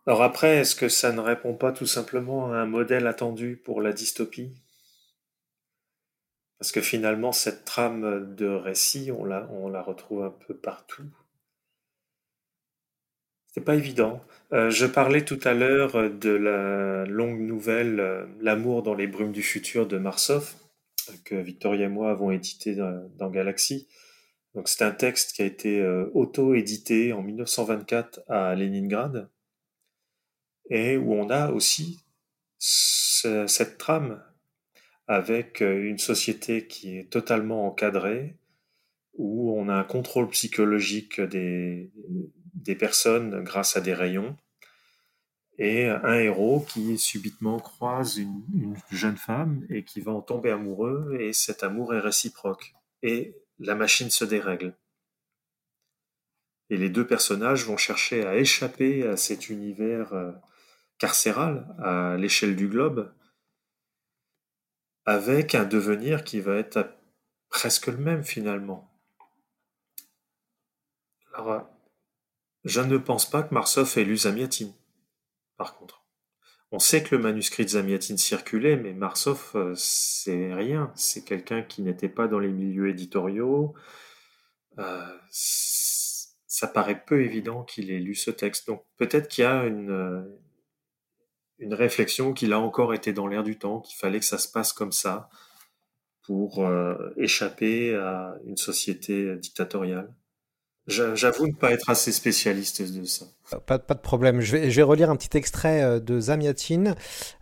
Alors 0.07 0.23
après, 0.23 0.59
est-ce 0.59 0.77
que 0.77 0.89
ça 0.89 1.11
ne 1.11 1.19
répond 1.19 1.55
pas 1.55 1.73
tout 1.73 1.87
simplement 1.87 2.53
à 2.53 2.59
un 2.59 2.67
modèle 2.67 3.09
attendu 3.09 3.61
pour 3.65 3.81
la 3.81 3.93
dystopie? 3.93 4.53
Parce 6.63 6.71
que 6.71 6.81
finalement, 6.81 7.33
cette 7.33 7.65
trame 7.65 8.37
de 8.37 8.47
récit, 8.47 9.11
on 9.11 9.25
la, 9.25 9.83
retrouve 9.83 10.23
un 10.23 10.31
peu 10.47 10.55
partout. 10.55 11.03
C'est 13.49 13.65
pas 13.65 13.75
évident. 13.75 14.23
Euh, 14.53 14.71
je 14.71 14.87
parlais 14.87 15.25
tout 15.25 15.41
à 15.43 15.55
l'heure 15.55 16.09
de 16.09 16.31
la 16.31 17.05
longue 17.07 17.41
nouvelle 17.41 17.99
euh, 17.99 18.27
L'amour 18.41 18.85
dans 18.85 18.95
les 18.95 19.09
brumes 19.09 19.33
du 19.33 19.43
futur 19.43 19.89
de 19.89 19.99
Marsoff, 19.99 20.55
que 21.25 21.35
Victoria 21.35 21.87
et 21.87 21.89
moi 21.89 22.13
avons 22.13 22.31
édité 22.31 22.77
dans, 22.77 23.31
Galaxy. 23.31 23.89
Donc 24.55 24.69
c'est 24.69 24.85
un 24.85 24.93
texte 24.93 25.33
qui 25.33 25.43
a 25.43 25.47
été 25.47 25.81
euh, 25.81 26.13
auto-édité 26.15 27.13
en 27.13 27.23
1924 27.23 28.21
à 28.29 28.55
Leningrad 28.55 29.29
et 30.71 30.97
où 30.97 31.13
on 31.13 31.29
a 31.29 31.51
aussi 31.51 32.05
cette 32.61 33.79
trame 33.79 34.23
avec 35.07 35.63
euh, 35.63 35.85
une 35.85 35.99
société 35.99 36.67
qui 36.67 36.97
est 36.97 37.11
totalement 37.11 37.67
encadrée, 37.67 38.37
où 39.15 39.59
on 39.59 39.69
a 39.69 39.75
un 39.75 39.85
contrôle 39.85 40.29
psychologique 40.31 41.21
des, 41.21 41.91
des 42.55 42.75
personnes 42.75 43.43
grâce 43.43 43.77
à 43.77 43.81
des 43.81 43.95
rayons, 43.95 44.37
et 45.59 45.87
un 45.89 46.19
héros 46.19 46.61
qui 46.61 46.97
subitement 46.99 47.59
croise 47.59 48.17
une, 48.17 48.43
une, 48.55 48.77
jeune 48.91 49.19
femme 49.19 49.67
et 49.69 49.85
qui 49.85 50.01
va 50.01 50.13
en 50.13 50.23
tomber 50.23 50.51
amoureux, 50.51 51.17
et 51.21 51.33
cet 51.33 51.63
amour 51.63 51.95
est 51.95 52.01
réciproque. 52.01 52.75
Et 53.03 53.37
la 53.59 53.75
machine 53.75 54.11
se 54.11 54.25
dérègle. 54.25 54.75
Et 56.71 56.77
les 56.77 56.89
deux 56.89 57.07
personnages 57.07 57.67
vont 57.67 57.77
chercher 57.77 58.27
à 58.27 58.37
échapper 58.37 59.07
à 59.07 59.17
cet 59.17 59.51
univers 59.51 60.15
euh, 60.15 60.33
carcéral 60.99 61.67
à 61.79 62.17
l'échelle 62.19 62.57
du 62.57 62.67
globe, 62.67 63.13
avec 65.05 65.55
un 65.55 65.65
devenir 65.65 66.25
qui 66.25 66.41
va 66.41 66.57
être 66.57 66.95
presque 67.49 67.89
le 67.89 67.99
même 67.99 68.25
finalement. 68.25 68.91
Alors, 71.35 71.69
je 72.65 72.81
ne 72.81 72.97
pense 72.99 73.29
pas 73.29 73.43
que 73.43 73.55
Marsoff 73.55 73.97
ait 73.97 74.05
lu 74.05 74.17
Zamiatine, 74.17 74.73
par 75.57 75.77
contre. 75.77 76.03
On 76.71 76.79
sait 76.79 77.03
que 77.03 77.15
le 77.15 77.23
manuscrit 77.23 77.65
de 77.65 77.71
Zamiatine 77.71 78.17
circulait, 78.17 78.77
mais 78.77 78.95
Marsoff, 78.95 79.55
euh, 79.57 79.75
c'est 79.77 80.55
rien. 80.55 80.91
C'est 80.95 81.23
quelqu'un 81.23 81.63
qui 81.63 81.83
n'était 81.83 82.09
pas 82.09 82.29
dans 82.29 82.39
les 82.39 82.51
milieux 82.51 82.89
éditoriaux. 82.89 83.75
Euh, 84.79 85.19
ça 85.29 86.67
paraît 86.69 87.05
peu 87.05 87.23
évident 87.23 87.63
qu'il 87.65 87.91
ait 87.91 87.99
lu 87.99 88.15
ce 88.15 88.31
texte. 88.31 88.69
Donc 88.69 88.87
peut-être 88.97 89.29
qu'il 89.29 89.45
y 89.45 89.47
a 89.47 89.65
une, 89.65 89.91
euh, 89.91 90.23
une 91.63 91.75
réflexion 91.75 92.33
qu'il 92.33 92.53
a 92.53 92.61
encore 92.61 92.95
été 92.95 93.13
dans 93.13 93.27
l'air 93.27 93.43
du 93.43 93.59
temps, 93.59 93.81
qu'il 93.81 93.97
fallait 93.97 94.19
que 94.19 94.25
ça 94.25 94.39
se 94.39 94.49
passe 94.49 94.73
comme 94.73 94.93
ça 94.93 95.29
pour 96.25 96.65
échapper 97.17 97.95
à 97.97 98.37
une 98.47 98.57
société 98.57 99.37
dictatoriale. 99.37 100.15
J'avoue 100.89 101.47
ne 101.47 101.53
pas 101.53 101.71
être 101.71 101.91
assez 101.91 102.11
spécialiste 102.11 102.83
de 102.83 103.05
ça. 103.05 103.27
Pas, 103.67 103.79
de 103.79 104.01
problème. 104.01 104.41
Je 104.41 104.53
vais, 104.53 104.71
je 104.71 104.77
vais, 104.77 104.83
relire 104.83 105.11
un 105.11 105.17
petit 105.17 105.37
extrait 105.37 105.83
euh, 105.83 106.01
de 106.01 106.19
Zamiatine. 106.19 106.97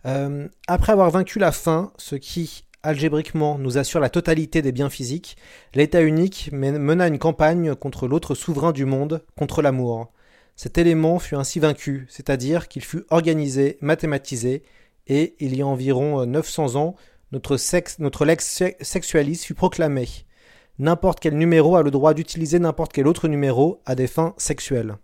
Euh, 0.05 0.47
après 0.67 0.91
avoir 0.91 1.09
vaincu 1.09 1.39
la 1.39 1.51
faim, 1.51 1.91
ce 1.97 2.15
qui, 2.15 2.65
algébriquement, 2.83 3.57
nous 3.57 3.77
assure 3.79 3.99
la 3.99 4.09
totalité 4.09 4.61
des 4.61 4.71
biens 4.71 4.89
physiques, 4.89 5.37
l'État 5.73 6.01
unique 6.01 6.49
mena 6.51 7.07
une 7.07 7.17
campagne 7.17 7.73
contre 7.73 8.07
l'autre 8.07 8.35
souverain 8.35 8.73
du 8.73 8.85
monde, 8.85 9.23
contre 9.35 9.61
l'amour. 9.61 10.11
Cet 10.61 10.77
élément 10.77 11.17
fut 11.17 11.33
ainsi 11.33 11.59
vaincu, 11.59 12.05
c'est-à-dire 12.07 12.67
qu'il 12.67 12.83
fut 12.83 13.03
organisé, 13.09 13.79
mathématisé, 13.81 14.61
et, 15.07 15.35
il 15.39 15.55
y 15.55 15.63
a 15.63 15.65
environ 15.65 16.23
900 16.23 16.75
ans, 16.75 16.95
notre, 17.31 17.57
sexe, 17.57 17.97
notre 17.97 18.25
lex 18.25 18.61
sexualis 18.79 19.37
fut 19.37 19.55
proclamé 19.55 20.07
n'importe 20.77 21.19
quel 21.19 21.35
numéro 21.35 21.77
a 21.77 21.81
le 21.81 21.89
droit 21.89 22.13
d'utiliser 22.13 22.59
n'importe 22.59 22.93
quel 22.93 23.07
autre 23.07 23.27
numéro 23.27 23.81
à 23.87 23.95
des 23.95 24.05
fins 24.05 24.35
sexuelles. 24.37 24.97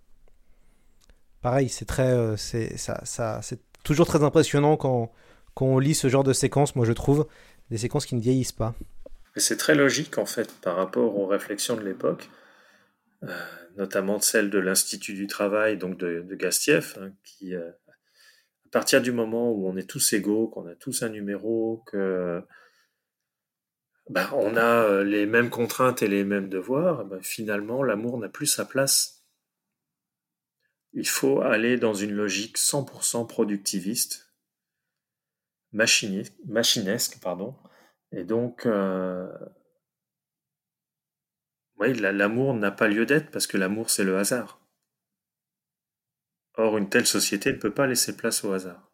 Pareil, 1.42 1.70
c'est 1.70 1.86
très, 1.86 2.12
euh, 2.12 2.38
c'est 2.38 2.78
ça, 2.78 3.02
ça, 3.04 3.40
c'est 3.42 3.60
toujours 3.82 4.06
très 4.06 4.24
impressionnant 4.24 4.78
quand, 4.78 5.12
quand 5.56 5.66
on 5.66 5.80
lit 5.80 5.96
ce 5.96 6.08
genre 6.08 6.24
de 6.24 6.34
séquences. 6.34 6.76
Moi, 6.76 6.86
je 6.86 6.94
trouve 6.94 7.28
des 7.72 7.80
séquences 7.80 8.06
qui 8.06 8.14
ne 8.14 8.22
vieillissent 8.22 8.52
pas. 8.52 8.76
c'est 9.38 9.58
très 9.58 9.74
logique 9.74 10.20
en 10.20 10.28
fait 10.28 10.54
par 10.62 10.76
rapport 10.76 11.18
aux 11.18 11.26
réflexions 11.26 11.76
de 11.76 11.82
l'époque, 11.82 12.30
euh, 13.24 13.30
notamment 13.78 14.20
celle 14.20 14.50
de 14.50 14.60
l'Institut 14.60 15.14
du 15.14 15.28
travail, 15.28 15.78
donc 15.78 15.98
de, 15.98 16.22
de 16.22 17.00
hein, 17.00 17.14
qui, 17.24 17.56
euh, 17.56 17.70
à 17.70 18.70
partir 18.72 19.02
du 19.02 19.12
moment 19.12 19.52
où 19.52 19.68
on 19.70 19.78
est 19.78 19.90
tous 19.90 20.14
égaux, 20.14 20.48
qu'on 20.48 20.68
a 20.68 20.76
tous 20.76 21.04
un 21.04 21.10
numéro, 21.10 21.84
que 21.88 22.44
bah, 24.10 24.30
on 24.34 24.56
a 24.56 24.84
euh, 24.84 25.04
les 25.04 25.26
mêmes 25.26 25.50
contraintes 25.50 26.02
et 26.02 26.08
les 26.08 26.24
mêmes 26.24 26.50
devoirs, 26.50 27.06
bah, 27.06 27.20
finalement, 27.22 27.84
l'amour 27.84 28.18
n'a 28.18 28.30
plus 28.30 28.48
sa 28.48 28.66
place. 28.66 29.26
Il 30.94 31.08
faut 31.08 31.42
aller 31.42 31.78
dans 31.78 31.94
une 31.94 32.14
logique 32.14 32.58
100% 32.58 33.28
productiviste, 33.28 34.34
machinesque, 35.72 37.20
pardon. 37.22 37.56
Et 38.12 38.24
donc, 38.24 38.66
euh, 38.66 39.28
oui, 41.80 41.94
l'amour 41.94 42.54
n'a 42.54 42.72
pas 42.72 42.88
lieu 42.88 43.06
d'être 43.06 43.30
parce 43.32 43.48
que 43.48 43.58
l'amour, 43.58 43.90
c'est 43.90 44.04
le 44.04 44.18
hasard. 44.18 44.60
Or, 46.56 46.78
une 46.78 46.90
telle 46.90 47.06
société 47.06 47.52
ne 47.52 47.58
peut 47.58 47.74
pas 47.74 47.86
laisser 47.86 48.18
place 48.18 48.44
au 48.44 48.52
hasard. 48.52 48.90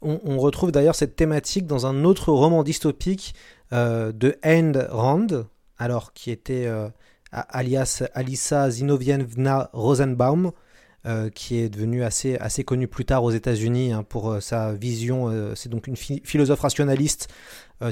On, 0.00 0.38
retrouve 0.38 0.70
d'ailleurs 0.70 0.94
cette 0.94 1.16
thématique 1.16 1.66
dans 1.66 1.86
un 1.86 2.04
autre 2.04 2.32
roman 2.32 2.62
dystopique 2.62 3.34
euh, 3.72 4.12
de 4.12 4.36
Ayn 4.42 4.72
Rand, 4.90 5.46
alors 5.76 6.12
qui 6.12 6.30
était 6.30 6.66
euh, 6.66 6.88
alias 7.32 8.04
Alisa 8.14 8.70
Zinovievna 8.70 9.70
Rosenbaum, 9.72 10.52
euh, 11.06 11.30
qui 11.30 11.58
est 11.58 11.68
devenue 11.68 12.02
assez, 12.04 12.36
assez 12.36 12.64
connue 12.64 12.88
plus 12.88 13.04
tard 13.04 13.24
aux 13.24 13.30
États-Unis 13.30 13.92
hein, 13.92 14.02
pour 14.02 14.36
sa 14.40 14.72
vision. 14.72 15.30
c'est 15.54 15.68
donc 15.68 15.86
une 15.86 15.96
philosophe 15.96 16.60
rationaliste 16.60 17.28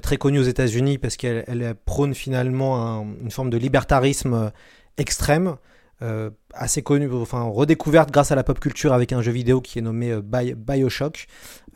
très 0.02 0.16
connue 0.16 0.38
aux 0.38 0.44
États-Unis 0.44 0.98
parce 0.98 1.16
qu'elle 1.16 1.74
prône 1.84 2.14
finalement 2.14 3.04
une 3.22 3.30
forme 3.30 3.50
de 3.50 3.56
libertarisme 3.56 4.52
extrême. 4.98 5.56
Euh, 6.02 6.30
assez 6.54 6.80
connue, 6.80 7.12
enfin 7.12 7.42
redécouverte 7.42 8.10
grâce 8.10 8.32
à 8.32 8.34
la 8.34 8.42
pop 8.42 8.58
culture 8.58 8.94
avec 8.94 9.12
un 9.12 9.20
jeu 9.20 9.32
vidéo 9.32 9.60
qui 9.60 9.78
est 9.78 9.82
nommé 9.82 10.10
euh, 10.10 10.22
Bioshock, 10.22 11.26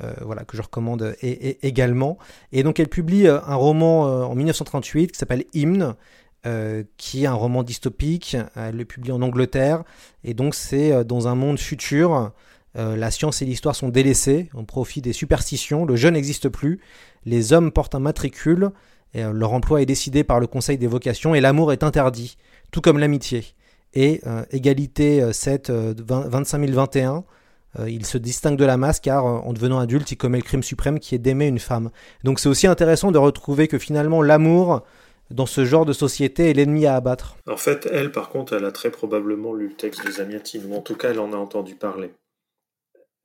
euh, 0.03 0.15
voilà 0.23 0.45
que 0.45 0.57
je 0.57 0.63
recommande 0.63 1.15
également. 1.21 2.17
Et 2.51 2.63
donc 2.63 2.81
elle 2.81 2.89
publie 2.89 3.29
un 3.29 3.55
roman 3.55 4.05
en 4.25 4.35
1938 4.35 5.13
qui 5.13 5.19
s'appelle 5.19 5.45
Hymne, 5.53 5.95
qui 6.97 7.25
est 7.25 7.27
un 7.27 7.35
roman 7.35 7.63
dystopique. 7.63 8.37
Elle 8.55 8.77
le 8.77 8.85
publie 8.85 9.13
en 9.13 9.23
Angleterre 9.23 9.85
et 10.25 10.35
donc 10.35 10.55
c'est 10.55 11.05
dans 11.05 11.29
un 11.29 11.35
monde 11.35 11.59
futur. 11.59 12.33
la 12.75 13.11
science 13.11 13.41
et 13.43 13.45
l'histoire 13.45 13.75
sont 13.75 13.89
délaissées, 13.89 14.51
on 14.55 14.65
profite 14.65 15.05
des 15.05 15.13
superstitions, 15.13 15.87
le 15.87 15.97
jeu 15.97 16.11
n'existe 16.11 16.49
plus, 16.49 16.81
les 17.25 17.53
hommes 17.53 17.73
portent 17.73 17.95
un 17.95 18.01
matricule, 18.01 18.71
et, 19.15 19.23
leur 19.23 19.53
emploi 19.53 19.81
est 19.81 19.87
décidé 19.87 20.25
par 20.25 20.41
le 20.41 20.47
Conseil 20.47 20.77
des 20.77 20.87
vocations 20.87 21.35
et 21.35 21.41
l'amour 21.41 21.73
est 21.73 21.83
interdit, 21.83 22.37
tout 22.73 22.81
comme 22.81 22.99
l'amitié 22.99 23.45
et 23.95 24.21
euh, 24.27 24.45
égalité 24.51 25.33
7 25.33 25.71
25 25.71 26.69
021 26.69 27.25
il 27.89 28.07
se 28.07 28.19
distingue 28.19 28.57
de 28.57 28.65
la 28.65 28.77
masse 28.77 29.01
car 29.01 29.27
euh, 29.27 29.39
en 29.39 29.53
devenant 29.53 29.79
adulte, 29.79 30.11
il 30.13 30.17
commet 30.17 30.39
le 30.39 30.45
crime 30.45 30.63
suprême 30.63 31.01
qui 31.01 31.15
est 31.15 31.19
d'aimer 31.19 31.47
une 31.47 31.59
femme. 31.59 31.91
Donc 32.23 32.39
c'est 32.39 32.49
aussi 32.49 32.67
intéressant 32.67 33.11
de 33.11 33.19
retrouver 33.19 33.69
que 33.69 33.79
finalement 33.79 34.23
l'amour 34.23 34.83
dans 35.31 35.47
ce 35.47 35.65
genre 35.65 35.85
de 35.85 35.93
société 35.93 36.51
est 36.51 36.53
l'ennemi 36.53 36.87
à 36.87 36.97
abattre. 36.97 37.37
En 37.47 37.57
fait, 37.57 37.87
elle, 37.91 38.13
par 38.13 38.29
contre, 38.29 38.53
elle 38.53 38.65
a 38.65 38.73
très 38.73 38.91
probablement 38.91 39.55
lu 39.55 39.69
le 39.69 39.75
texte 39.75 40.05
de 40.05 40.11
Zamiatine, 40.11 40.67
ou 40.67 40.75
en 40.75 40.83
tout 40.83 40.97
cas, 40.97 41.11
elle 41.11 41.21
en 41.21 41.33
a 41.33 41.37
entendu 41.37 41.75
parler. 41.75 42.13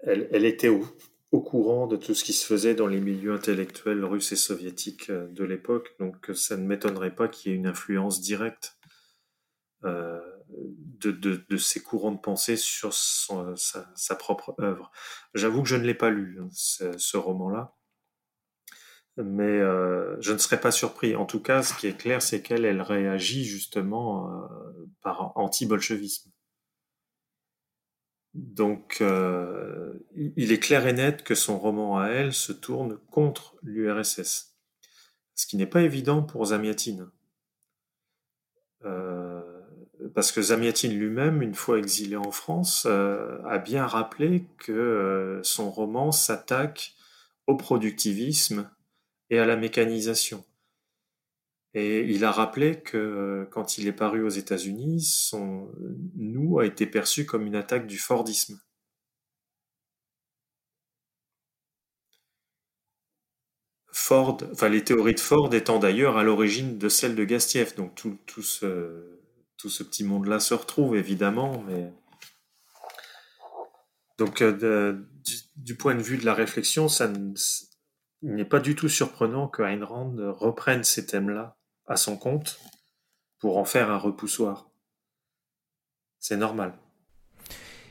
Elle, 0.01 0.45
était 0.45 0.69
au, 0.69 1.41
courant 1.41 1.85
de 1.85 1.97
tout 1.97 2.13
ce 2.13 2.23
qui 2.23 2.31
se 2.31 2.45
faisait 2.45 2.73
dans 2.73 2.87
les 2.87 3.01
milieux 3.01 3.33
intellectuels 3.33 4.03
russes 4.05 4.31
et 4.31 4.37
soviétiques 4.37 5.09
euh, 5.09 5.27
de 5.27 5.43
l'époque, 5.43 5.93
donc 5.99 6.31
ça 6.33 6.55
ne 6.55 6.65
m'étonnerait 6.65 7.13
pas 7.13 7.27
qu'il 7.27 7.51
y 7.51 7.55
ait 7.55 7.57
une 7.57 7.67
influence 7.67 8.21
directe 8.21 8.77
euh, 9.83 10.19
de, 10.47 11.11
de, 11.11 11.43
de, 11.49 11.57
ses 11.57 11.81
courants 11.81 12.13
de 12.13 12.19
pensée 12.19 12.55
sur 12.55 12.93
sa, 12.93 14.15
propre 14.17 14.55
œuvre. 14.59 14.89
J'avoue 15.33 15.63
que 15.63 15.69
je 15.69 15.75
ne 15.75 15.85
l'ai 15.85 15.93
pas 15.93 16.09
lu, 16.09 16.39
hein, 16.41 16.47
ce 16.51 17.17
roman-là, 17.17 17.75
mais 19.23 19.43
euh, 19.43 20.19
je 20.21 20.31
ne 20.33 20.37
serais 20.37 20.59
pas 20.59 20.71
surpris. 20.71 21.15
En 21.15 21.25
tout 21.25 21.41
cas, 21.41 21.61
ce 21.63 21.73
qui 21.73 21.87
est 21.87 21.97
clair, 21.97 22.21
c'est 22.21 22.41
qu'elle 22.41 22.65
elle 22.65 22.81
réagit 22.81 23.43
justement 23.43 24.31
euh, 24.31 24.47
par 25.01 25.37
anti-bolchevisme. 25.37 26.31
Donc, 28.33 28.99
euh, 29.01 29.93
il 30.15 30.51
est 30.51 30.59
clair 30.59 30.87
et 30.87 30.93
net 30.93 31.23
que 31.23 31.35
son 31.35 31.57
roman 31.57 31.99
à 31.99 32.07
elle 32.07 32.31
se 32.33 32.53
tourne 32.53 32.97
contre 33.09 33.57
l'URSS, 33.63 34.55
ce 35.35 35.47
qui 35.47 35.57
n'est 35.57 35.65
pas 35.65 35.81
évident 35.81 36.23
pour 36.23 36.45
Zamiatine. 36.45 37.09
Parce 40.15 40.31
que 40.31 40.41
Zamiatine 40.41 40.97
lui-même, 40.97 41.41
une 41.41 41.53
fois 41.53 41.77
exilé 41.77 42.15
en 42.15 42.31
France, 42.31 42.85
a 42.85 43.57
bien 43.57 43.85
rappelé 43.85 44.45
que 44.57 45.39
son 45.43 45.69
roman 45.69 46.11
s'attaque 46.11 46.93
au 47.47 47.55
productivisme 47.55 48.69
et 49.29 49.39
à 49.39 49.45
la 49.45 49.55
mécanisation. 49.55 50.43
Et 51.73 52.01
il 52.01 52.25
a 52.25 52.31
rappelé 52.31 52.81
que 52.81 52.97
euh, 52.97 53.45
quand 53.51 53.77
il 53.77 53.87
est 53.87 53.93
paru 53.93 54.23
aux 54.23 54.29
États-Unis, 54.29 55.01
son 55.01 55.71
nous 56.15 56.59
a 56.59 56.65
été 56.65 56.87
perçu 56.87 57.25
comme 57.25 57.45
une 57.45 57.55
attaque 57.55 57.85
du 57.85 57.99
Fordisme. 57.99 58.59
Ford, 63.91 64.37
les 64.67 64.83
théories 64.83 65.13
de 65.13 65.19
Ford 65.19 65.53
étant 65.53 65.77
d'ailleurs 65.77 66.17
à 66.17 66.23
l'origine 66.23 66.79
de 66.79 66.89
celles 66.89 67.15
de 67.15 67.23
Gastieff, 67.23 67.75
donc 67.75 67.93
tout, 67.93 68.41
ce 68.41 69.19
tout 69.57 69.69
ce 69.69 69.83
petit 69.83 70.03
monde-là 70.03 70.39
se 70.39 70.53
retrouve, 70.55 70.95
évidemment, 70.95 71.63
mais... 71.67 71.93
Donc, 74.17 74.41
euh, 74.41 74.99
du, 75.55 75.75
point 75.75 75.95
de 75.95 76.01
vue 76.01 76.17
de 76.17 76.25
la 76.25 76.33
réflexion, 76.33 76.89
ça 76.89 77.07
n'est 78.21 78.45
pas 78.45 78.59
du 78.59 78.75
tout 78.75 78.89
surprenant 78.89 79.47
que 79.47 79.63
Ayn 79.63 79.83
Rand 79.83 80.15
reprenne 80.17 80.83
ces 80.83 81.05
thèmes-là 81.05 81.57
à 81.87 81.95
son 81.95 82.17
compte 82.17 82.59
pour 83.39 83.57
en 83.57 83.65
faire 83.65 83.89
un 83.89 83.97
repoussoir. 83.97 84.69
C'est 86.19 86.37
normal. 86.37 86.73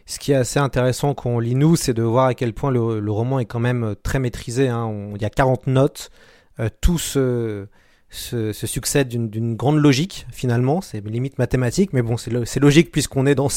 Ce 0.06 0.18
qui 0.18 0.32
est 0.32 0.36
assez 0.36 0.58
intéressant 0.58 1.14
quand 1.14 1.30
on 1.30 1.38
lit 1.38 1.54
nous, 1.54 1.76
c'est 1.76 1.92
de 1.92 2.02
voir 2.02 2.26
à 2.26 2.34
quel 2.34 2.54
point 2.54 2.70
le, 2.70 3.10
roman 3.10 3.40
est 3.40 3.44
quand 3.44 3.60
même 3.60 3.94
très 4.02 4.18
maîtrisé. 4.18 4.68
Hein. 4.68 5.10
il 5.14 5.20
y 5.20 5.24
a 5.26 5.30
40 5.30 5.66
notes, 5.66 6.10
euh, 6.60 6.70
tout 6.80 6.98
se, 6.98 7.66
succède 8.08 9.08
d'une 9.08 9.54
grande 9.54 9.76
logique 9.76 10.26
finalement, 10.32 10.80
c'est 10.80 11.04
limite 11.04 11.38
mathématique, 11.38 11.92
mais 11.92 12.00
bon 12.00 12.16
c'est 12.16 12.60
logique 12.60 12.90
puisqu'on 12.90 13.26
est 13.26 13.34
dans, 13.34 13.48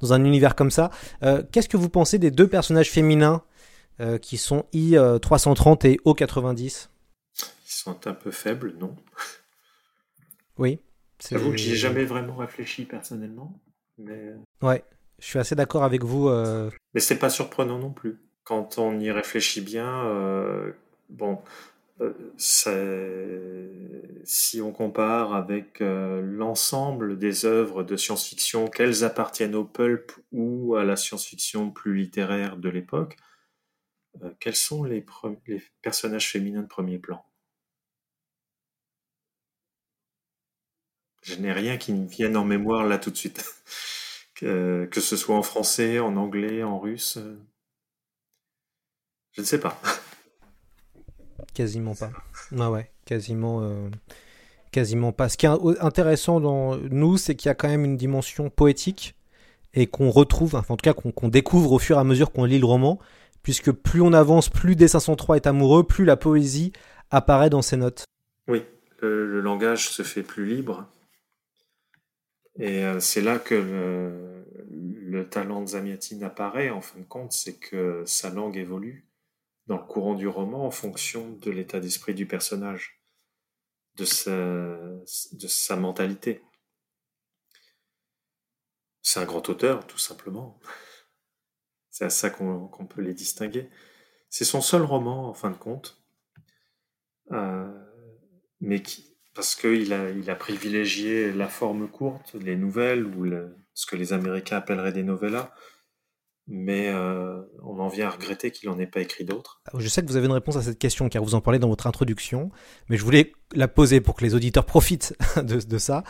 dans 0.00 0.12
un 0.14 0.24
univers 0.24 0.54
comme 0.54 0.70
ça. 0.70 0.90
Euh, 1.22 1.42
qu'est-ce 1.52 1.68
que 1.68 1.76
vous 1.76 1.90
pensez 1.90 2.18
des 2.18 2.30
deux 2.30 2.48
personnages 2.48 2.90
féminins 2.90 3.42
euh, 4.00 4.18
qui 4.18 4.36
sont 4.36 4.66
I330 4.72 5.86
et 5.86 6.00
O90 6.04 6.88
Ils 7.36 7.46
sont 7.66 8.06
un 8.06 8.14
peu 8.14 8.30
faibles, 8.30 8.74
non? 8.78 8.96
Oui. 10.58 10.80
J'avoue 11.28 11.50
que 11.50 11.56
j'y 11.56 11.72
ai 11.72 11.76
jamais 11.76 12.04
vraiment 12.04 12.36
réfléchi 12.36 12.84
personnellement. 12.84 13.60
Mais... 13.98 14.34
Ouais, 14.62 14.84
je 15.18 15.26
suis 15.26 15.38
assez 15.38 15.54
d'accord 15.54 15.84
avec 15.84 16.04
vous. 16.04 16.28
Euh... 16.28 16.70
Mais 16.92 17.00
c'est 17.00 17.18
pas 17.18 17.30
surprenant 17.30 17.78
non 17.78 17.90
plus. 17.90 18.20
Quand 18.44 18.78
on 18.78 19.00
y 19.00 19.10
réfléchit 19.10 19.62
bien, 19.62 20.04
euh, 20.06 20.72
bon, 21.08 21.40
euh, 22.00 23.68
si 24.24 24.60
on 24.60 24.72
compare 24.72 25.34
avec 25.34 25.80
euh, 25.80 26.20
l'ensemble 26.22 27.18
des 27.18 27.44
œuvres 27.44 27.84
de 27.84 27.96
science-fiction, 27.96 28.68
qu'elles 28.68 29.04
appartiennent 29.04 29.54
au 29.54 29.64
pulp 29.64 30.12
ou 30.32 30.74
à 30.76 30.84
la 30.84 30.96
science-fiction 30.96 31.70
plus 31.70 31.94
littéraire 31.94 32.56
de 32.56 32.68
l'époque, 32.68 33.16
euh, 33.16 33.33
quels 34.40 34.56
sont 34.56 34.84
les, 34.84 35.04
les, 35.46 35.62
personnages 35.82 36.30
féminins 36.30 36.62
de 36.62 36.68
premier 36.68 36.98
plan? 36.98 37.24
Je 41.22 41.36
n'ai 41.36 41.52
rien 41.52 41.78
qui 41.78 41.92
me 41.92 42.06
vienne 42.06 42.36
en 42.36 42.44
mémoire 42.44 42.84
là 42.84 42.98
tout 42.98 43.10
de 43.10 43.16
suite. 43.16 43.44
que, 44.34 44.88
que 44.90 45.00
ce 45.00 45.16
soit 45.16 45.36
en 45.36 45.42
français, 45.42 45.98
en 45.98 46.16
anglais, 46.16 46.62
en 46.62 46.78
russe. 46.78 47.18
Je 49.32 49.40
ne 49.40 49.46
sais 49.46 49.58
pas. 49.58 49.80
Quasiment 51.54 51.94
pas. 51.94 52.10
Ah 52.58 52.70
ouais, 52.70 52.90
quasiment, 53.04 53.62
euh, 53.62 53.88
quasiment 54.72 55.12
pas. 55.12 55.28
Ce 55.28 55.36
qui 55.36 55.46
est 55.46 55.80
intéressant 55.80 56.40
dans 56.40 56.76
nous, 56.76 57.16
c'est 57.16 57.34
qu'il 57.36 57.48
y 57.48 57.50
a 57.50 57.54
quand 57.54 57.68
même 57.68 57.84
une 57.84 57.96
dimension 57.96 58.50
poétique 58.50 59.14
et 59.72 59.86
qu'on 59.86 60.10
retrouve, 60.10 60.54
enfin, 60.56 60.74
en 60.74 60.76
tout 60.76 60.82
cas 60.82 60.94
qu'on 60.94 61.28
découvre 61.28 61.72
au 61.72 61.78
fur 61.78 61.96
et 61.96 62.00
à 62.00 62.04
mesure 62.04 62.32
qu'on 62.32 62.44
lit 62.44 62.58
le 62.58 62.66
roman, 62.66 62.98
puisque 63.44 63.70
plus 63.70 64.00
on 64.00 64.12
avance, 64.12 64.48
plus 64.48 64.74
D503 64.74 65.36
est 65.36 65.46
amoureux, 65.46 65.86
plus 65.86 66.04
la 66.04 66.16
poésie 66.16 66.72
apparaît 67.10 67.50
dans 67.50 67.62
ses 67.62 67.76
notes. 67.76 68.04
Oui, 68.48 68.64
le, 69.00 69.40
langage 69.40 69.90
se 69.90 70.02
fait 70.02 70.24
plus 70.24 70.46
libre. 70.46 70.90
Et 72.58 72.84
euh, 72.84 72.98
c'est 72.98 73.20
là 73.20 73.38
que 73.38 73.54
le, 73.54 74.46
le, 74.70 75.28
talent 75.28 75.60
de 75.60 75.66
Zamiatine 75.68 76.24
apparaît, 76.24 76.70
en 76.70 76.80
fin 76.80 76.98
de 76.98 77.04
compte, 77.04 77.32
c'est 77.32 77.54
que 77.54 78.02
sa 78.06 78.30
langue 78.30 78.56
évolue 78.56 79.06
dans 79.66 79.76
le 79.76 79.84
courant 79.84 80.14
du 80.14 80.26
roman 80.26 80.66
en 80.66 80.70
fonction 80.70 81.30
de 81.42 81.50
l'état 81.50 81.80
d'esprit 81.80 82.14
du 82.14 82.26
personnage, 82.26 83.00
de 83.96 84.04
sa 84.04 85.76
mentalité. 85.76 86.40
C'est 89.02 89.20
un 89.20 89.24
grand 89.24 89.46
auteur, 89.50 89.86
tout 89.86 89.98
simplement. 89.98 90.58
C'est 91.94 92.06
à 92.06 92.10
ça 92.10 92.28
qu'on 92.28 92.86
peut 92.88 93.02
les 93.02 93.14
distinguer. 93.14 93.70
C'est 94.28 94.44
son 94.44 94.60
seul 94.60 94.82
roman, 94.82 95.28
en 95.28 95.32
fin 95.32 95.50
de 95.52 95.56
compte, 95.56 96.02
euh, 97.30 97.72
mais 98.60 98.82
parce 99.32 99.54
qu'il 99.54 99.92
a, 99.92 100.10
il 100.10 100.28
a 100.28 100.34
privilégié 100.34 101.32
la 101.32 101.46
forme 101.46 101.88
courte, 101.88 102.34
les 102.34 102.56
nouvelles, 102.56 103.06
ou 103.06 103.32
ce 103.74 103.86
que 103.86 103.94
les 103.94 104.12
Américains 104.12 104.56
appelleraient 104.56 104.90
des 104.90 105.04
novellas, 105.04 105.54
mais 106.48 106.88
euh, 106.88 107.40
on 107.62 107.78
en 107.78 107.86
vient 107.86 108.08
à 108.08 108.10
regretter 108.10 108.50
qu'il 108.50 108.68
n'en 108.68 108.78
ait 108.80 108.88
pas 108.88 109.00
écrit 109.00 109.24
d'autres. 109.24 109.62
Je 109.78 109.86
sais 109.86 110.02
que 110.02 110.08
vous 110.08 110.16
avez 110.16 110.26
une 110.26 110.32
réponse 110.32 110.56
à 110.56 110.62
cette 110.62 110.80
question 110.80 111.08
car 111.08 111.22
vous 111.22 111.36
en 111.36 111.40
parlez 111.40 111.60
dans 111.60 111.68
votre 111.68 111.86
introduction, 111.86 112.50
mais 112.88 112.96
je 112.96 113.04
voulais 113.04 113.30
la 113.52 113.68
poser 113.68 114.00
pour 114.00 114.16
que 114.16 114.24
les 114.24 114.34
auditeurs 114.34 114.66
profitent 114.66 115.16
de 115.40 115.78
ça. 115.78 116.02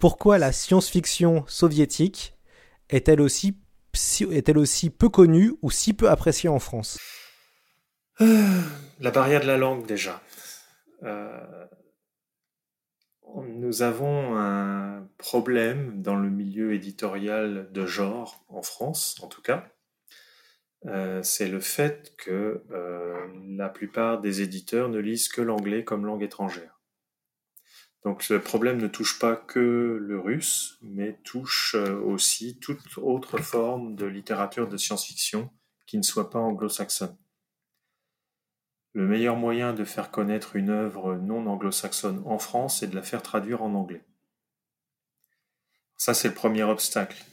Pourquoi 0.00 0.38
la 0.38 0.50
science-fiction 0.50 1.44
soviétique 1.46 2.34
est-elle 2.90 3.20
aussi, 3.20 3.56
est-elle 4.30 4.58
aussi 4.58 4.90
peu 4.90 5.08
connue 5.08 5.54
ou 5.62 5.70
si 5.70 5.94
peu 5.94 6.08
appréciée 6.08 6.48
en 6.48 6.58
France? 6.58 6.98
La 8.20 9.10
barrière 9.12 9.40
de 9.40 9.46
la 9.46 9.56
langue 9.56 9.86
déjà. 9.86 10.20
Euh, 11.04 11.66
nous 13.46 13.82
avons 13.82 14.36
un 14.36 15.06
problème 15.18 16.02
dans 16.02 16.16
le 16.16 16.30
milieu 16.30 16.74
éditorial 16.74 17.70
de 17.72 17.86
genre 17.86 18.44
en 18.48 18.62
France, 18.62 19.16
en 19.22 19.28
tout 19.28 19.42
cas, 19.42 19.68
euh, 20.86 21.22
c'est 21.22 21.48
le 21.48 21.60
fait 21.60 22.14
que 22.16 22.62
euh, 22.70 23.26
la 23.48 23.68
plupart 23.68 24.20
des 24.20 24.42
éditeurs 24.42 24.88
ne 24.88 24.98
lisent 24.98 25.28
que 25.28 25.42
l'anglais 25.42 25.84
comme 25.84 26.06
langue 26.06 26.22
étrangère. 26.22 26.77
Donc 28.04 28.22
ce 28.22 28.34
problème 28.34 28.78
ne 28.78 28.86
touche 28.86 29.18
pas 29.18 29.36
que 29.36 29.98
le 30.00 30.20
russe, 30.20 30.78
mais 30.82 31.14
touche 31.24 31.74
euh, 31.74 31.98
aussi 32.00 32.58
toute 32.58 32.98
autre 32.98 33.38
forme 33.38 33.96
de 33.96 34.06
littérature 34.06 34.68
de 34.68 34.76
science-fiction 34.76 35.50
qui 35.86 35.98
ne 35.98 36.02
soit 36.02 36.30
pas 36.30 36.38
anglo-saxonne. 36.38 37.16
Le 38.92 39.06
meilleur 39.06 39.36
moyen 39.36 39.72
de 39.72 39.84
faire 39.84 40.10
connaître 40.10 40.56
une 40.56 40.70
œuvre 40.70 41.16
non 41.16 41.46
anglo-saxonne 41.46 42.22
en 42.24 42.38
France 42.38 42.82
est 42.82 42.88
de 42.88 42.94
la 42.94 43.02
faire 43.02 43.22
traduire 43.22 43.62
en 43.62 43.74
anglais. 43.74 44.04
Ça, 45.96 46.14
c'est 46.14 46.28
le 46.28 46.34
premier 46.34 46.62
obstacle. 46.62 47.24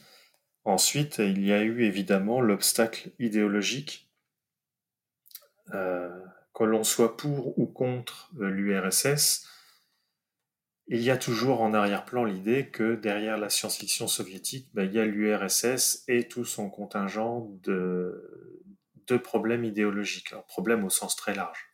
Ensuite, 0.64 1.18
il 1.18 1.44
y 1.46 1.52
a 1.52 1.62
eu 1.62 1.84
évidemment 1.84 2.40
l'obstacle 2.40 3.10
idéologique. 3.18 4.10
Euh, 5.74 6.08
que 6.54 6.64
l'on 6.64 6.84
soit 6.84 7.16
pour 7.16 7.58
ou 7.58 7.66
contre 7.66 8.30
l'URSS, 8.38 9.46
il 10.88 11.02
y 11.02 11.10
a 11.10 11.16
toujours 11.16 11.62
en 11.62 11.74
arrière-plan 11.74 12.24
l'idée 12.24 12.68
que 12.68 12.94
derrière 12.94 13.38
la 13.38 13.50
science-fiction 13.50 14.06
soviétique, 14.06 14.68
ben, 14.72 14.84
il 14.84 14.92
y 14.92 15.00
a 15.00 15.04
l'URSS 15.04 16.04
et 16.06 16.28
tout 16.28 16.44
son 16.44 16.70
contingent 16.70 17.48
de, 17.64 18.62
de 19.08 19.16
problèmes 19.16 19.64
idéologiques, 19.64 20.32
un 20.32 20.42
problème 20.42 20.84
au 20.84 20.90
sens 20.90 21.16
très 21.16 21.34
large. 21.34 21.66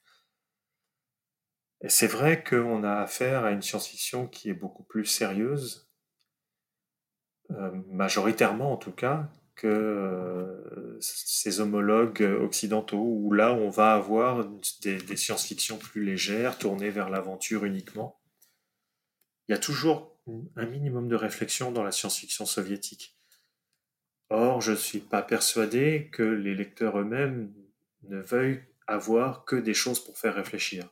Et 1.83 1.89
c'est 1.89 2.07
vrai 2.07 2.43
qu'on 2.43 2.85
a 2.85 2.95
affaire 2.95 3.45
à 3.45 3.51
une 3.51 3.61
science-fiction 3.61 4.29
qui 4.29 4.49
est 4.49 4.55
beaucoup 4.55 4.85
plus 4.85 5.05
sérieuse, 5.05 5.91
euh, 7.51 7.71
majoritairement 7.89 8.73
en 8.73 8.77
tout 8.77 8.93
cas, 8.93 9.29
que 9.57 9.67
euh, 9.67 10.97
ses 11.01 11.61
homologues 11.61 12.23
occidentaux, 12.41 13.05
où 13.05 13.33
là 13.33 13.53
on 13.53 13.69
va 13.69 13.93
avoir 13.93 14.49
des, 14.83 14.97
des 14.97 15.17
science-fiction 15.17 15.77
plus 15.77 16.03
légères, 16.03 16.57
tournées 16.57 16.91
vers 16.91 17.11
l'aventure 17.11 17.67
uniquement. 17.67 18.22
Y 19.53 19.55
a 19.55 19.59
toujours 19.59 20.17
un 20.57 20.65
minimum 20.65 21.09
de 21.09 21.15
réflexion 21.15 21.73
dans 21.73 21.83
la 21.83 21.93
science-fiction 21.93 22.47
soviétique. 22.47 23.19
Or, 24.31 24.63
je 24.63 24.71
ne 24.71 24.77
suis 24.77 25.01
pas 25.01 25.21
persuadé 25.21 26.09
que 26.11 26.23
les 26.23 26.55
lecteurs 26.55 26.99
eux-mêmes 26.99 27.53
ne 28.05 28.19
veuillent 28.19 28.63
avoir 28.87 29.45
que 29.45 29.57
des 29.57 29.75
choses 29.75 30.03
pour 30.03 30.17
faire 30.17 30.37
réfléchir. 30.37 30.89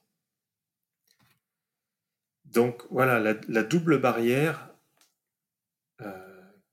Donc 2.44 2.82
voilà, 2.90 3.18
la, 3.18 3.62
double 3.62 3.98
barrière 3.98 4.74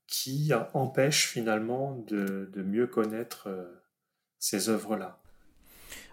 qui 0.06 0.52
empêche 0.74 1.26
finalement 1.26 1.96
de, 2.06 2.50
mieux 2.56 2.86
connaître 2.86 3.48
euh, 3.48 3.82
ces 4.38 4.68
œuvres-là. 4.68 5.22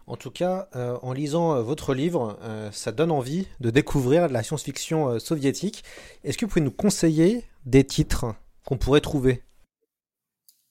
En 0.08 0.18
tout 0.18 0.32
cas, 0.32 0.70
euh, 0.76 0.98
en 1.02 1.14
lisant 1.14 1.56
euh, 1.56 1.62
votre 1.62 1.94
livre, 1.94 2.38
ça 2.72 2.92
donne 2.92 3.12
envie 3.12 3.48
de 3.60 3.70
découvrir 3.70 4.30
la 4.30 4.44
science-fiction 4.44 5.20
soviétique. 5.20 5.84
Est-ce 6.24 6.38
que 6.38 6.46
vous 6.46 6.50
pouvez 6.50 6.66
nous 6.66 6.72
conseiller 6.72 7.46
des 7.66 7.84
titres 7.84 8.36
qu'on 8.66 8.78
pourrait 8.78 9.02
trouver? 9.02 9.44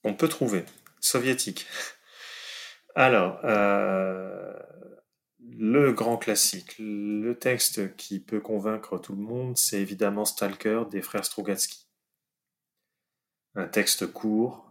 On 0.04 0.14
peut 0.14 0.28
trouver. 0.28 0.64
Soviétique. 1.00 1.66
Alors, 2.94 3.40
le 5.40 5.92
grand 5.92 6.16
classique, 6.16 6.76
le 6.78 7.34
texte 7.34 7.96
qui 7.96 8.20
peut 8.20 8.40
convaincre 8.40 8.98
tout 8.98 9.16
le 9.16 9.22
monde, 9.22 9.56
c'est 9.56 9.80
évidemment 9.80 10.24
Stalker 10.24 10.84
des 10.90 11.02
frères 11.02 11.24
Strugatsky 11.24 11.84
un 13.54 13.66
texte 13.66 14.12
court, 14.12 14.63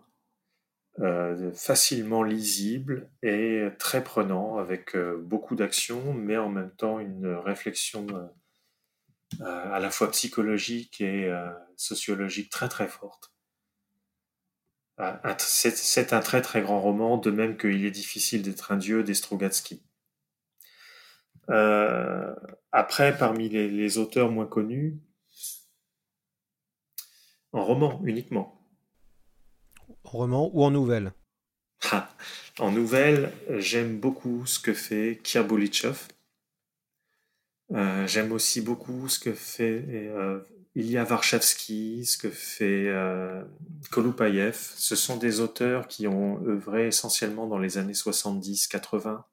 euh, 0.99 1.51
facilement 1.53 2.21
lisible 2.21 3.09
et 3.23 3.67
très 3.79 4.03
prenant, 4.03 4.57
avec 4.57 4.95
euh, 4.95 5.17
beaucoup 5.17 5.55
d'action, 5.55 6.13
mais 6.13 6.37
en 6.37 6.49
même 6.49 6.69
temps 6.69 6.99
une 6.99 7.25
réflexion 7.25 8.05
euh, 9.41 9.73
à 9.73 9.79
la 9.79 9.89
fois 9.89 10.11
psychologique 10.11 11.01
et 11.01 11.33
sociologique 11.75 12.51
très 12.51 12.69
très 12.69 12.87
forte. 12.87 13.33
C'est 15.39 16.13
un 16.13 16.19
très 16.19 16.43
très 16.43 16.61
grand 16.61 16.79
roman, 16.79 17.17
de 17.17 17.31
même 17.31 17.57
qu'il 17.57 17.83
est 17.85 17.91
difficile 17.91 18.43
d'être 18.43 18.71
un 18.71 18.77
dieu 18.77 19.03
des 19.03 19.15
après, 22.71 23.17
parmi 23.17 23.49
les 23.49 23.97
auteurs 23.97 24.29
moins 24.29 24.45
connus, 24.45 24.99
en 27.51 27.65
roman 27.65 27.99
uniquement, 28.05 28.62
en 30.03 30.09
roman 30.09 30.51
ou 30.53 30.63
en 30.63 30.71
nouvelle 30.71 31.13
En 32.59 32.71
nouvelle, 32.71 33.31
j'aime 33.49 33.99
beaucoup 33.99 34.45
ce 34.45 34.59
que 34.59 34.73
fait 34.73 35.19
Kirbolichov. 35.23 36.07
Euh, 37.71 38.05
j'aime 38.05 38.31
aussi 38.31 38.61
beaucoup 38.61 39.07
ce 39.07 39.19
que 39.19 39.33
fait 39.33 39.83
euh, 39.89 40.39
Ilya 40.75 41.03
Varchavsky, 41.03 42.05
ce 42.05 42.17
que 42.17 42.29
fait 42.29 42.87
euh. 42.87 43.43
Ce 44.53 44.95
sont 44.95 45.17
des 45.17 45.39
auteurs 45.39 45.87
qui 45.87 46.07
ont 46.07 46.45
œuvré 46.45 46.87
essentiellement 46.87 47.47
dans 47.47 47.57
les 47.57 47.77
années 47.77 47.93
70-80 47.93 49.23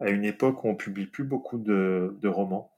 à 0.00 0.08
une 0.08 0.24
époque 0.24 0.64
où 0.64 0.68
on 0.68 0.76
publie 0.76 1.06
plus 1.06 1.24
beaucoup 1.24 1.58
de 1.58 2.28
romans, 2.28 2.70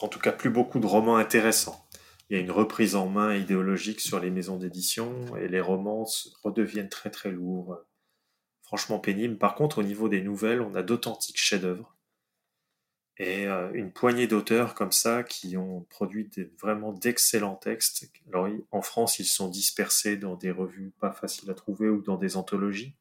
en 0.00 0.08
tout 0.08 0.20
cas 0.20 0.32
plus 0.32 0.50
beaucoup 0.50 0.78
de 0.78 0.86
romans 0.86 1.16
intéressants. 1.16 1.86
Il 2.32 2.36
y 2.36 2.38
a 2.38 2.44
une 2.44 2.50
reprise 2.50 2.94
en 2.94 3.10
main 3.10 3.36
idéologique 3.36 4.00
sur 4.00 4.18
les 4.18 4.30
maisons 4.30 4.56
d'édition 4.56 5.36
et 5.36 5.48
les 5.48 5.60
romans 5.60 6.08
redeviennent 6.42 6.88
très 6.88 7.10
très 7.10 7.30
lourds, 7.30 7.76
franchement 8.62 8.98
pénibles. 8.98 9.36
Par 9.36 9.54
contre, 9.54 9.80
au 9.80 9.82
niveau 9.82 10.08
des 10.08 10.22
nouvelles, 10.22 10.62
on 10.62 10.74
a 10.74 10.82
d'authentiques 10.82 11.36
chefs-d'œuvre 11.36 11.94
et 13.18 13.46
euh, 13.46 13.70
une 13.74 13.92
poignée 13.92 14.28
d'auteurs 14.28 14.74
comme 14.74 14.92
ça 14.92 15.22
qui 15.22 15.58
ont 15.58 15.82
produit 15.90 16.30
vraiment 16.58 16.94
d'excellents 16.94 17.56
textes. 17.56 18.10
Alors 18.28 18.48
en 18.70 18.80
France, 18.80 19.18
ils 19.18 19.26
sont 19.26 19.50
dispersés 19.50 20.16
dans 20.16 20.34
des 20.34 20.52
revues 20.52 20.94
pas 21.00 21.12
faciles 21.12 21.50
à 21.50 21.54
trouver 21.54 21.90
ou 21.90 22.00
dans 22.00 22.16
des 22.16 22.38
anthologies. 22.38 22.96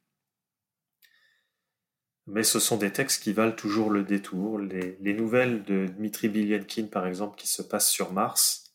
Mais 2.27 2.43
ce 2.43 2.59
sont 2.59 2.75
des 2.75 2.91
textes 2.91 3.23
qui 3.23 3.31
valent 3.31 3.55
toujours 3.55 3.91
le 3.91 4.03
détour. 4.03 4.59
Les, 4.59 5.13
nouvelles 5.13 5.63
de 5.63 5.85
Dmitri 5.87 6.27
Bilyankin, 6.27 6.87
par 6.87 7.07
exemple, 7.07 7.37
qui 7.37 7.47
se 7.47 7.61
passent 7.61 7.89
sur 7.89 8.11
Mars. 8.11 8.70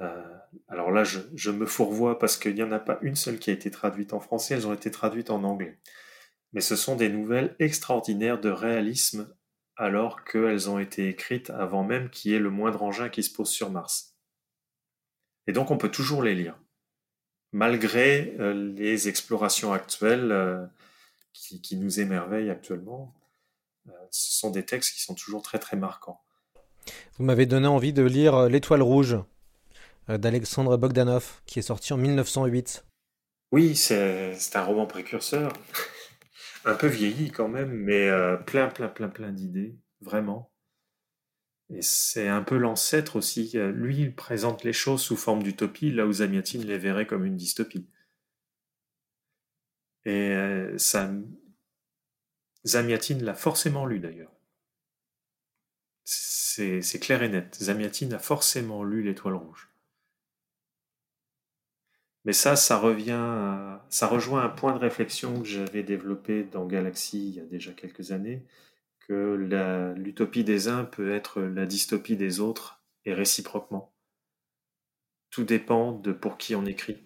Euh, 0.00 0.36
alors 0.68 0.90
là, 0.90 1.04
je, 1.04 1.50
me 1.50 1.66
fourvoie 1.66 2.18
parce 2.18 2.36
qu'il 2.36 2.54
n'y 2.54 2.62
en 2.62 2.72
a 2.72 2.78
pas 2.78 2.98
une 3.02 3.16
seule 3.16 3.38
qui 3.38 3.50
a 3.50 3.52
été 3.52 3.70
traduite 3.70 4.12
en 4.12 4.20
français, 4.20 4.54
elles 4.54 4.66
ont 4.66 4.72
été 4.72 4.90
traduites 4.90 5.30
en 5.30 5.44
anglais. 5.44 5.78
Mais 6.52 6.60
ce 6.60 6.76
sont 6.76 6.96
des 6.96 7.08
nouvelles 7.08 7.54
extraordinaires 7.58 8.40
de 8.40 8.50
réalisme 8.50 9.34
alors 9.76 10.24
qu'elles 10.24 10.68
ont 10.68 10.78
été 10.78 11.08
écrites 11.08 11.50
avant 11.50 11.84
même 11.84 12.10
qu'il 12.10 12.32
y 12.32 12.34
ait 12.34 12.40
le 12.40 12.50
moindre 12.50 12.82
engin 12.82 13.08
qui 13.08 13.22
se 13.22 13.32
pose 13.32 13.48
sur 13.48 13.70
Mars. 13.70 14.16
Et 15.46 15.52
donc 15.52 15.70
on 15.70 15.78
peut 15.78 15.90
toujours 15.90 16.22
les 16.22 16.34
lire, 16.34 16.58
malgré 17.52 18.36
euh, 18.40 18.52
les 18.52 19.08
explorations 19.08 19.72
actuelles 19.72 20.32
euh, 20.32 20.66
qui, 21.32 21.76
nous 21.76 22.00
émerveillent 22.00 22.50
actuellement. 22.50 23.14
Ce 24.10 24.38
sont 24.38 24.50
des 24.50 24.64
textes 24.64 24.94
qui 24.94 25.00
sont 25.00 25.14
toujours 25.14 25.42
très 25.42 25.58
très 25.58 25.76
marquants. 25.76 26.22
Vous 27.16 27.24
m'avez 27.24 27.46
donné 27.46 27.66
envie 27.66 27.92
de 27.92 28.02
lire 28.02 28.48
L'étoile 28.48 28.82
rouge 28.82 29.16
d'Alexandre 30.08 30.76
Bogdanov, 30.76 31.40
qui 31.46 31.58
est 31.58 31.62
sorti 31.62 31.92
en 31.92 31.96
1908. 31.96 32.84
Oui, 33.52 33.74
c'est 33.76 34.36
un 34.54 34.64
roman 34.64 34.86
précurseur 34.86 35.52
un 36.64 36.74
peu 36.74 36.86
vieilli 36.86 37.30
quand 37.30 37.48
même, 37.48 37.72
mais 37.72 38.08
euh, 38.08 38.36
plein, 38.36 38.68
plein, 38.68 38.88
plein, 38.88 39.08
plein 39.08 39.32
d'idées, 39.32 39.76
vraiment. 40.00 40.52
Et 41.68 41.82
c'est 41.82 42.28
un 42.28 42.42
peu 42.42 42.56
l'ancêtre 42.56 43.16
aussi. 43.16 43.52
Lui, 43.54 44.00
il 44.00 44.14
présente 44.14 44.64
les 44.64 44.72
choses 44.72 45.02
sous 45.02 45.16
forme 45.16 45.42
d'utopie, 45.42 45.92
là 45.92 46.06
où 46.06 46.12
Zamiatine 46.12 46.64
les 46.64 46.78
verrait 46.78 47.06
comme 47.06 47.24
une 47.24 47.36
dystopie. 47.36 47.88
Et 50.04 50.30
euh, 50.32 50.76
l'a 53.20 53.34
forcément 53.34 53.86
lu 53.86 54.00
d'ailleurs. 54.00 54.32
C'est 56.04 57.00
clair 57.00 57.22
et 57.22 57.28
net. 57.28 57.56
Zamiatine 57.62 58.14
a 58.14 58.18
forcément 58.18 58.82
lu 58.82 59.02
L'Étoile 59.02 59.34
Rouge. 59.34 59.69
Mais 62.24 62.32
ça, 62.32 62.54
ça 62.54 62.78
revient, 62.78 63.78
ça 63.88 64.06
rejoint 64.06 64.42
un 64.44 64.48
point 64.48 64.74
de 64.74 64.78
réflexion 64.78 65.40
que 65.40 65.46
j'avais 65.46 65.82
développé 65.82 66.44
dans 66.44 66.66
Galaxy 66.66 67.28
il 67.30 67.34
y 67.36 67.40
a 67.40 67.44
déjà 67.44 67.72
quelques 67.72 68.12
années, 68.12 68.44
que 69.08 69.94
l'utopie 69.96 70.44
des 70.44 70.68
uns 70.68 70.84
peut 70.84 71.12
être 71.12 71.40
la 71.40 71.66
dystopie 71.66 72.16
des 72.16 72.40
autres 72.40 72.82
et 73.04 73.14
réciproquement. 73.14 73.92
Tout 75.30 75.44
dépend 75.44 75.92
de 75.92 76.12
pour 76.12 76.36
qui 76.36 76.54
on 76.54 76.66
écrit. 76.66 76.98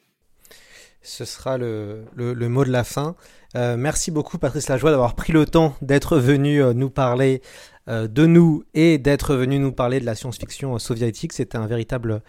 Ce 1.02 1.26
sera 1.26 1.58
le, 1.58 2.06
le, 2.14 2.48
mot 2.48 2.64
de 2.64 2.70
la 2.70 2.82
fin. 2.82 3.14
Euh, 3.56 3.76
merci 3.76 4.10
beaucoup 4.10 4.38
Patrice 4.38 4.70
Lajoie 4.70 4.90
d'avoir 4.90 5.14
pris 5.14 5.34
le 5.34 5.44
temps 5.44 5.76
d'être 5.82 6.16
venu 6.16 6.62
euh, 6.62 6.72
nous 6.72 6.88
parler 6.88 7.42
euh, 7.88 8.08
de 8.08 8.24
nous 8.24 8.64
et 8.72 8.96
d'être 8.96 9.34
venu 9.34 9.58
nous 9.58 9.72
parler 9.72 10.00
de 10.00 10.06
la 10.06 10.14
science-fiction 10.14 10.78
soviétique. 10.78 11.34
C'était 11.34 11.58
un 11.58 11.66
véritable 11.66 12.22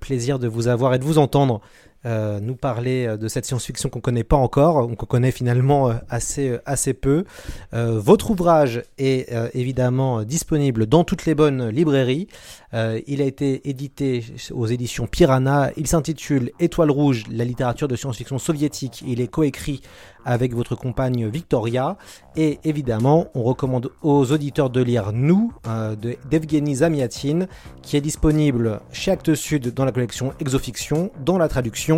plaisir 0.00 0.38
de 0.38 0.48
vous 0.48 0.68
avoir 0.68 0.94
et 0.94 0.98
de 0.98 1.04
vous 1.04 1.18
entendre 1.18 1.60
euh, 2.06 2.38
nous 2.38 2.54
parler 2.54 3.06
euh, 3.06 3.16
de 3.16 3.28
cette 3.28 3.46
science-fiction 3.46 3.88
qu'on 3.88 4.00
connaît 4.00 4.24
pas 4.24 4.36
encore, 4.36 4.86
qu'on 4.94 5.06
connaît 5.06 5.30
finalement 5.30 5.88
euh, 5.88 5.94
assez, 6.10 6.58
assez 6.66 6.92
peu. 6.92 7.24
votre 7.72 8.30
ouvrage 8.30 8.82
est 8.98 9.32
évidemment 9.54 10.22
disponible 10.22 10.86
dans 10.86 11.04
toutes 11.04 11.26
les 11.26 11.34
bonnes 11.34 11.68
librairies. 11.68 12.28
il 12.72 13.22
a 13.22 13.24
été 13.24 13.68
édité 13.68 14.24
aux 14.52 14.66
éditions 14.66 15.06
Piranha. 15.06 15.70
Il 15.76 15.86
s'intitule 15.86 16.50
Étoile 16.60 16.90
rouge, 16.90 17.24
la 17.30 17.44
littérature 17.44 17.88
de 17.88 17.96
science-fiction 17.96 18.38
soviétique. 18.38 19.02
Il 19.06 19.20
est 19.20 19.28
coécrit 19.28 19.80
avec 20.24 20.54
votre 20.54 20.74
compagne 20.74 21.28
Victoria. 21.28 21.96
Et 22.36 22.58
évidemment, 22.64 23.26
on 23.34 23.42
recommande 23.42 23.90
aux 24.02 24.32
auditeurs 24.32 24.70
de 24.70 24.82
lire 24.82 25.12
Nous 25.12 25.52
de 25.66 26.16
d'Evgeny 26.30 26.76
Zamiatin, 26.76 27.46
qui 27.82 27.96
est 27.96 28.00
disponible 28.00 28.80
chez 28.92 29.10
Actes 29.10 29.34
Sud 29.34 29.74
dans 29.74 29.84
la 29.84 29.92
collection 29.92 30.32
Exofiction, 30.40 31.10
dans 31.24 31.38
la 31.38 31.48
traduction 31.48 31.93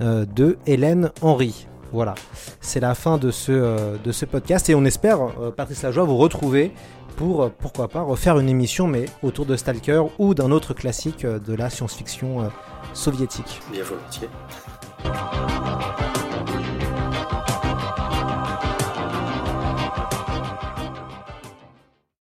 euh, 0.00 0.24
de 0.24 0.58
Hélène 0.66 1.10
Henry. 1.22 1.66
Voilà, 1.92 2.14
c'est 2.60 2.80
la 2.80 2.94
fin 2.94 3.18
de 3.18 3.30
ce, 3.30 3.52
euh, 3.52 3.96
de 4.02 4.10
ce 4.10 4.24
podcast 4.24 4.68
et 4.68 4.74
on 4.74 4.84
espère, 4.84 5.20
euh, 5.40 5.50
Patrice 5.52 5.82
Lajoie, 5.82 6.04
vous 6.04 6.16
retrouver 6.16 6.72
pour, 7.16 7.48
pourquoi 7.50 7.88
pas, 7.88 8.00
refaire 8.00 8.38
une 8.40 8.48
émission, 8.48 8.88
mais 8.88 9.04
autour 9.22 9.46
de 9.46 9.56
Stalker 9.56 10.02
ou 10.18 10.34
d'un 10.34 10.50
autre 10.50 10.74
classique 10.74 11.24
de 11.24 11.54
la 11.54 11.70
science-fiction 11.70 12.50
soviétique. 12.92 13.60
Bien 13.70 13.84
volontiers. 13.84 14.28